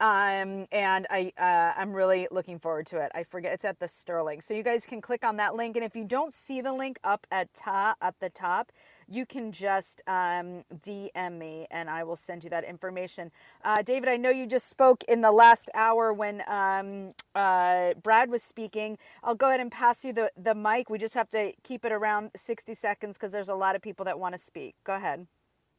Um, 0.00 0.66
and 0.70 1.06
I, 1.10 1.32
uh, 1.36 1.80
I'm 1.80 1.92
really 1.92 2.28
looking 2.30 2.58
forward 2.58 2.86
to 2.88 2.98
it. 2.98 3.10
I 3.14 3.24
forget 3.24 3.52
it's 3.52 3.64
at 3.64 3.80
the 3.80 3.88
Sterling. 3.88 4.40
So 4.40 4.54
you 4.54 4.62
guys 4.62 4.86
can 4.86 5.00
click 5.00 5.24
on 5.24 5.36
that 5.38 5.56
link. 5.56 5.76
And 5.76 5.84
if 5.84 5.96
you 5.96 6.04
don't 6.04 6.32
see 6.32 6.60
the 6.60 6.72
link 6.72 6.98
up 7.02 7.26
at 7.32 7.52
top, 7.52 7.96
at 8.00 8.14
the 8.20 8.30
top, 8.30 8.70
you 9.10 9.26
can 9.26 9.52
just 9.52 10.02
um, 10.06 10.64
DM 10.80 11.38
me 11.38 11.66
and 11.70 11.90
I 11.90 12.04
will 12.04 12.16
send 12.16 12.44
you 12.44 12.50
that 12.50 12.64
information. 12.64 13.30
Uh, 13.64 13.82
David, 13.82 14.08
I 14.08 14.16
know 14.16 14.30
you 14.30 14.46
just 14.46 14.68
spoke 14.68 15.04
in 15.08 15.20
the 15.22 15.32
last 15.32 15.70
hour 15.74 16.12
when 16.12 16.42
um, 16.48 17.14
uh, 17.34 17.94
Brad 18.02 18.30
was 18.30 18.42
speaking. 18.42 18.98
I'll 19.24 19.34
go 19.36 19.48
ahead 19.48 19.60
and 19.60 19.72
pass 19.72 20.04
you 20.04 20.12
the, 20.12 20.30
the 20.36 20.54
mic. 20.54 20.90
We 20.90 20.98
just 20.98 21.14
have 21.14 21.30
to 21.30 21.52
keep 21.64 21.84
it 21.84 21.92
around 21.92 22.30
60 22.36 22.74
seconds 22.74 23.18
because 23.18 23.32
there's 23.32 23.50
a 23.50 23.54
lot 23.54 23.76
of 23.76 23.82
people 23.82 24.04
that 24.06 24.18
want 24.18 24.34
to 24.34 24.38
speak. 24.38 24.74
Go 24.84 24.96
ahead. 24.96 25.26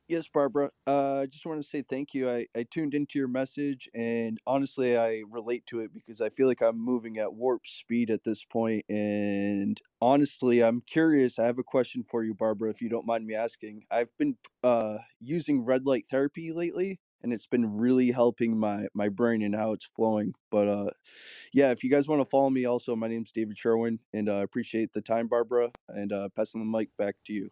Yes, 0.10 0.28
Barbara. 0.28 0.72
Uh, 0.88 1.20
I 1.20 1.26
just 1.28 1.46
want 1.46 1.62
to 1.62 1.68
say 1.68 1.84
thank 1.88 2.16
you. 2.16 2.30
I, 2.32 2.48
I 2.58 2.64
tuned 2.64 2.96
into 2.96 3.20
your 3.20 3.28
message, 3.28 3.88
and 3.94 4.40
honestly, 4.48 4.98
I 4.98 5.22
relate 5.30 5.68
to 5.68 5.82
it 5.82 5.94
because 5.94 6.20
I 6.20 6.30
feel 6.30 6.48
like 6.48 6.64
I'm 6.64 6.84
moving 6.84 7.20
at 7.20 7.32
warp 7.32 7.68
speed 7.68 8.10
at 8.10 8.24
this 8.24 8.44
point. 8.44 8.86
And 8.90 9.80
honestly, 10.02 10.64
I'm 10.64 10.82
curious. 10.82 11.38
I 11.38 11.46
have 11.46 11.60
a 11.60 11.64
question 11.64 12.04
for 12.10 12.24
you, 12.24 12.34
Barbara, 12.34 12.72
if 12.72 12.82
you 12.82 12.90
don't 12.90 13.06
mind 13.06 13.28
me 13.28 13.36
asking. 13.36 13.84
I've 13.92 14.10
been 14.18 14.36
uh, 14.64 14.98
using 15.22 15.64
red 15.64 15.86
light 15.86 16.06
therapy 16.10 16.52
lately, 16.54 17.00
and 17.22 17.32
it's 17.32 17.48
been 17.48 17.78
really 17.78 18.10
helping 18.12 18.60
my 18.60 18.88
my 18.96 19.10
brain 19.10 19.44
and 19.44 19.56
how 19.56 19.74
it's 19.74 19.86
flowing. 19.96 20.34
But 20.50 20.68
uh, 20.68 20.90
yeah, 21.54 21.72
if 21.72 21.84
you 21.84 21.92
guys 21.92 22.08
want 22.08 22.22
to 22.22 22.30
follow 22.30 22.50
me, 22.50 22.66
also, 22.66 22.96
my 22.96 23.08
name's 23.08 23.32
David 23.32 23.58
Sherwin, 23.60 24.00
and 24.14 24.30
I 24.30 24.40
uh, 24.40 24.44
appreciate 24.44 24.94
the 24.94 25.02
time, 25.02 25.28
Barbara, 25.28 25.72
and 25.90 26.12
uh, 26.14 26.30
passing 26.36 26.62
the 26.62 26.78
mic 26.80 26.90
back 26.98 27.16
to 27.28 27.34
you. 27.34 27.52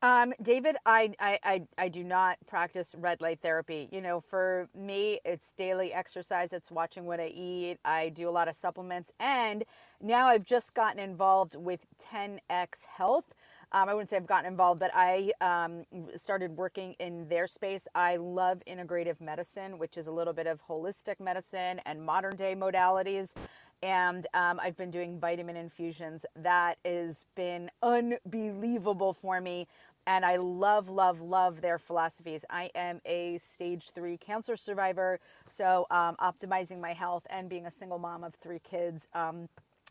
Um, 0.00 0.32
David, 0.40 0.76
I, 0.86 1.12
I, 1.18 1.38
I, 1.42 1.62
I 1.76 1.88
do 1.88 2.04
not 2.04 2.38
practice 2.46 2.94
red 2.96 3.20
light 3.20 3.40
therapy. 3.40 3.88
You 3.90 4.00
know, 4.00 4.20
for 4.20 4.68
me, 4.76 5.18
it's 5.24 5.52
daily 5.54 5.92
exercise. 5.92 6.52
It's 6.52 6.70
watching 6.70 7.04
what 7.04 7.18
I 7.18 7.28
eat. 7.28 7.78
I 7.84 8.10
do 8.10 8.28
a 8.28 8.30
lot 8.30 8.46
of 8.48 8.54
supplements. 8.54 9.12
And 9.18 9.64
now 10.00 10.28
I've 10.28 10.44
just 10.44 10.74
gotten 10.74 11.00
involved 11.00 11.56
with 11.56 11.80
10X 12.00 12.86
Health. 12.86 13.34
Um, 13.72 13.88
I 13.88 13.94
wouldn't 13.94 14.10
say 14.10 14.16
I've 14.16 14.26
gotten 14.26 14.46
involved, 14.46 14.80
but 14.80 14.92
I 14.94 15.32
um, 15.40 15.84
started 16.16 16.56
working 16.56 16.94
in 17.00 17.28
their 17.28 17.46
space. 17.48 17.88
I 17.94 18.16
love 18.16 18.62
integrative 18.66 19.20
medicine, 19.20 19.78
which 19.78 19.98
is 19.98 20.06
a 20.06 20.12
little 20.12 20.32
bit 20.32 20.46
of 20.46 20.60
holistic 20.66 21.20
medicine 21.20 21.80
and 21.84 22.00
modern 22.02 22.36
day 22.36 22.54
modalities 22.54 23.34
and 23.82 24.26
um, 24.34 24.58
I've 24.60 24.76
been 24.76 24.90
doing 24.90 25.20
vitamin 25.20 25.56
infusions. 25.56 26.26
That 26.36 26.78
has 26.84 27.26
been 27.34 27.70
unbelievable 27.82 29.12
for 29.12 29.40
me. 29.40 29.68
And 30.08 30.24
I 30.24 30.36
love, 30.36 30.88
love, 30.88 31.20
love 31.20 31.60
their 31.60 31.78
philosophies. 31.78 32.42
I 32.48 32.70
am 32.74 33.02
a 33.04 33.36
stage 33.36 33.90
three 33.94 34.16
cancer 34.16 34.56
survivor. 34.56 35.20
So, 35.52 35.86
um, 35.90 36.16
optimizing 36.16 36.80
my 36.80 36.94
health 36.94 37.26
and 37.28 37.46
being 37.46 37.66
a 37.66 37.70
single 37.70 37.98
mom 37.98 38.24
of 38.24 38.34
three 38.36 38.60
kids 38.60 39.06
um, 39.12 39.50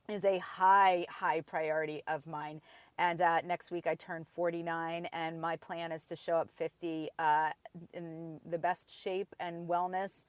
is 0.10 0.26
a 0.26 0.40
high, 0.40 1.06
high 1.08 1.42
priority 1.42 2.02
of 2.08 2.26
mine. 2.26 2.62
And 2.98 3.22
uh, 3.22 3.42
next 3.42 3.70
week 3.70 3.86
I 3.86 3.94
turn 3.94 4.26
49, 4.34 5.08
and 5.14 5.40
my 5.40 5.56
plan 5.56 5.92
is 5.92 6.04
to 6.06 6.16
show 6.16 6.38
up 6.38 6.50
50 6.50 7.10
uh, 7.20 7.52
in 7.94 8.40
the 8.44 8.58
best 8.58 8.90
shape 8.90 9.36
and 9.40 9.70
wellness 9.70 10.26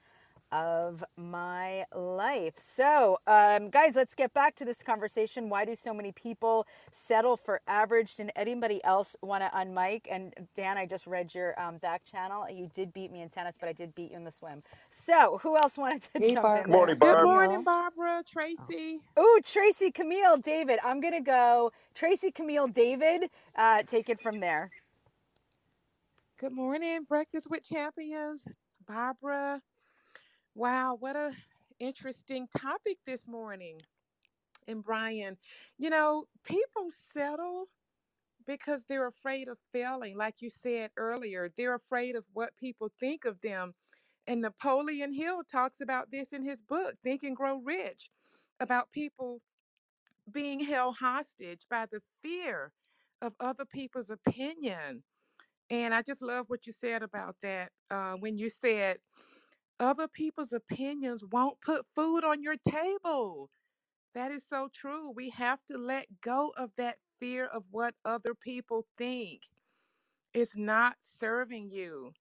of 0.51 1.03
my 1.17 1.85
life. 1.95 2.55
So, 2.59 3.19
um, 3.27 3.69
guys, 3.69 3.95
let's 3.95 4.15
get 4.15 4.33
back 4.33 4.55
to 4.57 4.65
this 4.65 4.83
conversation. 4.83 5.49
Why 5.49 5.65
do 5.65 5.75
so 5.75 5.93
many 5.93 6.11
people 6.11 6.67
settle 6.91 7.37
for 7.37 7.61
average? 7.67 8.15
Did 8.15 8.31
anybody 8.35 8.83
else 8.83 9.15
want 9.21 9.43
to 9.43 9.49
unmic? 9.57 10.01
And 10.11 10.33
Dan, 10.55 10.77
I 10.77 10.85
just 10.85 11.07
read 11.07 11.35
your 11.35 11.59
um, 11.61 11.77
back 11.77 12.05
channel. 12.05 12.45
You 12.49 12.69
did 12.73 12.93
beat 12.93 13.11
me 13.11 13.21
in 13.21 13.29
tennis, 13.29 13.57
but 13.59 13.69
I 13.69 13.73
did 13.73 13.95
beat 13.95 14.11
you 14.11 14.17
in 14.17 14.23
the 14.25 14.31
swim. 14.31 14.63
So, 14.89 15.39
who 15.43 15.57
else 15.57 15.77
wanted 15.77 16.03
to 16.13 16.19
Hey, 16.19 16.31
jump 16.33 16.41
Barbara. 16.41 16.67
in? 16.67 16.71
Morning, 16.71 16.97
Good 16.99 17.19
morning, 17.21 17.63
Barbara, 17.63 18.23
Tracy. 18.27 19.01
Oh, 19.17 19.39
Tracy, 19.45 19.91
Camille, 19.91 20.37
David. 20.37 20.79
I'm 20.83 21.01
gonna 21.01 21.21
go. 21.21 21.71
Tracy, 21.95 22.31
Camille, 22.31 22.67
David. 22.67 23.29
Uh, 23.55 23.83
take 23.83 24.09
it 24.09 24.19
from 24.21 24.39
there. 24.39 24.71
Good 26.39 26.53
morning, 26.53 27.05
Breakfast 27.07 27.47
with 27.49 27.63
Champions. 27.63 28.47
Barbara. 28.87 29.61
Wow, 30.59 30.97
what 30.99 31.15
a 31.15 31.31
interesting 31.79 32.49
topic 32.57 32.97
this 33.05 33.27
morning. 33.27 33.79
And 34.67 34.83
Brian, 34.83 35.37
you 35.77 35.89
know, 35.89 36.25
people 36.45 36.91
settle 36.91 37.67
because 38.47 38.85
they're 38.85 39.07
afraid 39.07 39.47
of 39.49 39.57
failing. 39.73 40.17
Like 40.17 40.41
you 40.41 40.49
said 40.49 40.91
earlier, 40.97 41.51
they're 41.57 41.75
afraid 41.75 42.15
of 42.15 42.25
what 42.33 42.57
people 42.57 42.91
think 42.99 43.25
of 43.25 43.41
them. 43.41 43.73
And 44.27 44.41
Napoleon 44.41 45.13
Hill 45.13 45.43
talks 45.51 45.81
about 45.81 46.11
this 46.11 46.33
in 46.33 46.43
his 46.43 46.61
book, 46.61 46.95
Think 47.03 47.23
and 47.23 47.35
Grow 47.35 47.57
Rich, 47.59 48.09
about 48.59 48.91
people 48.91 49.41
being 50.31 50.59
held 50.61 50.97
hostage 50.97 51.65
by 51.69 51.85
the 51.91 52.01
fear 52.23 52.73
of 53.21 53.33
other 53.39 53.65
people's 53.65 54.11
opinion. 54.11 55.03
And 55.69 55.93
I 55.93 56.01
just 56.03 56.21
love 56.23 56.45
what 56.49 56.67
you 56.67 56.73
said 56.73 57.03
about 57.03 57.37
that 57.43 57.71
uh, 57.91 58.13
when 58.13 58.37
you 58.37 58.49
said 58.49 58.99
other 59.79 60.07
people's 60.07 60.53
opinions 60.53 61.23
won't 61.25 61.61
put 61.61 61.85
food 61.95 62.23
on 62.23 62.43
your 62.43 62.57
table. 62.57 63.51
That 64.13 64.31
is 64.31 64.47
so 64.47 64.69
true. 64.73 65.11
We 65.11 65.29
have 65.31 65.65
to 65.67 65.77
let 65.77 66.21
go 66.21 66.51
of 66.57 66.71
that 66.77 66.99
fear 67.19 67.45
of 67.45 67.65
what 67.71 67.95
other 68.05 68.35
people 68.35 68.87
think. 68.97 69.49
It's 70.33 70.57
not 70.57 70.97
serving 71.01 71.71
you. 71.71 72.13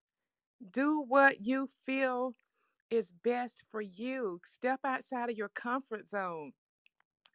Do 0.70 1.00
what 1.02 1.46
you 1.46 1.68
feel 1.86 2.34
is 2.90 3.12
best 3.12 3.64
for 3.70 3.80
you. 3.82 4.40
Step 4.44 4.80
outside 4.84 5.30
of 5.30 5.36
your 5.36 5.50
comfort 5.50 6.09
zone 6.09 6.52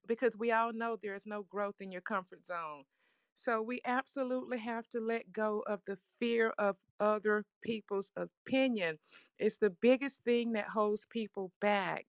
because 0.08 0.38
we 0.38 0.52
all 0.52 0.74
know 0.74 0.98
there 0.98 1.16
is 1.16 1.28
no 1.28 1.44
growth 1.44 1.82
in 1.82 1.92
your 1.92 2.02
comfort 2.02 2.46
zone. 2.46 2.86
So 3.36 3.62
we 3.62 3.82
absolutely 3.86 4.60
have 4.60 4.88
to 4.90 5.00
let 5.02 5.32
go 5.34 5.62
of 5.68 5.84
the 5.86 5.98
fear 6.20 6.52
of 6.60 6.78
other 7.04 7.44
people's 7.62 8.12
opinion. 8.16 8.98
It's 9.40 9.58
the 9.58 9.70
biggest 9.70 10.24
thing 10.24 10.54
that 10.54 10.68
holds 10.68 11.06
people 11.10 11.52
back. 11.62 12.06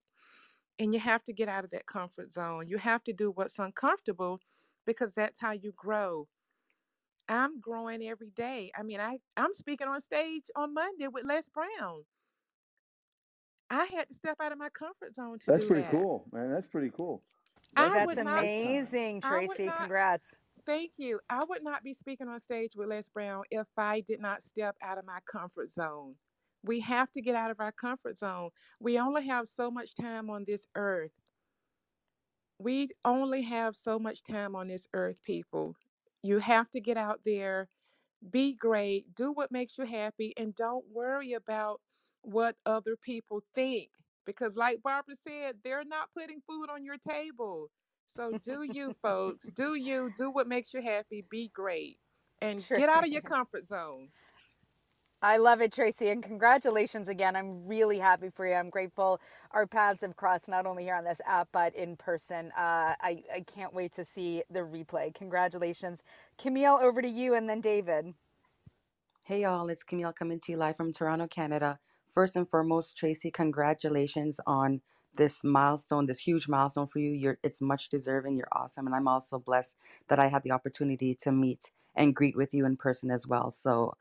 And 0.79 0.93
you 0.93 1.01
have 1.01 1.23
to 1.25 1.33
get 1.33 1.49
out 1.49 1.65
of 1.65 1.71
that 1.71 1.87
comfort 1.87 2.33
zone. 2.33 2.67
You 2.69 2.79
have 2.79 3.03
to 3.05 3.13
do 3.13 3.31
what's 3.31 3.59
uncomfortable 3.59 4.41
because 4.87 5.15
that's 5.15 5.41
how 5.41 5.53
you 5.53 5.73
grow. 5.77 6.27
I'm 7.29 7.61
growing 7.61 8.03
every 8.03 8.31
day. 8.31 8.71
I 8.77 8.83
mean, 8.83 9.01
I, 9.01 9.19
I'm 9.37 9.53
speaking 9.55 9.89
on 9.89 10.01
stage 10.01 10.51
on 10.57 10.75
Monday 10.75 11.09
with 11.09 11.25
Les 11.25 11.49
Brown. 11.49 12.05
I 13.71 13.85
had 13.87 14.09
to 14.09 14.15
step 14.15 14.37
out 14.41 14.53
of 14.53 14.59
my 14.59 14.69
comfort 14.69 15.15
zone 15.15 15.39
to 15.41 15.47
That's 15.47 15.63
do 15.63 15.69
pretty 15.69 15.83
that. 15.83 15.91
cool, 15.91 16.27
man. 16.33 16.51
That's 16.51 16.69
pretty 16.69 16.91
cool. 16.91 17.23
That's 17.75 17.95
That's 17.95 18.07
would 18.07 18.25
not 18.25 18.41
time. 18.41 18.45
amazing, 18.45 19.21
I 19.23 19.41
would 19.47 19.47
Tracy. 19.49 19.65
not 19.67 19.77
Congrats. 19.79 20.37
Thank 20.67 20.93
you. 20.99 21.21
I 21.31 21.45
would 21.49 21.65
not 21.65 21.83
be 21.83 21.93
speaking 21.93 22.29
on 22.29 22.39
stage 22.41 22.77
with 22.77 22.89
Les 22.89 23.09
Brown 23.09 23.45
if 23.51 23.67
I 23.77 24.01
did 24.01 24.21
not 24.21 24.43
step 24.43 24.77
out 24.83 24.99
of 24.99 25.07
my 25.07 25.19
comfort 25.27 25.71
zone. 25.71 26.17
We 26.62 26.81
have 26.81 27.11
to 27.12 27.23
get 27.23 27.35
out 27.35 27.51
of 27.51 27.61
our 27.61 27.73
comfort 27.73 28.17
zone. 28.19 28.51
We 28.81 28.99
only 28.99 29.27
have 29.27 29.49
so 29.49 29.71
much 29.71 29.95
time 29.95 30.31
on 30.31 30.45
this 30.47 30.67
earth. 30.77 31.12
We 32.59 32.91
only 33.05 33.43
have 33.43 33.77
so 33.77 33.99
much 33.99 34.23
time 34.23 34.57
on 34.57 34.69
this 34.69 34.89
earth, 34.95 35.23
people. 35.23 35.77
You 36.23 36.39
have 36.39 36.71
to 36.73 36.81
get 36.81 36.97
out 36.97 37.21
there, 37.25 37.69
be 38.31 38.55
great, 38.55 39.15
do 39.15 39.33
what 39.33 39.53
makes 39.53 39.79
you 39.79 39.87
happy, 39.87 40.35
and 40.37 40.55
don't 40.55 40.85
worry 40.93 41.35
about 41.35 41.81
what 42.23 42.57
other 42.67 42.97
people 42.97 43.43
think. 43.55 43.91
Because, 44.27 44.57
like 44.57 44.83
Barbara 44.83 45.17
said, 45.17 45.57
they're 45.65 45.85
not 45.85 46.11
putting 46.17 46.41
food 46.41 46.71
on 46.71 46.85
your 46.85 46.99
table. 46.99 47.71
So, 48.09 48.35
do 48.43 48.63
you, 48.65 48.95
folks. 49.03 49.47
Do 49.47 49.75
you. 49.77 50.13
Do 50.17 50.31
what 50.31 50.49
makes 50.49 50.75
you 50.75 50.83
happy. 50.83 51.25
Be 51.31 51.51
great. 51.55 51.99
And 52.43 52.67
Sure. 52.67 52.79
get 52.79 52.89
out 52.89 53.05
of 53.05 53.11
your 53.11 53.23
comfort 53.23 53.67
zone. 53.67 54.11
I 55.23 55.39
love 55.39 55.61
it, 55.61 55.73
Tracy, 55.73 56.11
and 56.11 56.23
congratulations 56.23 57.09
again. 57.09 57.35
I'm 57.37 57.67
really 57.67 57.99
happy 57.99 58.31
for 58.31 58.47
you. 58.47 58.55
I'm 58.55 58.71
grateful 58.71 59.21
our 59.53 59.67
paths 59.67 60.03
have 60.03 60.17
crossed 60.17 60.49
not 60.49 60.67
only 60.67 60.85
here 60.85 60.95
on 60.95 61.05
this 61.05 61.21
app 61.27 61.49
but 61.53 61.75
in 61.75 61.97
person. 61.97 62.53
Uh, 62.57 62.95
I 63.01 63.25
I 63.35 63.41
can't 63.47 63.75
wait 63.75 63.93
to 63.95 64.05
see 64.05 64.45
the 64.51 64.61
replay. 64.61 65.15
Congratulations, 65.15 66.05
Camille. 66.39 66.79
Over 66.81 67.03
to 67.03 67.09
you, 67.09 67.35
and 67.35 67.49
then 67.51 67.61
David. 67.61 68.15
Hey 69.27 69.43
y'all, 69.43 69.69
it's 69.71 69.85
Camille 69.85 70.13
coming 70.13 70.41
to 70.41 70.53
you 70.53 70.59
live 70.59 70.77
from 70.77 70.93
Toronto, 70.93 71.29
Canada. 71.29 71.79
First 72.13 72.37
and 72.37 72.51
foremost, 72.51 72.99
Tracy, 72.99 73.31
congratulations 73.31 74.41
on 74.47 74.83
this 75.17 75.45
milestone, 75.45 76.07
this 76.07 76.21
huge 76.21 76.49
milestone 76.49 76.89
for 76.89 76.99
you. 77.01 77.11
You're 77.11 77.39
it's 77.43 77.61
much 77.62 77.89
deserving. 77.89 78.37
You're 78.37 78.49
awesome. 78.53 78.87
And 78.87 78.95
I'm 78.95 79.09
also 79.09 79.39
blessed 79.39 79.77
that 80.09 80.19
I 80.19 80.29
had 80.29 80.43
the 80.43 80.53
opportunity 80.53 81.15
to 81.23 81.33
meet 81.33 81.71
and 81.95 82.15
greet 82.15 82.37
with 82.37 82.55
you 82.55 82.67
in 82.67 82.77
person 82.77 83.11
as 83.11 83.27
well. 83.27 83.51
So 83.51 83.95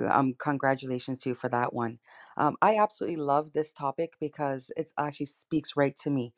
um 0.00 0.34
congratulations 0.38 1.20
to 1.20 1.30
you 1.30 1.34
for 1.34 1.48
that 1.50 1.72
one. 1.74 1.98
Um, 2.36 2.56
I 2.62 2.76
absolutely 2.76 3.16
love 3.18 3.52
this 3.52 3.72
topic 3.72 4.14
because 4.20 4.70
it 4.76 4.92
actually 4.98 5.26
speaks 5.26 5.76
right 5.76 5.96
to 5.98 6.10
me. 6.10 6.34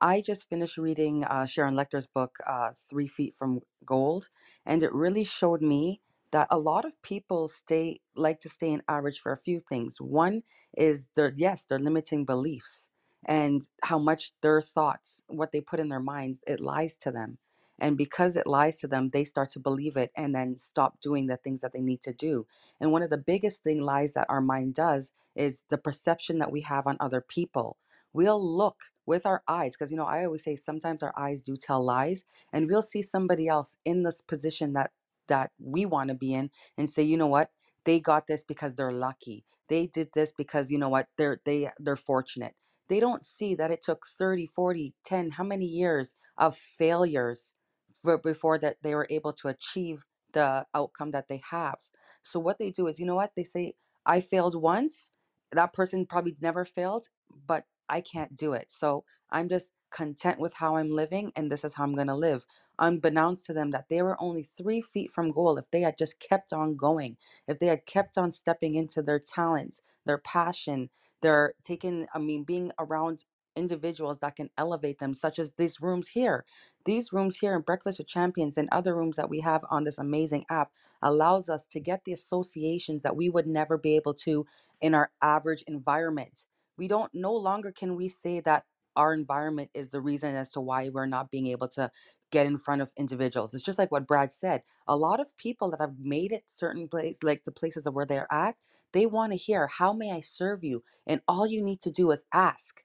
I 0.00 0.20
just 0.20 0.48
finished 0.48 0.78
reading 0.78 1.24
uh, 1.24 1.46
Sharon 1.46 1.74
Lechter's 1.76 2.06
book, 2.06 2.38
uh, 2.46 2.72
Three 2.90 3.08
Feet 3.08 3.34
from 3.36 3.60
Gold, 3.86 4.28
and 4.66 4.82
it 4.82 4.92
really 4.94 5.24
showed 5.24 5.62
me 5.62 6.02
that 6.32 6.48
a 6.50 6.58
lot 6.58 6.84
of 6.84 7.00
people 7.02 7.48
stay 7.48 8.00
like 8.16 8.40
to 8.40 8.48
stay 8.50 8.72
in 8.72 8.82
average 8.88 9.20
for 9.20 9.32
a 9.32 9.38
few 9.38 9.60
things. 9.60 10.00
One 10.00 10.42
is 10.76 11.06
their 11.16 11.32
yes, 11.36 11.64
they're 11.64 11.78
limiting 11.78 12.24
beliefs 12.26 12.90
and 13.26 13.68
how 13.84 13.98
much 13.98 14.32
their 14.42 14.62
thoughts, 14.62 15.22
what 15.28 15.52
they 15.52 15.62
put 15.62 15.80
in 15.80 15.90
their 15.90 16.00
minds, 16.00 16.40
it 16.48 16.60
lies 16.60 16.96
to 16.96 17.12
them. 17.12 17.38
And 17.80 17.98
because 17.98 18.36
it 18.36 18.48
lies 18.48 18.80
to 18.80 18.88
them, 18.88 19.10
they 19.10 19.24
start 19.24 19.50
to 19.52 19.60
believe 19.60 19.98
it 19.98 20.12
and 20.16 20.34
then 20.34 20.56
stop 20.58 21.00
doing 21.02 21.28
the 21.28 21.38
things 21.38 21.62
that 21.62 21.74
they 21.74 21.82
need 21.82 22.02
to 22.04 22.14
do. 22.14 22.46
And 22.80 22.92
one 22.92 23.02
of 23.02 23.10
the 23.10 23.18
biggest 23.18 23.64
thing 23.64 23.82
lies 23.82 24.14
that 24.14 24.26
our 24.30 24.42
mind 24.42 24.74
does 24.74 25.12
is 25.36 25.64
the 25.70 25.78
perception 25.78 26.38
that 26.40 26.52
we 26.52 26.62
have 26.62 26.86
on 26.88 26.98
other 27.00 27.22
people. 27.22 27.78
We'll 28.14 28.42
look 28.42 28.78
with 29.06 29.26
our 29.26 29.42
eyes 29.48 29.74
because 29.76 29.90
you 29.92 29.98
know 29.98 30.06
i 30.06 30.24
always 30.24 30.44
say 30.44 30.56
sometimes 30.56 31.02
our 31.02 31.14
eyes 31.18 31.42
do 31.42 31.56
tell 31.56 31.84
lies 31.84 32.24
and 32.52 32.68
we'll 32.68 32.82
see 32.82 33.02
somebody 33.02 33.48
else 33.48 33.76
in 33.84 34.04
this 34.04 34.20
position 34.22 34.74
that 34.74 34.90
that 35.28 35.52
we 35.60 35.86
want 35.86 36.08
to 36.08 36.14
be 36.14 36.34
in 36.34 36.50
and 36.78 36.90
say 36.90 37.02
you 37.02 37.16
know 37.18 37.28
what? 37.28 37.50
They 37.84 38.00
got 38.00 38.26
this 38.28 38.44
because 38.44 38.74
they're 38.74 38.92
lucky. 38.92 39.44
They 39.68 39.86
did 39.88 40.10
this 40.14 40.32
because 40.32 40.70
you 40.70 40.78
know 40.78 40.90
what? 40.90 41.08
They're 41.18 41.40
they 41.44 41.70
they're 41.78 41.96
fortunate 41.96 42.54
they 42.88 43.00
don't 43.00 43.26
see 43.26 43.54
that 43.54 43.70
it 43.70 43.82
took 43.82 44.06
30 44.06 44.46
40 44.46 44.94
10 45.04 45.26
how 45.32 45.44
many 45.44 45.66
years 45.66 46.14
of 46.38 46.56
failures 46.56 47.54
for, 48.02 48.18
before 48.18 48.58
that 48.58 48.76
they 48.82 48.94
were 48.94 49.06
able 49.10 49.32
to 49.34 49.48
achieve 49.48 50.04
the 50.32 50.66
outcome 50.74 51.12
that 51.12 51.28
they 51.28 51.42
have 51.50 51.76
so 52.22 52.40
what 52.40 52.58
they 52.58 52.70
do 52.70 52.86
is 52.88 52.98
you 53.00 53.06
know 53.06 53.16
what 53.16 53.32
they 53.36 53.44
say 53.44 53.74
i 54.06 54.20
failed 54.20 54.60
once 54.60 55.10
that 55.52 55.72
person 55.72 56.06
probably 56.06 56.36
never 56.40 56.64
failed 56.64 57.08
but 57.46 57.64
I 57.88 58.00
can't 58.00 58.36
do 58.36 58.52
it. 58.52 58.72
So 58.72 59.04
I'm 59.30 59.48
just 59.48 59.72
content 59.90 60.38
with 60.40 60.54
how 60.54 60.76
I'm 60.76 60.90
living, 60.90 61.32
and 61.36 61.50
this 61.50 61.64
is 61.64 61.74
how 61.74 61.84
I'm 61.84 61.94
going 61.94 62.08
to 62.08 62.16
live. 62.16 62.46
Unbeknownst 62.78 63.46
to 63.46 63.52
them, 63.54 63.70
that 63.72 63.86
they 63.88 64.02
were 64.02 64.20
only 64.20 64.44
three 64.44 64.82
feet 64.82 65.12
from 65.12 65.32
goal 65.32 65.58
if 65.58 65.70
they 65.70 65.80
had 65.82 65.98
just 65.98 66.20
kept 66.20 66.52
on 66.52 66.76
going, 66.76 67.16
if 67.48 67.58
they 67.58 67.66
had 67.66 67.86
kept 67.86 68.18
on 68.18 68.32
stepping 68.32 68.74
into 68.74 69.02
their 69.02 69.20
talents, 69.20 69.82
their 70.04 70.18
passion, 70.18 70.90
their 71.22 71.54
taking, 71.64 72.06
I 72.14 72.18
mean, 72.18 72.44
being 72.44 72.72
around 72.78 73.24
individuals 73.56 74.18
that 74.20 74.36
can 74.36 74.50
elevate 74.58 74.98
them, 74.98 75.14
such 75.14 75.38
as 75.38 75.52
these 75.52 75.80
rooms 75.80 76.08
here. 76.08 76.44
These 76.84 77.12
rooms 77.12 77.38
here 77.38 77.54
in 77.54 77.62
Breakfast 77.62 77.98
with 77.98 78.08
Champions 78.08 78.58
and 78.58 78.68
other 78.70 78.94
rooms 78.94 79.16
that 79.16 79.30
we 79.30 79.40
have 79.40 79.64
on 79.70 79.84
this 79.84 79.98
amazing 79.98 80.44
app 80.50 80.72
allows 81.02 81.48
us 81.48 81.64
to 81.66 81.80
get 81.80 82.04
the 82.04 82.12
associations 82.12 83.02
that 83.02 83.16
we 83.16 83.30
would 83.30 83.46
never 83.46 83.78
be 83.78 83.96
able 83.96 84.14
to 84.14 84.46
in 84.80 84.94
our 84.94 85.10
average 85.22 85.64
environment 85.66 86.46
we 86.76 86.88
don't 86.88 87.14
no 87.14 87.34
longer 87.34 87.72
can 87.72 87.96
we 87.96 88.08
say 88.08 88.40
that 88.40 88.64
our 88.96 89.12
environment 89.12 89.70
is 89.74 89.90
the 89.90 90.00
reason 90.00 90.34
as 90.34 90.50
to 90.52 90.60
why 90.60 90.88
we're 90.88 91.06
not 91.06 91.30
being 91.30 91.46
able 91.48 91.68
to 91.68 91.90
get 92.30 92.46
in 92.46 92.58
front 92.58 92.82
of 92.82 92.92
individuals 92.98 93.54
it's 93.54 93.62
just 93.64 93.78
like 93.78 93.92
what 93.92 94.06
brad 94.06 94.32
said 94.32 94.62
a 94.88 94.96
lot 94.96 95.20
of 95.20 95.36
people 95.36 95.70
that 95.70 95.80
have 95.80 95.98
made 96.00 96.32
it 96.32 96.44
certain 96.46 96.88
place 96.88 97.18
like 97.22 97.44
the 97.44 97.52
places 97.52 97.86
of 97.86 97.94
where 97.94 98.06
they're 98.06 98.32
at 98.32 98.56
they 98.92 99.06
want 99.06 99.32
to 99.32 99.38
hear 99.38 99.66
how 99.68 99.92
may 99.92 100.12
i 100.12 100.20
serve 100.20 100.64
you? 100.64 100.82
and 101.06 101.20
all 101.28 101.46
you 101.46 101.62
need 101.62 101.80
to 101.82 101.90
do 101.90 102.10
is 102.10 102.24
ask. 102.32 102.82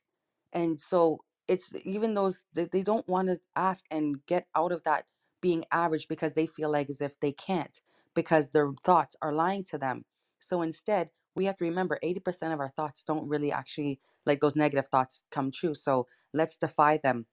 And 0.53 0.79
so 0.79 1.19
it's 1.47 1.71
even 1.83 2.13
those 2.13 2.45
they, 2.53 2.65
they 2.65 2.83
don't 2.83 3.07
want 3.07 3.29
to 3.29 3.39
ask 3.55 3.85
and 3.91 4.25
get 4.25 4.47
out 4.55 4.71
of 4.71 4.83
that 4.83 5.05
being 5.41 5.65
average 5.71 6.07
because 6.07 6.33
they 6.33 6.45
feel 6.47 6.71
like 6.71 6.89
as 6.89 7.01
if 7.01 7.19
they 7.19 7.31
can't 7.31 7.81
because 8.13 8.49
their 8.49 8.71
thoughts 8.85 9.15
are 9.21 9.33
lying 9.33 9.63
to 9.65 9.77
them. 9.77 10.05
So 10.39 10.61
instead 10.61 11.09
we 11.35 11.45
have 11.45 11.57
to 11.57 11.65
remember 11.65 11.99
80% 12.03 12.53
of 12.53 12.59
our 12.59 12.69
thoughts 12.69 13.03
don't 13.03 13.27
really 13.27 13.51
actually 13.51 13.99
like 14.25 14.41
those 14.41 14.55
negative 14.55 14.87
thoughts 14.89 15.23
come 15.31 15.51
true. 15.51 15.75
So 15.75 16.07
let's 16.33 16.57
defy 16.57 16.97
them. 16.97 17.25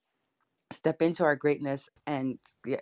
Step 0.70 1.02
into 1.02 1.24
our 1.24 1.36
greatness 1.36 1.88
and 2.06 2.38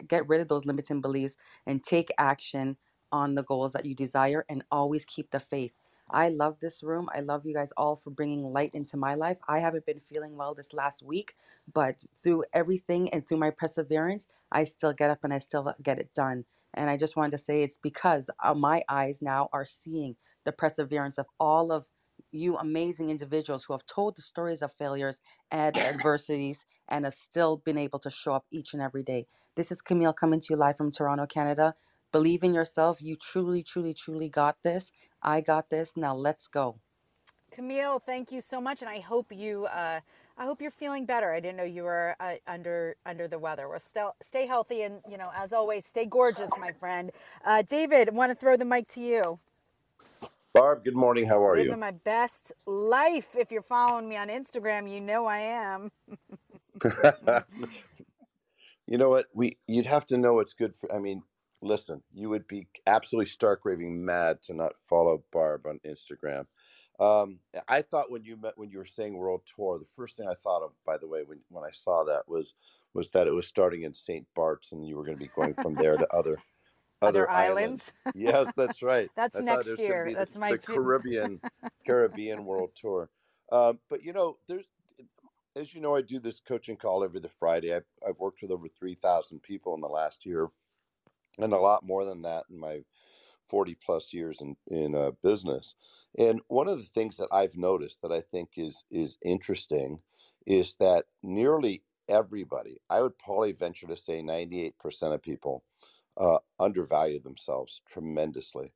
get 0.09 0.29
rid 0.29 0.41
of 0.41 0.49
those 0.49 0.65
limiting 0.65 1.01
beliefs 1.01 1.37
and 1.67 1.83
take 1.83 2.11
action 2.19 2.77
on 3.13 3.35
the 3.35 3.45
goals 3.45 3.73
that 3.73 3.87
you 3.87 3.95
desire 3.95 4.45
and 4.49 4.65
always 4.71 5.05
keep 5.05 5.31
the 5.31 5.41
faith. 5.41 5.73
I 6.11 6.29
love 6.29 6.59
this 6.61 6.83
room. 6.83 7.09
I 7.15 7.21
love 7.21 7.47
you 7.47 7.55
guys 7.55 7.73
all 7.77 7.97
for 7.97 8.11
bringing 8.11 8.53
light 8.53 8.71
into 8.75 8.97
my 8.97 9.15
life. 9.15 9.39
I 9.49 9.59
haven't 9.61 9.87
been 9.87 10.01
feeling 10.01 10.37
well 10.37 10.55
this 10.55 10.73
last 10.73 11.03
week, 11.03 11.35
but 11.73 12.03
through 12.23 12.45
everything 12.53 13.11
and 13.13 13.27
through 13.27 13.39
my 13.39 13.51
perseverance, 13.51 14.29
I 14.53 14.65
still 14.65 14.93
get 14.93 15.11
up 15.11 15.25
and 15.25 15.35
I 15.35 15.39
still 15.39 15.75
get 15.83 15.99
it 15.99 16.15
done. 16.15 16.45
And 16.75 16.91
I 16.91 16.97
just 16.97 17.17
wanted 17.17 17.33
to 17.33 17.39
say 17.39 17.63
it's 17.63 17.79
because 17.79 18.31
uh, 18.45 18.55
my 18.55 18.83
eyes 18.89 19.23
now 19.23 19.49
are 19.53 19.65
seeing 19.65 20.17
the 20.45 20.53
perseverance 20.53 21.19
of 21.19 21.27
all 21.41 21.73
of 21.73 21.87
you 22.33 22.57
amazing 22.59 23.11
individuals 23.11 23.65
who 23.65 23.73
have 23.73 23.87
told 23.87 24.17
the 24.17 24.23
stories 24.23 24.63
of 24.63 24.73
failures 24.75 25.21
and 25.51 25.77
adversities 25.79 26.67
and 26.89 27.05
have 27.05 27.15
still 27.15 27.59
been 27.59 27.79
able 27.79 27.99
to 28.01 28.11
show 28.11 28.35
up 28.35 28.47
each 28.53 28.75
and 28.75 28.83
every 28.83 29.03
day. 29.03 29.27
This 29.57 29.73
is 29.73 29.83
Camille 29.83 30.13
coming 30.13 30.41
to 30.41 30.47
you 30.51 30.57
live 30.57 30.77
from 30.77 30.93
Toronto, 30.93 31.27
Canada. 31.27 31.75
Believe 32.13 32.43
in 32.45 32.55
yourself. 32.55 33.03
You 33.03 33.17
truly, 33.17 33.63
truly, 33.63 33.95
truly 33.95 34.29
got 34.29 34.63
this. 34.63 34.93
I 35.23 35.41
got 35.41 35.71
this. 35.71 35.97
Now 35.97 36.15
let's 36.15 36.49
go. 36.49 36.79
Camille, 37.51 37.99
thank 37.99 38.33
you 38.33 38.41
so 38.41 38.61
much, 38.61 38.83
and 38.83 38.89
I 38.91 39.01
hope 39.01 39.33
you. 39.33 39.67
Uh, 39.67 40.01
I 40.39 40.45
hope 40.45 40.61
you're 40.61 40.71
feeling 40.71 41.07
better. 41.07 41.33
I 41.33 41.41
didn't 41.41 41.57
know 41.57 41.65
you 41.65 41.85
were 41.85 42.15
uh, 42.21 42.35
under 42.47 42.97
under 43.07 43.29
the 43.29 43.39
weather. 43.39 43.69
Well, 43.69 43.81
still 43.81 44.15
stay 44.21 44.47
healthy, 44.47 44.83
and 44.83 45.01
you 45.09 45.17
know, 45.17 45.31
as 45.35 45.53
always, 45.53 45.87
stay 45.87 46.05
gorgeous, 46.05 46.51
my 46.61 46.73
friend. 46.73 47.11
Uh, 47.45 47.63
David, 47.63 48.15
want 48.15 48.31
to 48.31 48.35
throw 48.35 48.57
the 48.57 48.67
mic 48.67 48.89
to 48.89 49.01
you. 49.01 49.39
Barb, 50.53 50.85
good 50.85 50.97
morning. 50.97 51.27
How 51.27 51.45
are 51.45 51.57
you? 51.57 51.65
Living 51.65 51.77
you? 51.77 51.81
my 51.81 51.91
best 51.91 52.53
life. 52.67 53.29
If 53.37 53.51
you're 53.51 53.63
following 53.63 54.09
me 54.09 54.17
on 54.17 54.29
Instagram, 54.29 54.91
you 54.91 55.01
know 55.01 55.27
I 55.27 55.39
am. 55.39 55.91
you 58.87 58.99
know 58.99 59.09
what? 59.09 59.27
We 59.33 59.57
you'd 59.67 59.87
have 59.87 60.05
to 60.07 60.19
know 60.19 60.35
what's 60.35 60.53
good 60.53 60.77
for. 60.77 60.95
I 60.95 60.99
mean, 60.99 61.23
listen, 61.63 62.03
you 62.13 62.29
would 62.31 62.47
be 62.47 62.69
absolutely 62.87 63.27
stark 63.27 63.61
raving 63.65 64.05
mad 64.05 64.43
to 64.43 64.55
not 64.55 64.73
follow 64.85 65.23
Barb 65.33 65.67
on 65.67 65.81
Instagram. 65.87 66.47
Um, 66.99 67.39
I 67.69 67.83
thought 67.83 68.11
when 68.11 68.25
you 68.25 68.37
met 68.37 68.57
when 68.57 68.71
you 68.71 68.79
were 68.79 68.85
saying 68.85 69.17
world 69.17 69.43
tour, 69.55 69.79
the 69.79 69.85
first 69.85 70.17
thing 70.17 70.29
I 70.29 70.35
thought 70.43 70.63
of, 70.63 70.73
by 70.87 70.97
the 70.99 71.09
way, 71.09 71.23
when 71.25 71.41
when 71.51 71.65
I 71.65 71.71
saw 71.71 72.05
that 72.05 72.23
was 72.27 72.55
was 72.95 73.11
that 73.11 73.27
it 73.27 73.33
was 73.35 73.47
starting 73.47 73.83
in 73.83 73.93
St. 73.93 74.27
Bart's 74.35 74.73
and 74.73 74.87
you 74.87 74.97
were 74.97 75.05
going 75.05 75.19
to 75.19 75.23
be 75.23 75.31
going 75.37 75.55
from 75.55 75.75
there 75.75 75.97
to 75.97 76.09
other 76.13 76.39
Other 77.03 77.29
other 77.29 77.31
islands. 77.31 77.93
islands. 78.07 78.17
Yes, 78.17 78.47
that's 78.57 78.83
right. 78.83 79.11
That's 79.17 79.37
I 79.37 79.41
next 79.41 79.67
it 79.67 79.71
was 79.73 79.77
going 79.77 79.77
to 79.77 79.83
year. 79.83 80.07
the, 80.09 80.15
That's 80.15 80.37
my 80.37 80.53
the 80.53 80.59
Caribbean 80.59 81.41
Caribbean 81.87 82.47
world 82.47 82.71
tour. 82.75 83.11
Um, 83.53 83.79
but 83.91 84.03
you 84.03 84.15
know, 84.15 84.39
there's 84.49 84.65
as 85.57 85.75
you 85.75 85.83
know, 85.83 85.95
I 85.95 86.01
do 86.01 86.19
this 86.21 86.41
coaching 86.41 86.77
call 86.77 87.05
every 87.05 87.21
the 87.21 87.29
Friday. 87.29 87.75
I've, 87.75 87.85
I've 88.07 88.19
worked 88.19 88.41
with 88.41 88.51
over 88.51 88.67
three 88.69 88.95
thousand 88.95 89.43
people 89.43 89.75
in 89.75 89.83
the 89.83 89.89
last 89.89 90.25
year, 90.25 90.49
and 91.39 91.53
a 91.53 91.59
lot 91.59 91.85
more 91.85 92.05
than 92.05 92.23
that 92.23 92.45
in 92.51 92.59
my 92.59 92.83
40 93.49 93.77
plus 93.85 94.13
years 94.13 94.41
in 94.41 94.57
in 94.69 94.95
uh, 94.95 95.13
business. 95.23 95.75
And 96.19 96.41
one 96.49 96.69
of 96.69 96.79
the 96.79 96.85
things 96.85 97.17
that 97.19 97.29
I've 97.33 97.57
noticed 97.57 98.03
that 98.03 98.13
I 98.13 98.21
think 98.21 98.51
is 98.57 98.85
is 98.91 99.19
interesting 99.23 100.01
is 100.47 100.75
that 100.81 101.05
nearly 101.23 101.83
everybody, 102.09 102.79
I 102.89 103.01
would 103.03 103.19
probably 103.19 103.53
venture 103.53 103.87
to 103.89 103.97
say 103.97 104.23
98% 104.23 104.73
of 105.15 105.23
people, 105.23 105.65
uh, 106.17 106.39
undervalue 106.59 107.21
themselves 107.21 107.83
tremendously. 107.89 108.73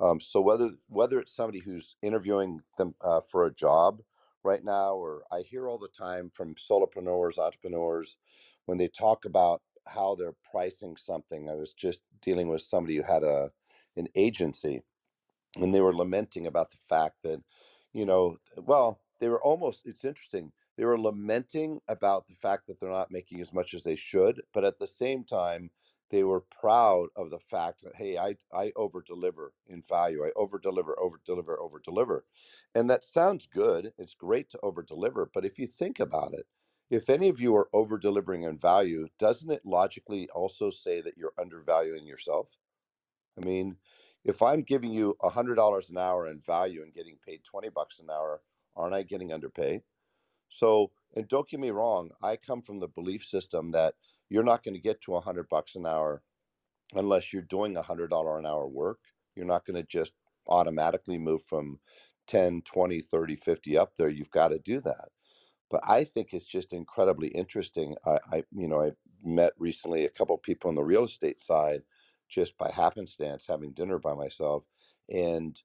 Um, 0.00 0.20
so 0.20 0.40
whether 0.40 0.70
whether 0.88 1.18
it's 1.20 1.34
somebody 1.34 1.58
who's 1.58 1.96
interviewing 2.02 2.60
them 2.76 2.94
uh, 3.00 3.20
for 3.20 3.46
a 3.46 3.54
job 3.54 4.00
right 4.44 4.64
now, 4.64 4.94
or 4.94 5.24
I 5.32 5.40
hear 5.40 5.68
all 5.68 5.78
the 5.78 5.88
time 5.88 6.30
from 6.32 6.54
solopreneurs, 6.54 7.38
entrepreneurs, 7.38 8.16
when 8.66 8.78
they 8.78 8.88
talk 8.88 9.24
about 9.24 9.62
how 9.88 10.14
they're 10.14 10.36
pricing 10.50 10.96
something. 10.96 11.48
I 11.48 11.54
was 11.54 11.74
just 11.74 12.02
dealing 12.22 12.48
with 12.48 12.62
somebody 12.62 12.96
who 12.96 13.02
had 13.02 13.22
a 13.22 13.52
an 13.96 14.08
agency, 14.14 14.82
and 15.56 15.74
they 15.74 15.80
were 15.80 15.94
lamenting 15.94 16.46
about 16.46 16.70
the 16.70 16.76
fact 16.76 17.16
that, 17.24 17.42
you 17.92 18.06
know, 18.06 18.38
well, 18.56 19.00
they 19.20 19.28
were 19.28 19.42
almost. 19.42 19.86
It's 19.86 20.04
interesting. 20.04 20.52
They 20.76 20.84
were 20.84 20.98
lamenting 21.00 21.80
about 21.88 22.28
the 22.28 22.34
fact 22.34 22.66
that 22.68 22.80
they're 22.80 22.90
not 22.90 23.10
making 23.10 23.40
as 23.40 23.52
much 23.52 23.74
as 23.74 23.82
they 23.84 23.96
should, 23.96 24.42
but 24.52 24.64
at 24.64 24.78
the 24.78 24.86
same 24.86 25.24
time, 25.24 25.70
they 26.10 26.24
were 26.24 26.40
proud 26.40 27.08
of 27.16 27.30
the 27.30 27.38
fact 27.40 27.82
that 27.82 27.96
hey, 27.96 28.18
I 28.18 28.36
I 28.52 28.72
over 28.76 29.02
deliver 29.02 29.54
in 29.66 29.82
value. 29.82 30.24
I 30.24 30.30
over 30.36 30.58
deliver, 30.58 30.98
over 31.00 31.20
deliver, 31.24 31.58
over 31.60 31.80
deliver, 31.80 32.24
and 32.74 32.88
that 32.90 33.04
sounds 33.04 33.46
good. 33.46 33.92
It's 33.98 34.14
great 34.14 34.50
to 34.50 34.60
over 34.62 34.82
deliver, 34.82 35.26
but 35.32 35.44
if 35.44 35.58
you 35.58 35.66
think 35.66 36.00
about 36.00 36.34
it, 36.34 36.46
if 36.90 37.10
any 37.10 37.28
of 37.28 37.40
you 37.40 37.54
are 37.54 37.68
over 37.72 37.98
delivering 37.98 38.44
in 38.44 38.58
value, 38.58 39.08
doesn't 39.18 39.50
it 39.50 39.64
logically 39.64 40.28
also 40.30 40.70
say 40.70 41.00
that 41.02 41.16
you're 41.18 41.34
undervaluing 41.38 42.06
yourself? 42.06 42.48
I 43.36 43.44
mean, 43.44 43.76
if 44.24 44.42
I'm 44.42 44.62
giving 44.62 44.92
you 44.92 45.16
a 45.22 45.28
hundred 45.28 45.56
dollars 45.56 45.90
an 45.90 45.98
hour 45.98 46.28
in 46.28 46.40
value 46.40 46.82
and 46.82 46.94
getting 46.94 47.18
paid 47.26 47.44
twenty 47.44 47.68
bucks 47.68 48.00
an 48.00 48.08
hour, 48.10 48.42
aren't 48.76 48.94
I 48.94 49.02
getting 49.02 49.32
underpaid? 49.32 49.82
So, 50.48 50.92
and 51.14 51.28
don't 51.28 51.48
get 51.48 51.60
me 51.60 51.70
wrong, 51.70 52.10
I 52.22 52.36
come 52.36 52.62
from 52.62 52.80
the 52.80 52.88
belief 52.88 53.24
system 53.24 53.70
that 53.72 53.94
you're 54.30 54.42
not 54.42 54.64
going 54.64 54.74
to 54.74 54.80
get 54.80 55.00
to 55.02 55.14
a 55.14 55.20
hundred 55.20 55.48
bucks 55.48 55.76
an 55.76 55.86
hour 55.86 56.22
unless 56.94 57.32
you're 57.32 57.42
doing 57.42 57.76
a 57.76 57.82
hundred 57.82 58.10
dollar 58.10 58.38
an 58.38 58.46
hour 58.46 58.66
work. 58.66 59.00
You're 59.36 59.46
not 59.46 59.66
going 59.66 59.76
to 59.76 59.82
just 59.82 60.12
automatically 60.48 61.18
move 61.18 61.44
from 61.44 61.80
10, 62.28 62.62
20, 62.62 63.00
30, 63.00 63.36
50 63.36 63.78
up 63.78 63.92
there. 63.96 64.08
You've 64.08 64.30
got 64.30 64.48
to 64.48 64.58
do 64.58 64.80
that 64.80 65.08
but 65.70 65.80
I 65.88 66.04
think 66.04 66.32
it's 66.34 66.46
just 66.46 66.72
incredibly 66.72 67.28
interesting. 67.28 67.96
I, 68.06 68.18
I 68.32 68.44
you 68.52 68.68
know, 68.68 68.82
I 68.82 68.92
met 69.24 69.52
recently 69.58 70.04
a 70.04 70.10
couple 70.10 70.34
of 70.36 70.42
people 70.42 70.68
on 70.68 70.74
the 70.76 70.84
real 70.84 71.04
estate 71.04 71.40
side 71.40 71.82
just 72.28 72.58
by 72.58 72.70
happenstance 72.70 73.46
having 73.46 73.72
dinner 73.72 73.98
by 73.98 74.14
myself. 74.14 74.64
And 75.12 75.60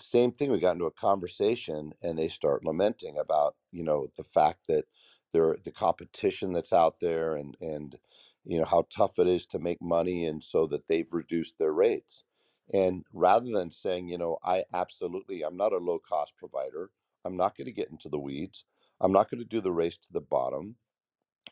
same 0.00 0.32
thing, 0.32 0.52
we 0.52 0.60
got 0.60 0.74
into 0.74 0.86
a 0.86 0.90
conversation 0.90 1.92
and 2.02 2.18
they 2.18 2.28
start 2.28 2.64
lamenting 2.64 3.18
about, 3.18 3.56
you 3.72 3.82
know, 3.84 4.08
the 4.16 4.24
fact 4.24 4.66
that 4.68 4.84
there 5.32 5.56
the 5.64 5.72
competition 5.72 6.52
that's 6.52 6.72
out 6.72 7.00
there 7.00 7.36
and 7.36 7.56
and 7.60 7.98
you 8.44 8.58
know 8.58 8.64
how 8.64 8.86
tough 8.90 9.18
it 9.18 9.26
is 9.26 9.46
to 9.46 9.58
make 9.58 9.82
money 9.82 10.24
and 10.26 10.42
so 10.44 10.66
that 10.66 10.88
they've 10.88 11.12
reduced 11.12 11.58
their 11.58 11.72
rates. 11.72 12.24
And 12.72 13.04
rather 13.12 13.50
than 13.50 13.70
saying, 13.70 14.08
you 14.08 14.18
know, 14.18 14.38
I 14.44 14.64
absolutely 14.74 15.42
I'm 15.44 15.56
not 15.56 15.72
a 15.72 15.78
low 15.78 15.98
cost 15.98 16.36
provider. 16.36 16.90
I'm 17.24 17.36
not 17.36 17.56
going 17.56 17.66
to 17.66 17.72
get 17.72 17.90
into 17.90 18.08
the 18.08 18.18
weeds. 18.20 18.64
I'm 19.00 19.12
not 19.12 19.30
going 19.30 19.40
to 19.40 19.48
do 19.48 19.60
the 19.60 19.72
race 19.72 19.98
to 19.98 20.12
the 20.12 20.20
bottom. 20.20 20.76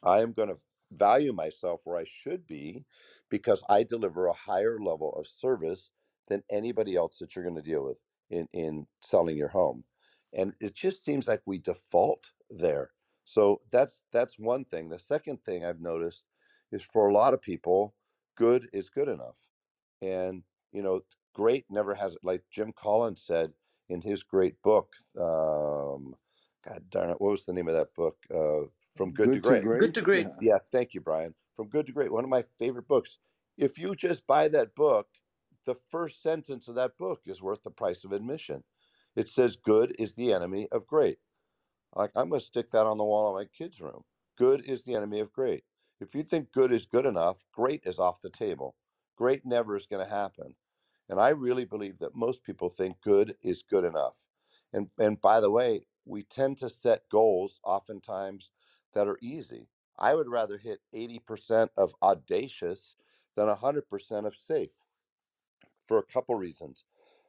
I 0.03 0.20
am 0.20 0.32
going 0.32 0.49
to 0.49 0.57
value 0.92 1.32
myself 1.32 1.82
where 1.84 1.99
I 1.99 2.05
should 2.07 2.47
be 2.47 2.84
because 3.30 3.64
I 3.68 3.82
deliver 3.82 4.26
a 4.26 4.32
higher 4.32 4.78
level 4.78 5.12
of 5.14 5.26
service 5.26 5.92
than 6.28 6.42
anybody 6.51 6.97
else 6.97 7.18
that 7.18 7.34
you're 7.34 7.45
going 7.45 7.57
to 7.57 7.62
deal 7.62 7.84
with 7.84 7.99
in, 8.30 8.49
in 8.53 8.86
selling 9.01 9.36
your 9.36 9.49
home. 9.49 9.84
And 10.32 10.53
it 10.61 10.74
just 10.74 11.05
seems 11.05 11.28
like 11.28 11.42
we 11.47 11.59
default 11.59 12.32
there. 12.51 12.90
So 13.24 13.61
that's 13.72 14.05
that's 14.12 14.38
one 14.38 14.64
thing. 14.64 14.88
The 14.88 14.99
second 14.99 15.42
thing 15.45 15.64
I've 15.64 15.80
noticed 15.80 16.24
is 16.72 16.82
for 16.82 17.09
a 17.09 17.12
lot 17.12 17.32
of 17.34 17.40
people, 17.40 17.95
good 18.36 18.68
is 18.72 18.90
good 18.90 19.09
enough. 19.09 19.36
And 20.03 20.42
you 20.72 20.82
know, 20.82 21.03
great 21.34 21.64
never 21.70 21.95
has 21.95 22.16
like 22.22 22.42
Jim 22.51 22.72
Collins 22.76 23.22
said 23.22 23.53
in 23.88 24.01
his 24.03 24.22
great 24.22 24.61
book, 24.62 24.92
um, 25.20 26.14
God 26.67 26.91
darn 26.91 27.11
it, 27.11 27.21
what 27.21 27.31
was 27.31 27.45
the 27.45 27.53
name 27.53 27.69
of 27.69 27.75
that 27.75 27.95
book? 27.95 28.25
Uh, 28.35 28.69
From 28.97 29.12
Good 29.12 29.33
to 29.35 29.41
Good 29.41 29.45
to 29.45 29.55
Great. 29.55 29.62
great. 29.62 29.81
Good 29.81 29.95
to 29.95 30.03
great. 30.03 30.27
Yeah. 30.27 30.35
Yeah, 30.41 30.59
thank 30.73 30.95
you, 30.95 31.01
Brian. 31.01 31.35
From 31.55 31.69
Good 31.69 31.87
to 31.87 31.93
Great, 31.93 32.12
one 32.12 32.25
of 32.25 32.31
my 32.31 32.43
favorite 32.43 32.89
books. 32.89 33.19
If 33.57 33.79
you 33.79 33.95
just 33.95 34.27
buy 34.27 34.49
that 34.49 34.75
book, 34.75 35.09
the 35.67 35.75
first 35.75 36.23
sentence 36.23 36.69
of 36.69 36.75
that 36.77 36.97
book 36.99 37.23
is 37.27 37.43
worth 37.43 37.62
the 37.62 37.71
price 37.71 38.05
of 38.05 38.12
admission. 38.12 38.65
It 39.17 39.29
says, 39.29 39.57
Good 39.57 39.95
is 39.99 40.15
the 40.15 40.33
enemy 40.33 40.69
of 40.73 40.87
great. 40.87 41.19
Like, 41.95 42.11
I'm 42.17 42.29
going 42.29 42.41
to 42.41 42.45
stick 42.47 42.71
that 42.71 42.87
on 42.87 42.99
the 42.99 43.05
wall 43.05 43.29
in 43.31 43.43
my 43.45 43.49
kids' 43.49 43.81
room. 43.81 44.05
Good 44.37 44.65
is 44.67 44.85
the 44.85 44.95
enemy 44.95 45.21
of 45.21 45.33
great. 45.33 45.65
If 46.01 46.15
you 46.15 46.23
think 46.23 46.53
good 46.53 46.73
is 46.73 46.87
good 46.87 47.07
enough, 47.07 47.45
great 47.53 47.83
is 47.85 47.99
off 47.99 48.21
the 48.21 48.31
table. 48.31 48.77
Great 49.17 49.47
never 49.47 49.77
is 49.77 49.87
going 49.87 50.05
to 50.05 50.11
happen. 50.11 50.57
And 51.09 51.21
I 51.21 51.31
really 51.31 51.65
believe 51.65 51.99
that 51.99 52.15
most 52.17 52.43
people 52.43 52.69
think 52.71 53.01
good 53.01 53.37
is 53.43 53.62
good 53.62 53.85
enough. 53.85 54.25
And 54.73 54.91
and 54.99 55.21
by 55.21 55.41
the 55.41 55.51
way, 55.51 55.87
we 56.05 56.23
tend 56.25 56.59
to 56.59 56.69
set 56.69 57.09
goals 57.11 57.61
oftentimes 57.65 58.51
that 58.95 59.09
are 59.09 59.19
easy. 59.23 59.69
I 59.99 60.15
would 60.15 60.29
rather 60.29 60.59
hit 60.59 60.81
80% 60.95 61.69
of 61.77 61.95
audacious 62.03 62.97
than 63.37 63.49
100% 63.49 64.27
of 64.27 64.35
safe 64.37 64.71
for 65.87 65.99
a 65.99 66.05
couple 66.05 66.35
reasons. 66.35 66.85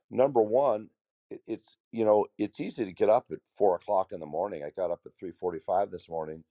Number 0.10 0.42
one, 0.42 0.90
it's 1.48 1.78
you 1.92 2.06
know 2.06 2.28
it's 2.38 2.60
easy 2.60 2.86
to 2.86 2.94
get 2.94 3.10
up 3.10 3.26
at 3.32 3.40
four 3.58 3.76
o'clock 3.76 4.12
in 4.12 4.20
the 4.20 4.26
morning. 4.28 4.64
I 4.64 4.70
got 4.70 4.92
up 4.92 5.02
at 5.06 5.14
3:45 5.18 5.92
this 5.92 6.08
morning 6.08 6.44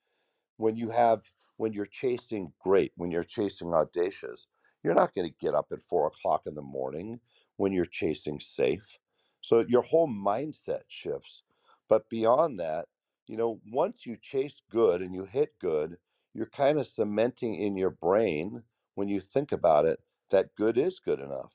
when 0.58 0.76
you 0.76 0.90
have 0.90 1.30
when 1.58 1.74
you're 1.74 1.86
chasing 1.86 2.52
great 2.60 2.92
when 2.96 3.10
you're 3.12 3.24
chasing 3.24 3.74
audacious 3.74 4.48
you're 4.84 4.94
not 4.94 5.14
going 5.14 5.28
to 5.28 5.34
get 5.40 5.54
up 5.54 5.68
at 5.72 5.82
four 5.82 6.08
o'clock 6.08 6.42
in 6.46 6.54
the 6.54 6.62
morning 6.62 7.20
when 7.58 7.72
you're 7.72 7.86
chasing 7.86 8.40
safe 8.40 8.98
so 9.42 9.64
your 9.68 9.82
whole 9.82 10.08
mindset 10.08 10.82
shifts 10.88 11.44
but 11.88 12.08
beyond 12.08 12.58
that 12.60 12.86
you 13.26 13.36
know 13.36 13.60
once 13.70 14.06
you 14.06 14.16
chase 14.16 14.62
good 14.70 15.02
and 15.02 15.14
you 15.14 15.24
hit 15.24 15.58
good 15.60 15.98
you're 16.34 16.46
kind 16.46 16.78
of 16.78 16.86
cementing 16.86 17.54
in 17.56 17.76
your 17.76 17.90
brain 17.90 18.62
when 18.94 19.08
you 19.08 19.20
think 19.20 19.52
about 19.52 19.84
it 19.84 20.00
that 20.30 20.54
good 20.56 20.78
is 20.78 21.00
good 21.00 21.20
enough 21.20 21.54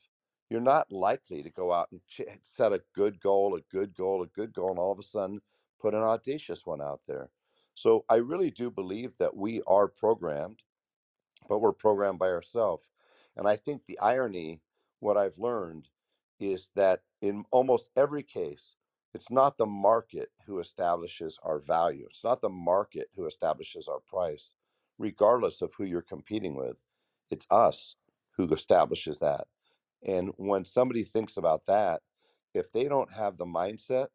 you're 0.50 0.60
not 0.60 0.90
likely 0.92 1.42
to 1.42 1.50
go 1.50 1.72
out 1.72 1.88
and 1.92 2.00
ch- 2.08 2.22
set 2.42 2.72
a 2.72 2.82
good 2.94 3.20
goal 3.20 3.56
a 3.56 3.60
good 3.74 3.94
goal 3.94 4.22
a 4.22 4.26
good 4.28 4.52
goal 4.52 4.70
and 4.70 4.78
all 4.78 4.92
of 4.92 4.98
a 4.98 5.02
sudden 5.02 5.40
put 5.80 5.94
an 5.94 6.02
audacious 6.02 6.66
one 6.66 6.82
out 6.82 7.00
there 7.06 7.30
so 7.74 8.04
I 8.10 8.16
really 8.16 8.50
do 8.50 8.70
believe 8.70 9.16
that 9.18 9.36
we 9.36 9.62
are 9.66 9.88
programmed, 9.88 10.62
but 11.48 11.60
we're 11.60 11.72
programmed 11.72 12.18
by 12.18 12.30
ourselves. 12.30 12.90
And 13.36 13.48
I 13.48 13.56
think 13.56 13.86
the 13.86 13.98
irony, 14.00 14.60
what 15.00 15.16
I've 15.16 15.38
learned, 15.38 15.88
is 16.40 16.72
that 16.76 17.02
in 17.22 17.44
almost 17.50 17.90
every 17.96 18.22
case, 18.22 18.76
it's 19.14 19.30
not 19.30 19.58
the 19.58 19.66
market 19.66 20.30
who 20.46 20.60
establishes 20.60 21.38
our 21.42 21.58
value. 21.58 22.06
It's 22.10 22.24
not 22.24 22.40
the 22.40 22.48
market 22.48 23.08
who 23.16 23.26
establishes 23.26 23.88
our 23.88 24.00
price, 24.00 24.54
regardless 24.98 25.62
of 25.62 25.74
who 25.74 25.84
you're 25.84 26.02
competing 26.02 26.54
with. 26.54 26.76
It's 27.30 27.46
us 27.50 27.96
who 28.36 28.48
establishes 28.52 29.18
that. 29.18 29.46
And 30.06 30.30
when 30.36 30.64
somebody 30.64 31.04
thinks 31.04 31.36
about 31.36 31.66
that, 31.66 32.02
if 32.54 32.72
they 32.72 32.84
don't 32.84 33.12
have 33.12 33.36
the 33.36 33.46
mindset, 33.46 34.08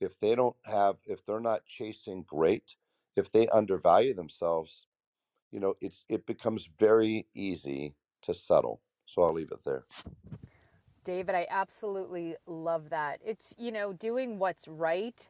if 0.00 0.18
they 0.20 0.34
don't 0.34 0.56
have, 0.64 0.96
if 1.06 1.24
they're 1.24 1.40
not 1.40 1.66
chasing 1.66 2.22
great, 2.22 2.76
if 3.16 3.32
they 3.32 3.48
undervalue 3.48 4.14
themselves, 4.14 4.86
you 5.50 5.60
know, 5.60 5.74
it's 5.80 6.04
it 6.08 6.26
becomes 6.26 6.70
very 6.78 7.26
easy 7.34 7.96
to 8.22 8.34
settle. 8.34 8.82
So 9.06 9.22
I'll 9.22 9.32
leave 9.32 9.52
it 9.52 9.64
there. 9.64 9.84
David, 11.08 11.34
I 11.34 11.46
absolutely 11.48 12.36
love 12.46 12.90
that. 12.90 13.18
It's, 13.24 13.54
you 13.56 13.72
know, 13.72 13.94
doing 13.94 14.38
what's 14.38 14.68
right 14.68 15.26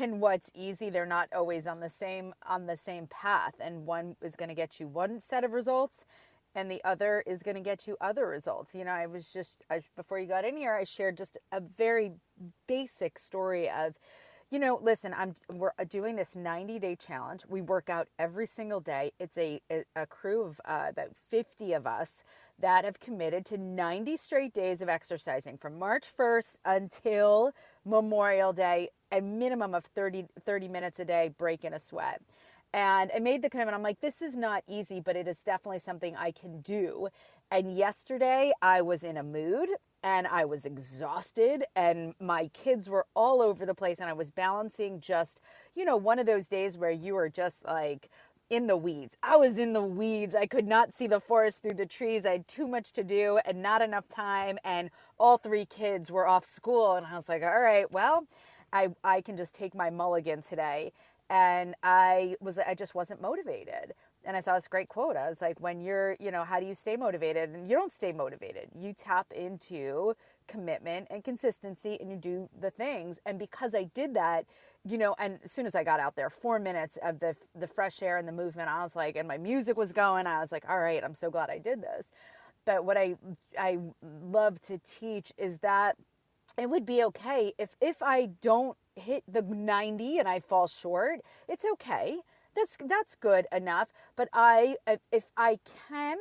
and 0.00 0.20
what's 0.20 0.50
easy, 0.52 0.90
they're 0.90 1.06
not 1.06 1.28
always 1.32 1.68
on 1.68 1.78
the 1.78 1.88
same 1.88 2.34
on 2.44 2.66
the 2.66 2.76
same 2.76 3.06
path 3.06 3.54
and 3.60 3.86
one 3.86 4.16
is 4.20 4.34
going 4.34 4.48
to 4.48 4.54
get 4.56 4.80
you 4.80 4.88
one 4.88 5.20
set 5.20 5.44
of 5.44 5.52
results 5.52 6.06
and 6.56 6.68
the 6.68 6.82
other 6.82 7.22
is 7.24 7.40
going 7.44 7.54
to 7.54 7.60
get 7.60 7.86
you 7.86 7.96
other 8.00 8.26
results. 8.26 8.74
You 8.74 8.84
know, 8.84 8.90
I 8.90 9.06
was 9.06 9.32
just 9.32 9.62
I, 9.70 9.82
before 9.94 10.18
you 10.18 10.26
got 10.26 10.44
in 10.44 10.56
here, 10.56 10.74
I 10.74 10.82
shared 10.82 11.18
just 11.18 11.38
a 11.52 11.60
very 11.60 12.10
basic 12.66 13.16
story 13.16 13.70
of 13.70 13.94
you 14.50 14.58
know, 14.58 14.78
listen, 14.82 15.14
I'm 15.16 15.34
we're 15.50 15.72
uh, 15.78 15.84
doing 15.84 16.16
this 16.16 16.34
90 16.34 16.80
day 16.80 16.96
challenge. 16.96 17.42
We 17.48 17.62
work 17.62 17.88
out 17.88 18.08
every 18.18 18.46
single 18.46 18.80
day. 18.80 19.12
It's 19.20 19.38
a 19.38 19.60
a, 19.70 19.84
a 19.94 20.04
crew 20.04 20.42
of 20.42 20.60
uh, 20.64 20.86
about 20.90 21.16
50 21.30 21.74
of 21.74 21.86
us 21.86 22.24
that 22.62 22.84
have 22.84 22.98
committed 23.00 23.44
to 23.46 23.58
90 23.58 24.16
straight 24.16 24.54
days 24.54 24.80
of 24.80 24.88
exercising 24.88 25.58
from 25.58 25.78
March 25.78 26.06
1st 26.18 26.54
until 26.64 27.52
Memorial 27.84 28.52
Day, 28.52 28.88
a 29.10 29.20
minimum 29.20 29.74
of 29.74 29.84
30 29.84 30.26
30 30.44 30.68
minutes 30.68 30.98
a 30.98 31.04
day, 31.04 31.30
breaking 31.36 31.74
a 31.74 31.80
sweat. 31.80 32.22
And 32.72 33.10
I 33.14 33.18
made 33.18 33.42
the 33.42 33.50
commitment. 33.50 33.74
I'm 33.74 33.82
like, 33.82 34.00
this 34.00 34.22
is 34.22 34.36
not 34.36 34.62
easy, 34.66 35.00
but 35.00 35.14
it 35.14 35.28
is 35.28 35.44
definitely 35.44 35.80
something 35.80 36.16
I 36.16 36.30
can 36.30 36.62
do. 36.62 37.08
And 37.50 37.76
yesterday 37.76 38.52
I 38.62 38.80
was 38.80 39.02
in 39.02 39.18
a 39.18 39.22
mood 39.22 39.68
and 40.02 40.26
I 40.26 40.46
was 40.46 40.64
exhausted 40.64 41.64
and 41.76 42.14
my 42.18 42.48
kids 42.48 42.88
were 42.88 43.06
all 43.14 43.42
over 43.42 43.66
the 43.66 43.74
place 43.74 44.00
and 44.00 44.08
I 44.08 44.14
was 44.14 44.30
balancing 44.30 45.00
just, 45.00 45.42
you 45.74 45.84
know, 45.84 45.98
one 45.98 46.18
of 46.18 46.24
those 46.26 46.48
days 46.48 46.78
where 46.78 46.90
you 46.90 47.14
are 47.16 47.28
just 47.28 47.64
like 47.66 48.08
in 48.52 48.66
the 48.66 48.76
weeds. 48.76 49.16
I 49.22 49.36
was 49.36 49.56
in 49.56 49.72
the 49.72 49.82
weeds. 49.82 50.34
I 50.34 50.44
could 50.46 50.68
not 50.68 50.94
see 50.94 51.06
the 51.06 51.20
forest 51.20 51.62
through 51.62 51.74
the 51.76 51.86
trees. 51.86 52.26
I 52.26 52.32
had 52.32 52.46
too 52.46 52.68
much 52.68 52.92
to 52.92 53.02
do 53.02 53.40
and 53.46 53.62
not 53.62 53.80
enough 53.80 54.06
time 54.10 54.58
and 54.62 54.90
all 55.18 55.38
three 55.38 55.64
kids 55.64 56.12
were 56.12 56.28
off 56.28 56.44
school 56.44 56.94
and 56.94 57.06
I 57.06 57.16
was 57.16 57.30
like, 57.30 57.42
"All 57.42 57.60
right, 57.60 57.90
well, 57.90 58.26
I 58.70 58.90
I 59.02 59.22
can 59.22 59.38
just 59.38 59.54
take 59.54 59.74
my 59.74 59.88
mulligan 59.88 60.42
today." 60.42 60.92
And 61.30 61.74
I 61.82 62.36
was 62.42 62.58
I 62.58 62.74
just 62.74 62.94
wasn't 62.94 63.22
motivated 63.22 63.94
and 64.24 64.36
I 64.36 64.40
saw 64.40 64.54
this 64.54 64.68
great 64.68 64.88
quote. 64.88 65.16
I 65.16 65.28
was 65.30 65.42
like, 65.42 65.60
when 65.60 65.80
you're, 65.80 66.16
you 66.20 66.30
know, 66.30 66.44
how 66.44 66.60
do 66.60 66.66
you 66.66 66.74
stay 66.74 66.96
motivated? 66.96 67.50
And 67.50 67.68
you 67.68 67.76
don't 67.76 67.90
stay 67.92 68.12
motivated. 68.12 68.68
You 68.78 68.92
tap 68.92 69.26
into 69.34 70.14
commitment 70.48 71.08
and 71.10 71.24
consistency 71.24 71.98
and 72.00 72.10
you 72.10 72.16
do 72.16 72.48
the 72.60 72.70
things. 72.70 73.18
And 73.26 73.38
because 73.38 73.74
I 73.74 73.84
did 73.84 74.14
that, 74.14 74.46
you 74.88 74.98
know, 74.98 75.14
and 75.18 75.38
as 75.44 75.52
soon 75.52 75.66
as 75.66 75.74
I 75.74 75.84
got 75.84 76.00
out 76.00 76.16
there, 76.16 76.30
four 76.30 76.58
minutes 76.58 76.98
of 77.02 77.20
the 77.20 77.36
the 77.58 77.66
fresh 77.66 78.02
air 78.02 78.18
and 78.18 78.26
the 78.26 78.32
movement, 78.32 78.68
I 78.68 78.82
was 78.82 78.96
like, 78.96 79.16
and 79.16 79.28
my 79.28 79.38
music 79.38 79.76
was 79.76 79.92
going, 79.92 80.26
I 80.26 80.40
was 80.40 80.52
like, 80.52 80.64
all 80.68 80.80
right, 80.80 81.02
I'm 81.02 81.14
so 81.14 81.30
glad 81.30 81.50
I 81.50 81.58
did 81.58 81.82
this. 81.82 82.06
But 82.64 82.84
what 82.84 82.96
I 82.96 83.16
I 83.58 83.78
love 84.02 84.60
to 84.62 84.78
teach 84.78 85.32
is 85.38 85.58
that 85.58 85.96
it 86.58 86.68
would 86.68 86.86
be 86.86 87.02
okay 87.04 87.52
if 87.58 87.76
if 87.80 88.02
I 88.02 88.26
don't 88.40 88.76
hit 88.96 89.24
the 89.26 89.42
90 89.42 90.18
and 90.18 90.28
I 90.28 90.40
fall 90.40 90.66
short, 90.66 91.20
it's 91.48 91.64
okay 91.64 92.20
that's 92.54 92.76
that's 92.86 93.14
good 93.14 93.46
enough 93.52 93.88
but 94.16 94.28
i 94.32 94.76
if 95.10 95.24
i 95.36 95.58
can 95.88 96.16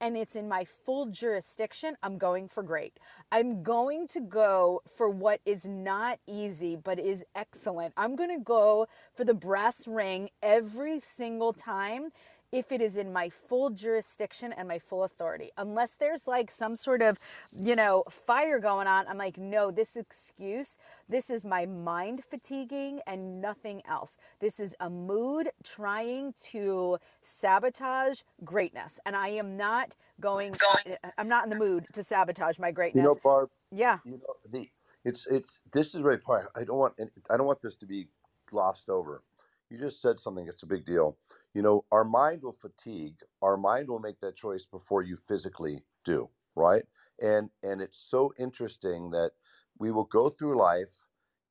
and 0.00 0.16
it's 0.16 0.36
in 0.36 0.48
my 0.48 0.64
full 0.64 1.06
jurisdiction 1.06 1.96
i'm 2.02 2.18
going 2.18 2.48
for 2.48 2.62
great. 2.62 2.98
I'm 3.32 3.62
going 3.62 4.06
to 4.08 4.20
go 4.20 4.82
for 4.96 5.08
what 5.08 5.40
is 5.44 5.64
not 5.64 6.18
easy 6.26 6.76
but 6.76 6.98
is 6.98 7.24
excellent. 7.34 7.92
I'm 7.96 8.14
going 8.16 8.30
to 8.30 8.42
go 8.42 8.86
for 9.14 9.24
the 9.24 9.34
brass 9.34 9.86
ring 9.88 10.30
every 10.42 11.00
single 11.00 11.52
time 11.52 12.10
if 12.56 12.72
it 12.72 12.80
is 12.80 12.96
in 12.96 13.12
my 13.12 13.28
full 13.28 13.68
jurisdiction 13.68 14.50
and 14.54 14.66
my 14.66 14.78
full 14.78 15.04
authority. 15.04 15.50
Unless 15.58 15.92
there's 15.92 16.26
like 16.26 16.50
some 16.50 16.74
sort 16.74 17.02
of, 17.02 17.18
you 17.52 17.76
know, 17.76 18.02
fire 18.08 18.58
going 18.58 18.86
on, 18.86 19.06
I'm 19.06 19.18
like, 19.18 19.36
no, 19.36 19.70
this 19.70 19.94
excuse, 19.94 20.78
this 21.06 21.28
is 21.28 21.44
my 21.44 21.66
mind 21.66 22.24
fatiguing 22.24 23.00
and 23.06 23.42
nothing 23.42 23.82
else. 23.86 24.16
This 24.40 24.58
is 24.58 24.74
a 24.80 24.88
mood 24.88 25.50
trying 25.62 26.32
to 26.52 26.96
sabotage 27.20 28.22
greatness. 28.42 28.98
And 29.04 29.14
I 29.14 29.28
am 29.28 29.58
not 29.58 29.94
going, 30.18 30.52
going. 30.52 30.96
Uh, 31.04 31.10
I'm 31.18 31.28
not 31.28 31.44
in 31.44 31.50
the 31.50 31.56
mood 31.56 31.84
to 31.92 32.02
sabotage 32.02 32.58
my 32.58 32.70
greatness. 32.70 33.02
You 33.02 33.08
know, 33.08 33.18
Barb. 33.22 33.50
Yeah. 33.70 33.98
You 34.06 34.12
know, 34.12 34.34
the 34.50 34.66
it's 35.04 35.26
it's 35.26 35.60
this 35.74 35.94
is 35.94 36.00
really 36.00 36.16
part. 36.16 36.46
I 36.56 36.64
don't 36.64 36.78
want 36.78 36.94
I 37.28 37.36
don't 37.36 37.46
want 37.46 37.60
this 37.60 37.76
to 37.76 37.86
be 37.86 38.08
glossed 38.46 38.88
over. 38.88 39.22
You 39.68 39.78
just 39.78 40.00
said 40.00 40.18
something. 40.18 40.46
It's 40.48 40.62
a 40.62 40.66
big 40.66 40.86
deal 40.86 41.18
you 41.56 41.62
know 41.62 41.84
our 41.92 42.04
mind 42.04 42.42
will 42.44 42.52
fatigue 42.52 43.16
our 43.42 43.58
mind 43.58 43.88
will 43.88 44.00
make 44.00 44.20
that 44.20 44.36
choice 44.36 44.66
before 44.66 45.02
you 45.02 45.16
physically 45.28 45.82
do 46.04 46.30
right? 46.56 46.84
And 47.22 47.50
and 47.64 47.80
it's 47.80 47.98
so 47.98 48.32
interesting 48.38 49.10
that 49.12 49.32
we 49.78 49.92
will 49.92 50.04
go 50.06 50.30
through 50.30 50.58
life 50.58 51.04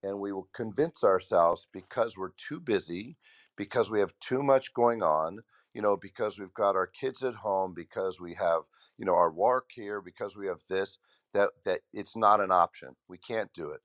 and 0.03 0.20
we 0.20 0.34
will 0.34 0.49
convince 0.53 1.03
ourselves 1.03 1.68
because 1.74 2.18
we're 2.18 2.34
too 2.38 2.60
busy 2.62 3.18
because 3.58 3.91
we 3.91 3.99
have 3.99 4.14
too 4.22 4.43
much 4.43 4.74
going 4.74 5.03
on 5.03 5.39
you 5.74 5.82
know 5.82 5.97
because 5.97 6.39
we've 6.39 6.53
got 6.56 6.76
our 6.76 6.88
kids 6.88 7.24
at 7.24 7.36
home 7.36 7.74
because 7.76 8.20
we 8.20 8.36
have 8.36 8.64
you 8.97 9.06
know 9.06 9.16
our 9.16 9.32
work 9.32 9.70
here 9.74 10.01
because 10.01 10.36
we 10.38 10.47
have 10.47 10.62
this 10.70 10.99
that 11.34 11.51
that 11.66 11.82
it's 11.93 12.18
not 12.18 12.41
an 12.41 12.51
option. 12.51 12.95
We 13.10 13.18
can't 13.20 13.53
do 13.53 13.72
it. 13.72 13.82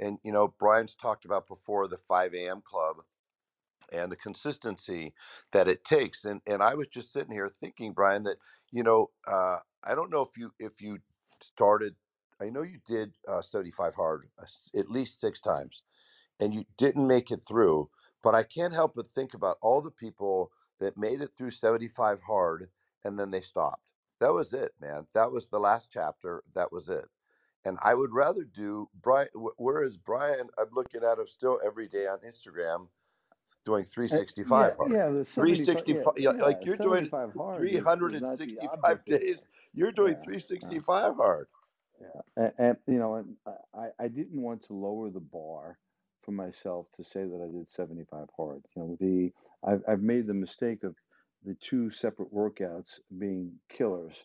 And 0.00 0.18
you 0.24 0.32
know 0.32 0.54
brian's 0.58 0.94
talked 0.96 1.24
about 1.26 1.48
before 1.48 1.88
the 1.88 1.98
5 1.98 2.34
a.m 2.34 2.62
club 2.64 2.96
and 3.92 4.10
the 4.10 4.16
consistency 4.16 5.14
that 5.52 5.68
it 5.68 5.84
takes. 5.84 6.24
And 6.24 6.40
and 6.46 6.62
I 6.62 6.74
was 6.74 6.88
just 6.88 7.12
sitting 7.12 7.32
here 7.32 7.50
thinking, 7.60 7.92
Brian, 7.92 8.24
that 8.24 8.38
you 8.72 8.82
know, 8.82 9.10
uh, 9.26 9.58
I 9.84 9.94
don't 9.94 10.10
know 10.10 10.22
if 10.22 10.36
you 10.36 10.52
if 10.58 10.80
you 10.80 10.98
started. 11.42 11.94
I 12.42 12.50
know 12.50 12.62
you 12.62 12.78
did 12.86 13.14
uh, 13.28 13.42
75 13.42 13.94
hard 13.94 14.28
uh, 14.40 14.46
at 14.78 14.90
least 14.90 15.20
six 15.20 15.40
times, 15.40 15.82
and 16.40 16.54
you 16.54 16.64
didn't 16.78 17.06
make 17.06 17.30
it 17.30 17.44
through. 17.46 17.90
But 18.22 18.34
I 18.34 18.42
can't 18.42 18.74
help 18.74 18.94
but 18.96 19.10
think 19.10 19.34
about 19.34 19.58
all 19.62 19.80
the 19.80 19.90
people 19.90 20.52
that 20.80 20.96
made 20.96 21.20
it 21.20 21.30
through 21.36 21.52
75 21.52 22.20
hard 22.22 22.68
and 23.04 23.18
then 23.18 23.30
they 23.30 23.40
stopped. 23.40 23.82
That 24.20 24.32
was 24.32 24.52
it, 24.52 24.72
man. 24.80 25.06
That 25.14 25.32
was 25.32 25.46
the 25.46 25.60
last 25.60 25.90
chapter. 25.92 26.42
That 26.54 26.72
was 26.72 26.88
it. 26.88 27.06
And 27.64 27.78
I 27.82 27.94
would 27.94 28.12
rather 28.12 28.44
do 28.44 28.88
Brian. 29.02 29.28
Whereas 29.56 29.96
Brian, 29.96 30.48
I'm 30.58 30.68
looking 30.72 31.02
at 31.04 31.18
him 31.18 31.26
still 31.26 31.60
every 31.64 31.88
day 31.88 32.06
on 32.06 32.18
Instagram 32.20 32.88
doing 33.64 33.84
365 33.84 34.50
uh, 34.52 34.84
yeah, 34.88 34.96
yeah, 34.96 35.10
the 35.10 35.24
365 35.24 36.14
yeah, 36.16 36.32
yeah, 36.32 36.42
like 36.42 36.58
you're 36.64 36.76
doing 36.76 37.06
365 37.06 39.04
days. 39.04 39.44
You're 39.74 39.92
doing 39.92 40.14
yeah, 40.14 40.24
365 40.24 41.16
hard. 41.16 41.46
Yeah 42.00 42.20
and, 42.36 42.52
and, 42.58 42.76
you 42.86 42.98
know 42.98 43.24
I, 43.74 43.88
I 43.98 44.08
didn't 44.08 44.40
want 44.40 44.62
to 44.64 44.72
lower 44.72 45.10
the 45.10 45.20
bar 45.20 45.78
for 46.22 46.32
myself 46.32 46.86
to 46.92 47.04
say 47.04 47.24
that 47.24 47.40
i 47.42 47.50
did 47.50 47.68
75 47.68 48.28
hard 48.36 48.62
you 48.76 48.82
know 48.82 48.96
the 49.00 49.32
i've, 49.66 49.82
I've 49.88 50.02
made 50.02 50.26
the 50.26 50.34
mistake 50.34 50.84
of 50.84 50.94
the 51.44 51.54
two 51.54 51.90
separate 51.90 52.32
workouts 52.34 53.00
being 53.18 53.52
killers 53.68 54.24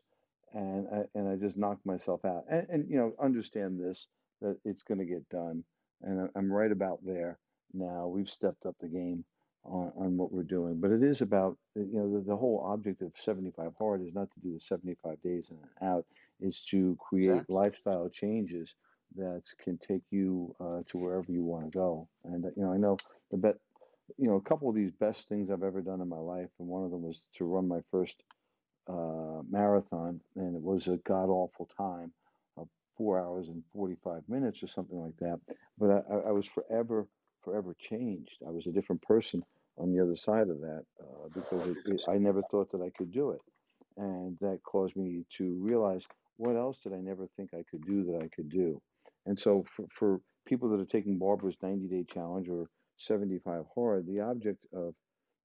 and 0.54 0.88
I, 0.92 1.04
and 1.16 1.28
I 1.28 1.36
just 1.36 1.58
knocked 1.58 1.86
myself 1.86 2.24
out. 2.26 2.46
And, 2.50 2.66
and 2.70 2.90
you 2.90 2.98
know 2.98 3.14
understand 3.22 3.80
this 3.80 4.08
that 4.42 4.58
it's 4.66 4.84
going 4.84 5.00
to 5.00 5.06
get 5.06 5.28
done 5.30 5.64
and 6.02 6.30
I'm 6.36 6.52
right 6.52 6.72
about 6.72 7.00
there 7.06 7.40
now. 7.76 8.08
We've 8.08 8.30
stepped 8.30 8.66
up 8.66 8.76
the 8.80 8.88
game 8.88 9.24
on, 9.64 9.92
on 9.98 10.18
what 10.18 10.32
we're 10.32 10.44
doing, 10.44 10.80
but 10.80 10.92
it 10.92 11.04
is 11.04 11.22
about 11.22 11.58
you 11.76 11.90
know 11.94 12.12
the, 12.12 12.22
the 12.22 12.36
whole 12.36 12.64
object 12.66 13.02
of 13.02 13.12
75 13.18 13.72
hard 13.80 14.02
is 14.02 14.14
not 14.14 14.32
to 14.32 14.40
do 14.40 14.54
the 14.54 14.60
75 14.60 15.22
days 15.22 15.52
in 15.52 15.58
and 15.58 15.90
out, 15.90 16.06
is 16.40 16.62
to 16.70 16.98
create 17.00 17.32
exactly. 17.32 17.56
lifestyle 17.56 18.10
changes 18.10 18.76
that 19.16 19.44
can 19.64 19.78
take 19.78 20.04
you 20.12 20.56
uh, 20.60 20.82
to 20.88 20.98
wherever 20.98 21.32
you 21.32 21.44
want 21.44 21.72
to 21.72 21.78
go. 21.78 22.08
And 22.24 22.46
uh, 22.46 22.50
you 22.56 22.64
know, 22.64 22.74
I 22.74 22.78
know 22.78 22.98
the 23.32 23.38
bet, 23.38 23.56
you 24.18 24.28
know, 24.28 24.36
a 24.36 24.42
couple 24.42 24.70
of 24.70 24.76
these 24.76 24.92
best 24.92 25.28
things 25.28 25.50
I've 25.50 25.64
ever 25.64 25.82
done 25.82 26.02
in 26.02 26.10
my 26.10 26.20
life, 26.20 26.50
and 26.60 26.68
one 26.68 26.84
of 26.84 26.92
them 26.92 27.02
was 27.02 27.28
to 27.36 27.46
run 27.46 27.68
my 27.68 27.80
first 27.92 28.22
uh, 28.88 29.42
marathon, 29.50 30.22
and 30.36 30.56
it 30.56 30.62
was 30.62 30.88
a 30.88 30.98
god 30.98 31.30
awful 31.30 31.68
time, 31.78 32.12
of 32.58 32.68
four 32.98 33.20
hours 33.20 33.48
and 33.48 33.64
45 33.74 34.24
minutes 34.28 34.62
or 34.64 34.68
something 34.68 35.00
like 35.00 35.18
that. 35.18 35.40
But 35.78 36.06
I, 36.10 36.30
I 36.30 36.32
was 36.32 36.46
forever 36.46 37.08
forever 37.46 37.76
changed. 37.80 38.40
I 38.48 38.52
was 38.52 38.68
a 38.68 38.74
different 38.74 39.04
person 39.04 39.44
on 39.78 39.94
the 39.94 40.04
other 40.04 40.18
side 40.18 40.50
of 40.50 40.62
that 40.62 40.84
uh, 41.02 41.30
because 41.34 41.68
it, 41.68 41.78
it, 41.86 42.04
I 42.10 42.18
never 42.18 42.44
thought 42.52 42.72
that 42.74 42.82
I 42.82 42.92
could 42.98 43.14
do 43.14 43.32
it. 43.32 43.42
And 43.98 44.38
that 44.42 44.60
caused 44.64 44.98
me 44.98 45.26
to 45.38 45.60
realize 45.62 46.06
what 46.38 46.58
else 46.58 46.80
did 46.80 46.94
I 46.94 47.02
never 47.02 47.28
think 47.38 47.52
I 47.54 47.64
could 47.72 47.86
do 47.86 48.04
that 48.06 48.24
I 48.24 48.30
could 48.36 48.50
do. 48.50 48.82
And 49.26 49.40
so 49.40 49.66
for, 49.76 49.86
for 49.92 50.22
people 50.48 50.70
that 50.72 50.82
are 50.82 50.86
taking 50.86 51.20
Barbara's 51.20 51.58
90 51.64 51.88
day 51.88 52.06
challenge 52.12 52.50
or 52.50 52.68
75 52.98 53.66
hard, 53.76 54.08
the 54.08 54.22
object 54.22 54.68
of, 54.74 54.96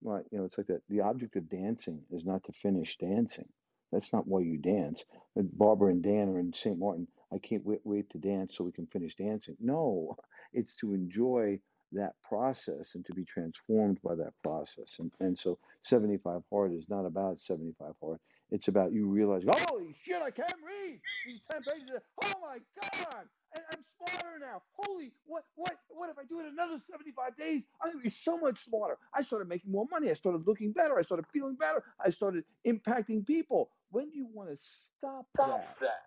well, 0.01 0.21
you 0.31 0.39
know, 0.39 0.45
it's 0.45 0.57
like 0.57 0.67
that. 0.67 0.81
The 0.89 1.01
object 1.01 1.35
of 1.37 1.49
dancing 1.49 2.01
is 2.11 2.25
not 2.25 2.43
to 2.45 2.53
finish 2.53 2.97
dancing. 2.97 3.47
That's 3.91 4.13
not 4.13 4.27
why 4.27 4.41
you 4.41 4.57
dance. 4.57 5.05
Barbara 5.35 5.91
and 5.91 6.03
Dan 6.03 6.29
are 6.29 6.39
in 6.39 6.53
St. 6.53 6.79
Martin. 6.79 7.07
I 7.33 7.39
can't 7.39 7.65
wait, 7.65 7.81
wait 7.83 8.09
to 8.11 8.17
dance 8.17 8.55
so 8.55 8.63
we 8.63 8.71
can 8.71 8.87
finish 8.87 9.15
dancing. 9.15 9.57
No, 9.59 10.15
it's 10.53 10.75
to 10.77 10.93
enjoy 10.93 11.59
that 11.93 12.13
process 12.27 12.95
and 12.95 13.05
to 13.05 13.13
be 13.13 13.25
transformed 13.25 13.99
by 14.03 14.15
that 14.15 14.33
process. 14.43 14.95
And, 14.99 15.11
and 15.19 15.37
so 15.37 15.57
75 15.83 16.41
hard 16.51 16.73
is 16.73 16.89
not 16.89 17.05
about 17.05 17.39
75 17.39 17.93
hard. 18.01 18.19
It's 18.51 18.67
about 18.67 18.91
you 18.91 19.07
realizing, 19.07 19.49
holy 19.69 19.95
shit, 20.03 20.21
I 20.21 20.29
can't 20.29 20.53
read 20.65 20.99
these 21.25 21.39
10 21.51 21.61
pages. 21.63 21.99
Oh 22.25 22.33
my 22.41 22.57
God. 22.81 23.25
And 23.55 23.65
I'm 23.71 24.09
smarter 24.09 24.39
now. 24.39 24.61
Holy, 24.77 25.13
what, 25.25 25.43
what, 25.55 25.77
what 25.89 26.09
if 26.09 26.17
I 26.17 26.23
do 26.23 26.39
it 26.41 26.45
another 26.51 26.77
75 26.77 27.37
days? 27.37 27.63
I'm 27.81 27.91
gonna 27.91 28.03
be 28.03 28.09
so 28.09 28.37
much 28.37 28.63
smarter. 28.63 28.97
I 29.13 29.21
started 29.21 29.47
making 29.47 29.71
more 29.71 29.87
money. 29.89 30.09
I 30.09 30.13
started 30.13 30.45
looking 30.45 30.73
better. 30.73 30.97
I 30.97 31.01
started 31.01 31.25
feeling 31.33 31.55
better. 31.55 31.83
I 32.03 32.09
started 32.09 32.43
impacting 32.67 33.25
people. 33.25 33.69
When 33.91 34.09
do 34.09 34.17
you 34.17 34.27
want 34.33 34.49
to 34.49 34.57
stop, 34.57 35.27
stop 35.33 35.47
that? 35.47 35.77
that? 35.81 36.01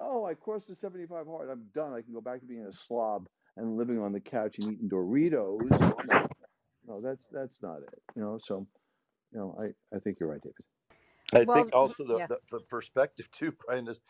Oh, 0.00 0.24
I 0.24 0.34
crossed 0.34 0.68
the 0.68 0.74
75 0.74 1.26
hard. 1.26 1.50
I'm 1.50 1.66
done. 1.74 1.92
I 1.92 2.02
can 2.02 2.14
go 2.14 2.20
back 2.20 2.40
to 2.40 2.46
being 2.46 2.66
a 2.66 2.72
slob 2.72 3.28
and 3.60 3.76
living 3.76 4.00
on 4.00 4.12
the 4.12 4.20
couch 4.20 4.58
and 4.58 4.72
eating 4.72 4.88
Doritos. 4.88 5.70
No, 6.06 6.28
no 6.86 7.00
that's 7.00 7.28
that's 7.32 7.62
not 7.62 7.78
it. 7.82 8.02
You 8.16 8.22
know, 8.22 8.38
so 8.42 8.66
you 9.32 9.38
know, 9.38 9.56
I, 9.60 9.96
I 9.96 10.00
think 10.00 10.18
you're 10.18 10.30
right, 10.30 10.40
David. 10.40 10.64
I 11.32 11.44
well, 11.44 11.56
think 11.56 11.74
also 11.74 12.04
the, 12.04 12.18
yeah. 12.18 12.26
the, 12.26 12.38
the, 12.50 12.60
perspective 12.60 13.30
too, 13.30 13.52
Brian, 13.66 13.86
is 13.86 14.00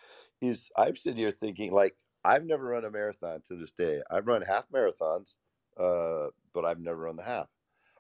is 0.40 0.70
I'm 0.76 0.96
sitting 0.96 1.18
here 1.18 1.30
thinking 1.30 1.72
like 1.72 1.96
I've 2.24 2.44
never 2.44 2.64
run 2.64 2.84
a 2.84 2.90
marathon 2.90 3.42
to 3.48 3.57
this 3.57 3.72
day. 3.72 4.01
I've 4.11 4.26
run 4.26 4.42
half 4.42 4.68
marathons, 4.70 5.34
uh, 5.78 6.28
but 6.55 6.64
I've 6.64 6.80
never 6.80 7.01
run 7.01 7.16
the 7.16 7.24
half. 7.24 7.48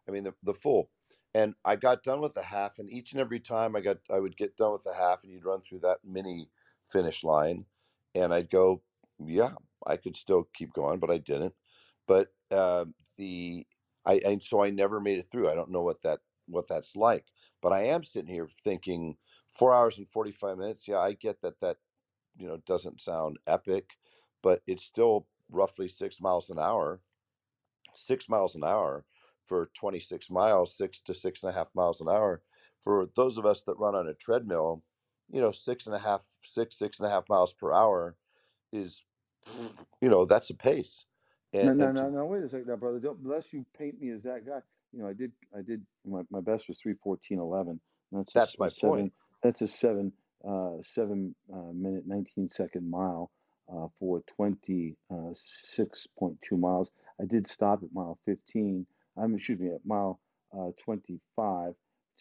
I 0.08 0.12
mean 0.12 0.24
the, 0.24 0.34
the 0.42 0.54
full. 0.54 0.90
And 1.32 1.54
I 1.64 1.76
got 1.76 2.02
done 2.02 2.20
with 2.20 2.34
the 2.34 2.42
half, 2.42 2.80
and 2.80 2.90
each 2.90 3.12
and 3.12 3.20
every 3.20 3.38
time 3.38 3.76
I 3.76 3.80
got 3.80 3.98
I 4.10 4.18
would 4.18 4.36
get 4.36 4.56
done 4.56 4.72
with 4.72 4.82
the 4.82 4.94
half, 4.94 5.22
and 5.22 5.32
you'd 5.32 5.44
run 5.44 5.60
through 5.60 5.80
that 5.80 5.98
mini 6.04 6.50
finish 6.88 7.22
line, 7.22 7.66
and 8.16 8.34
I'd 8.34 8.50
go, 8.50 8.82
yeah, 9.24 9.50
I 9.86 9.96
could 9.96 10.16
still 10.16 10.48
keep 10.54 10.72
going, 10.72 10.98
but 10.98 11.10
I 11.10 11.18
didn't. 11.18 11.54
But 12.06 12.28
uh, 12.50 12.86
the 13.16 13.66
I 14.06 14.20
and 14.24 14.42
so 14.42 14.62
I 14.62 14.70
never 14.70 15.00
made 15.00 15.18
it 15.18 15.26
through. 15.30 15.50
I 15.50 15.54
don't 15.54 15.70
know 15.70 15.82
what 15.82 16.02
that 16.02 16.20
what 16.46 16.68
that's 16.68 16.96
like. 16.96 17.26
But 17.62 17.72
I 17.72 17.82
am 17.84 18.02
sitting 18.02 18.32
here 18.32 18.48
thinking 18.64 19.16
four 19.52 19.74
hours 19.74 19.98
and 19.98 20.08
forty 20.08 20.32
five 20.32 20.58
minutes. 20.58 20.88
Yeah, 20.88 20.98
I 20.98 21.12
get 21.12 21.42
that 21.42 21.60
that 21.60 21.78
you 22.36 22.48
know 22.48 22.58
doesn't 22.66 23.00
sound 23.00 23.38
epic, 23.46 23.90
but 24.42 24.62
it's 24.66 24.84
still 24.84 25.26
roughly 25.50 25.88
six 25.88 26.20
miles 26.20 26.50
an 26.50 26.58
hour. 26.58 27.00
Six 27.94 28.28
miles 28.28 28.54
an 28.56 28.64
hour 28.64 29.04
for 29.46 29.70
26 29.74 30.30
miles, 30.30 30.76
six 30.76 31.00
to 31.02 31.14
six 31.14 31.42
and 31.42 31.52
a 31.52 31.56
half 31.56 31.70
miles 31.74 32.00
an 32.00 32.08
hour. 32.08 32.42
For 32.82 33.06
those 33.16 33.36
of 33.36 33.46
us 33.46 33.62
that 33.64 33.78
run 33.78 33.94
on 33.94 34.08
a 34.08 34.14
treadmill, 34.14 34.82
you 35.30 35.40
know, 35.40 35.50
six 35.52 35.86
and 35.86 35.94
a 35.94 35.98
half, 35.98 36.24
six, 36.42 36.78
six 36.78 37.00
and 37.00 37.08
a 37.08 37.10
half 37.10 37.28
miles 37.28 37.52
per 37.52 37.72
hour 37.72 38.16
is 38.72 39.04
you 40.00 40.08
know, 40.08 40.24
that's 40.24 40.50
a 40.50 40.54
pace. 40.54 41.04
And, 41.52 41.78
no, 41.78 41.90
no, 41.90 42.02
no, 42.02 42.10
no. 42.10 42.26
Wait 42.26 42.44
a 42.44 42.48
second, 42.48 42.68
now, 42.68 42.76
brother. 42.76 43.00
Don't, 43.00 43.18
unless 43.24 43.52
you 43.52 43.64
paint 43.76 44.00
me 44.00 44.10
as 44.10 44.22
that 44.22 44.46
guy. 44.46 44.60
You 44.92 45.02
know, 45.02 45.08
I 45.08 45.12
did, 45.12 45.32
I 45.56 45.62
did. 45.62 45.84
My, 46.06 46.22
my 46.30 46.40
best 46.40 46.68
was 46.68 46.78
three 46.78 46.94
fourteen 47.02 47.38
eleven. 47.38 47.80
That's 48.12 48.32
that's 48.32 48.58
my 48.58 48.68
seven, 48.68 48.96
point. 48.96 49.12
That's 49.42 49.62
a 49.62 49.66
seven, 49.66 50.12
uh, 50.46 50.82
seven 50.82 51.34
uh, 51.52 51.72
minute 51.72 52.04
nineteen 52.06 52.50
second 52.50 52.90
mile 52.90 53.30
uh, 53.72 53.86
for 53.98 54.22
twenty 54.36 54.96
uh, 55.12 55.32
six 55.34 56.06
point 56.18 56.38
two 56.42 56.56
miles. 56.56 56.90
I 57.20 57.24
did 57.24 57.48
stop 57.48 57.82
at 57.82 57.92
mile 57.92 58.18
fifteen. 58.26 58.86
I'm 59.16 59.34
excuse 59.34 59.58
me 59.58 59.68
at 59.68 59.84
mile 59.84 60.20
uh, 60.56 60.70
twenty 60.84 61.20
five 61.36 61.74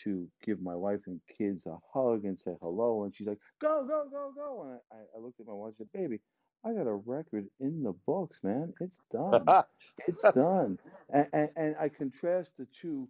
to 0.04 0.28
give 0.44 0.62
my 0.62 0.76
wife 0.76 1.02
and 1.08 1.20
kids 1.38 1.66
a 1.66 1.78
hug 1.94 2.24
and 2.24 2.40
say 2.40 2.56
hello. 2.62 3.04
And 3.04 3.16
she's 3.16 3.28
like, 3.28 3.40
"Go, 3.60 3.86
go, 3.88 4.06
go, 4.10 4.32
go!" 4.36 4.64
And 4.64 4.80
I, 4.92 5.18
I 5.18 5.22
looked 5.22 5.40
at 5.40 5.48
my 5.48 5.54
wife 5.54 5.74
and 5.80 5.88
said, 5.88 5.92
"Baby." 5.92 6.20
I 6.66 6.74
got 6.74 6.88
a 6.88 6.94
record 6.94 7.48
in 7.60 7.84
the 7.84 7.94
books, 8.06 8.40
man. 8.44 8.74
It's 8.82 9.00
done. 9.12 9.46
it's 10.08 10.24
done. 10.34 10.78
And, 11.10 11.28
and, 11.34 11.50
and 11.56 11.76
I 11.80 11.90
contrast 11.90 12.58
the 12.58 12.68
two 12.76 13.08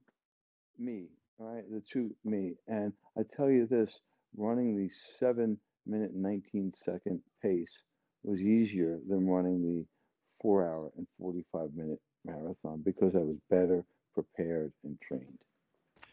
me, 0.78 1.06
right? 1.40 1.64
The 1.72 1.82
two 1.82 2.16
me. 2.24 2.54
And 2.68 2.94
I 3.18 3.24
tell 3.36 3.50
you 3.50 3.66
this 3.66 4.02
running 4.38 4.78
the 4.78 4.90
seven 5.20 5.58
minute, 5.88 6.14
19 6.16 6.74
second 6.76 7.22
pace 7.42 7.84
was 8.24 8.42
easier 8.42 9.00
than 9.08 9.28
running 9.28 9.64
the 9.64 9.86
four 10.42 10.66
hour 10.66 10.92
and 10.98 11.08
45 11.20 11.72
minute 11.76 12.00
marathon 12.26 12.82
because 12.84 13.16
I 13.16 13.20
was 13.20 13.38
better 13.50 13.84
prepared 14.14 14.72
and 14.84 15.00
trained. 15.02 15.40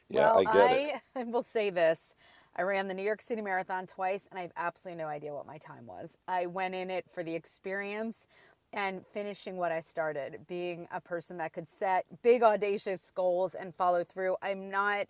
Yeah, 0.09 0.33
well, 0.33 0.39
I 0.39 0.45
get 0.53 0.71
it. 0.73 1.03
I 1.17 1.25
will 1.25 1.43
say 1.43 1.71
this. 1.71 2.15
I 2.59 2.63
ran 2.63 2.89
the 2.89 2.95
New 2.95 3.03
York 3.03 3.21
City 3.21 3.43
Marathon 3.43 3.87
twice 3.87 4.27
and 4.31 4.39
I 4.39 4.43
have 4.43 4.53
absolutely 4.57 5.03
no 5.03 5.09
idea 5.09 5.35
what 5.35 5.47
my 5.47 5.59
time 5.59 5.87
was. 5.87 6.17
I 6.27 6.47
went 6.47 6.75
in 6.75 6.91
it 6.91 7.05
for 7.13 7.23
the 7.23 7.35
experience 7.35 8.27
and 8.73 9.05
finishing 9.13 9.57
what 9.57 9.73
I 9.73 9.81
started, 9.81 10.41
being 10.49 10.89
a 10.91 11.01
person 11.01 11.37
that 11.39 11.53
could 11.53 11.69
set 11.69 12.07
big 12.23 12.43
audacious 12.43 13.13
goals 13.15 13.55
and 13.55 13.75
follow 13.75 14.05
through. 14.05 14.37
I'm 14.43 14.71
not 14.71 15.07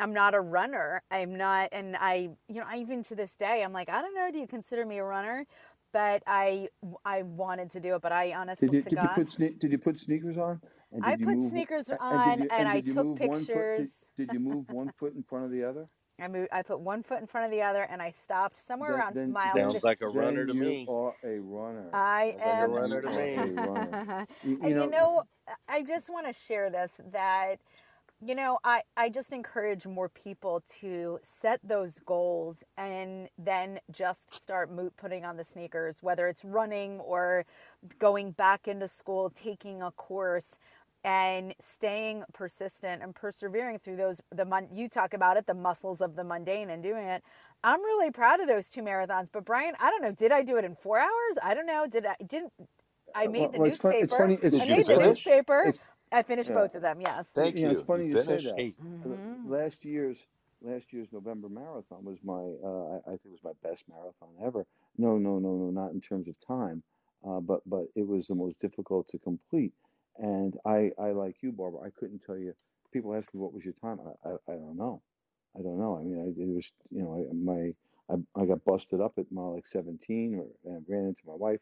I'm 0.00 0.12
not 0.14 0.34
a 0.34 0.40
runner. 0.40 1.02
I'm 1.10 1.36
not 1.36 1.68
and 1.72 1.96
I 1.96 2.30
you 2.48 2.60
know, 2.60 2.66
I, 2.66 2.78
even 2.78 3.02
to 3.04 3.14
this 3.14 3.36
day 3.36 3.62
I'm 3.62 3.72
like, 3.72 3.90
I 3.90 4.00
don't 4.00 4.14
know, 4.14 4.30
do 4.32 4.38
you 4.38 4.46
consider 4.46 4.86
me 4.86 4.98
a 4.98 5.04
runner? 5.04 5.46
But 5.92 6.22
I 6.26 6.68
I 7.04 7.22
wanted 7.22 7.70
to 7.72 7.80
do 7.80 7.96
it, 7.96 8.02
but 8.02 8.12
I 8.12 8.32
honestly 8.32 8.68
did 8.68 8.76
you, 8.76 8.82
to 8.82 8.88
did 8.90 8.96
God, 8.96 9.16
you 9.16 9.24
put 9.24 9.58
did 9.60 9.72
you 9.72 9.78
put 9.78 10.00
sneakers 10.00 10.38
on? 10.38 10.60
I 11.02 11.16
put 11.16 11.36
move, 11.36 11.50
sneakers 11.50 11.90
on 12.00 12.30
and, 12.30 12.42
you, 12.44 12.48
and, 12.50 12.60
and 12.60 12.68
I 12.68 12.80
took 12.80 13.18
pictures. 13.18 13.90
Foot, 13.90 14.16
did, 14.16 14.28
did 14.28 14.32
you 14.32 14.40
move 14.40 14.70
one 14.70 14.90
foot 14.98 15.14
in 15.14 15.22
front 15.22 15.44
of 15.44 15.50
the 15.50 15.64
other? 15.64 15.86
I 16.20 16.28
moved. 16.28 16.48
I 16.52 16.62
put 16.62 16.80
one 16.80 17.02
foot 17.02 17.20
in 17.20 17.26
front 17.26 17.46
of 17.46 17.50
the 17.52 17.62
other, 17.62 17.82
and 17.82 18.02
I 18.02 18.10
stopped 18.10 18.56
somewhere 18.56 18.92
Then, 18.92 18.96
around 18.96 19.14
then, 19.14 19.32
mile. 19.32 19.52
then, 19.54 19.70
Sounds 19.70 19.82
like 19.82 20.00
a 20.02 20.08
runner 20.08 20.46
to 20.46 20.52
then 20.52 20.62
you 20.62 20.64
me. 20.66 20.86
are 20.88 21.14
a 21.24 21.38
runner. 21.40 21.92
I 21.92 22.34
Sounds 22.34 22.46
like 22.46 22.60
a 22.60 22.66
am. 22.66 22.70
runner 22.70 23.02
to 23.02 23.10
me. 23.10 23.36
a 23.36 23.46
runner. 23.46 24.06
You, 24.42 24.58
you 24.62 24.62
and 24.62 24.74
know, 24.74 24.84
you 24.84 24.90
know, 24.90 25.24
I 25.68 25.82
just 25.82 26.10
want 26.10 26.26
to 26.26 26.32
share 26.32 26.70
this 26.70 27.00
that, 27.12 27.60
you 28.20 28.34
know, 28.34 28.58
I 28.64 28.82
I 28.96 29.10
just 29.10 29.32
encourage 29.32 29.86
more 29.86 30.08
people 30.10 30.62
to 30.80 31.18
set 31.22 31.60
those 31.64 32.00
goals 32.00 32.64
and 32.76 33.28
then 33.38 33.80
just 33.92 34.34
start 34.34 34.70
mo- 34.72 34.92
putting 34.98 35.24
on 35.24 35.36
the 35.36 35.44
sneakers, 35.44 36.02
whether 36.02 36.28
it's 36.28 36.44
running 36.44 37.00
or 37.00 37.44
going 37.98 38.32
back 38.32 38.68
into 38.68 38.88
school, 38.88 39.30
taking 39.30 39.82
a 39.82 39.92
course 39.92 40.58
and 41.04 41.54
staying 41.60 42.24
persistent 42.34 43.02
and 43.02 43.14
persevering 43.14 43.78
through 43.78 43.96
those 43.96 44.20
the 44.34 44.44
mon- 44.44 44.68
you 44.72 44.88
talk 44.88 45.14
about 45.14 45.36
it 45.36 45.46
the 45.46 45.54
muscles 45.54 46.00
of 46.00 46.16
the 46.16 46.24
mundane 46.24 46.70
and 46.70 46.82
doing 46.82 47.04
it 47.06 47.22
i'm 47.64 47.82
really 47.82 48.10
proud 48.10 48.40
of 48.40 48.48
those 48.48 48.70
two 48.70 48.82
marathons 48.82 49.28
but 49.32 49.44
brian 49.44 49.74
i 49.80 49.90
don't 49.90 50.02
know 50.02 50.12
did 50.12 50.32
i 50.32 50.42
do 50.42 50.56
it 50.58 50.64
in 50.64 50.74
four 50.76 50.98
hours 51.00 51.38
i 51.42 51.54
don't 51.54 51.66
know 51.66 51.86
did 51.88 52.06
i 52.06 52.16
didn't 52.26 52.52
i 53.14 53.26
made 53.28 53.52
the 53.52 53.58
well, 53.58 53.68
it's 53.68 53.78
funny. 53.78 53.96
It's 54.00 54.14
newspaper 54.14 54.16
funny. 54.16 54.38
I 54.58 54.66
Did 54.66 54.68
you 54.68 54.76
made 54.76 54.86
the 54.86 54.94
it's 54.94 54.98
funny. 54.98 55.18
finish? 55.18 55.18
newspaper 55.18 55.62
It's, 55.62 55.80
i 56.12 56.22
finished 56.22 56.52
yeah. 56.52 56.54
both 56.54 56.74
of 56.74 56.82
them 56.82 57.00
yes 57.00 57.34
Thank 57.34 57.54
You 57.54 57.62
know, 57.62 57.70
it's 57.72 57.82
funny 57.82 58.06
You 58.06 58.08
you 58.08 58.18
say 58.18 58.40
finished? 58.40 58.42
that. 58.42 58.64
Hey, 58.64 58.76
Uh, 59.04 59.16
hmm 59.16 59.44
Last 59.44 59.84
year's 59.84 60.26
last 60.62 60.92
year's 60.92 61.08
November 61.12 61.48
marathon 61.50 62.04
was 62.04 62.18
my 62.24 62.42
uh, 62.64 63.00
I, 63.08 63.12
I 63.12 63.16
think 63.16 63.26
it 63.26 63.42
was 63.42 63.44
my 63.44 63.68
best 63.68 63.84
marathon 63.88 64.30
ever. 64.44 64.66
No, 64.98 65.18
no, 65.18 65.40
no, 65.40 65.56
no, 65.56 65.70
not 65.70 65.92
in 65.92 66.00
terms 66.02 66.28
of 66.28 66.36
time, 66.46 66.84
uh, 67.26 67.40
but 67.40 67.62
but 67.66 67.86
it 67.96 68.06
was 68.06 68.28
the 68.28 68.36
most 68.36 68.60
difficult 68.60 69.08
to 69.08 69.18
complete. 69.18 69.74
And 70.18 70.54
I 70.66 70.92
I 71.00 71.12
like 71.12 71.36
you, 71.42 71.52
Barbara. 71.52 71.82
I 71.82 71.90
couldn't 71.98 72.22
tell 72.26 72.38
you. 72.38 72.54
People 72.92 73.14
ask 73.16 73.32
me 73.34 73.40
what 73.40 73.54
was 73.54 73.64
your 73.64 73.74
time. 73.82 74.00
I 74.24 74.30
I, 74.30 74.32
I 74.54 74.56
don't 74.56 74.76
know. 74.78 75.02
I 75.58 75.62
don't 75.62 75.78
know. 75.78 75.98
I 75.98 76.04
mean, 76.04 76.20
I, 76.20 76.42
it 76.42 76.48
was 76.54 76.72
you 76.90 77.02
know 77.02 77.14
I, 77.16 77.34
my 77.34 77.74
I, 78.10 78.42
I 78.42 78.46
got 78.46 78.64
busted 78.64 79.00
up 79.00 79.14
at 79.18 79.32
mile 79.32 79.54
like 79.56 79.66
17 79.66 80.36
or 80.36 80.72
and 80.72 80.84
ran 80.88 81.06
into 81.06 81.22
my 81.26 81.34
wife, 81.36 81.60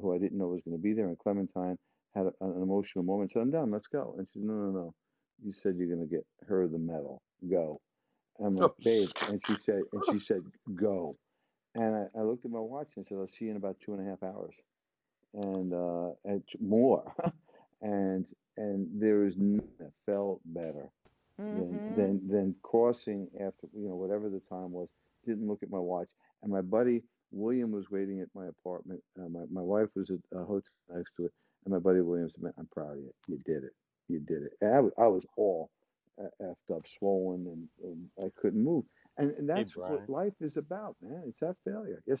who 0.00 0.14
I 0.14 0.18
didn't 0.18 0.38
know 0.38 0.48
was 0.48 0.62
going 0.62 0.76
to 0.76 0.82
be 0.82 0.94
there, 0.94 1.08
and 1.08 1.18
Clementine 1.18 1.78
had 2.14 2.26
a, 2.26 2.32
an 2.44 2.62
emotional 2.62 3.04
moment. 3.04 3.32
Said, 3.32 3.42
"I'm 3.42 3.52
done. 3.52 3.70
Let's 3.72 3.88
go." 3.88 4.16
And 4.18 4.28
she 4.32 4.40
said, 4.40 4.48
"No, 4.48 4.54
no, 4.54 4.70
no. 4.72 4.94
You 5.44 5.52
said 5.54 5.76
you're 5.78 5.94
going 5.94 6.08
to 6.08 6.14
get 6.14 6.26
her 6.48 6.68
the 6.68 6.78
medal. 6.78 7.22
Go." 7.50 7.80
I'm 8.44 8.56
like, 8.56 8.70
Oh, 8.70 8.74
babe, 8.84 9.10
and 9.28 9.42
she 9.46 9.56
said, 9.66 9.82
and 9.92 10.04
she 10.10 10.20
said, 10.20 10.42
go. 10.74 11.16
And 11.74 11.96
I, 11.96 12.20
I 12.20 12.22
looked 12.22 12.44
at 12.44 12.50
my 12.52 12.60
watch 12.60 12.92
and 12.96 13.06
said, 13.06 13.18
I'll 13.18 13.26
see 13.28 13.46
you 13.46 13.52
in 13.52 13.58
about 13.58 13.78
two 13.80 13.94
and 13.94 14.06
a 14.06 14.10
half 14.10 14.22
hours, 14.22 14.56
and 15.34 15.74
uh, 15.74 16.10
and 16.24 16.42
more. 16.60 17.14
and 17.84 18.26
and 18.56 18.88
there 19.00 19.18
was 19.18 19.34
nothing 19.36 19.68
that 19.78 19.92
felt 20.10 20.40
better 20.46 20.90
than 21.50 21.80
hmm 21.80 21.96
than 21.96 22.28
than 22.28 22.54
crossing 22.62 23.28
after 23.34 23.68
you 23.76 23.88
know 23.88 23.94
whatever 23.94 24.28
the 24.28 24.40
time 24.48 24.72
was. 24.72 24.88
Didn't 25.26 25.46
look 25.46 25.62
at 25.62 25.70
my 25.70 25.78
watch, 25.78 26.08
and 26.42 26.52
my 26.52 26.62
buddy 26.62 27.02
William 27.30 27.70
was 27.70 27.90
waiting 27.90 28.20
at 28.20 28.28
my 28.34 28.46
apartment. 28.46 29.00
Uh, 29.18 29.28
my 29.28 29.44
my 29.50 29.62
wife 29.62 29.88
was 29.94 30.10
at 30.10 30.18
a 30.32 30.44
hotel 30.44 30.62
next 30.90 31.12
to 31.16 31.26
it, 31.26 31.32
and 31.64 31.72
my 31.72 31.78
buddy 31.78 32.00
William 32.00 32.28
said, 32.30 32.42
"Man, 32.42 32.52
I'm 32.58 32.68
proud 32.72 32.92
of 32.92 32.98
you. 32.98 33.12
You 33.28 33.38
did 33.44 33.64
it. 33.64 33.72
You 34.08 34.20
did 34.20 34.42
it." 34.42 34.52
And 34.60 34.74
I 34.74 34.80
was 34.80 34.92
I 34.98 35.06
was 35.06 35.26
all 35.36 35.70
uh, 36.20 36.28
effed 36.42 36.76
up, 36.76 36.86
swollen, 36.86 37.46
and, 37.46 37.68
and 37.82 38.08
I 38.20 38.30
couldn't 38.40 38.62
move. 38.62 38.84
And, 39.18 39.32
and 39.38 39.48
that's 39.48 39.72
Brian. 39.72 39.94
what 39.94 40.08
life 40.08 40.34
is 40.40 40.56
about, 40.56 40.96
man. 41.02 41.22
It's 41.28 41.40
that 41.40 41.56
failure. 41.64 42.02
Yes. 42.06 42.20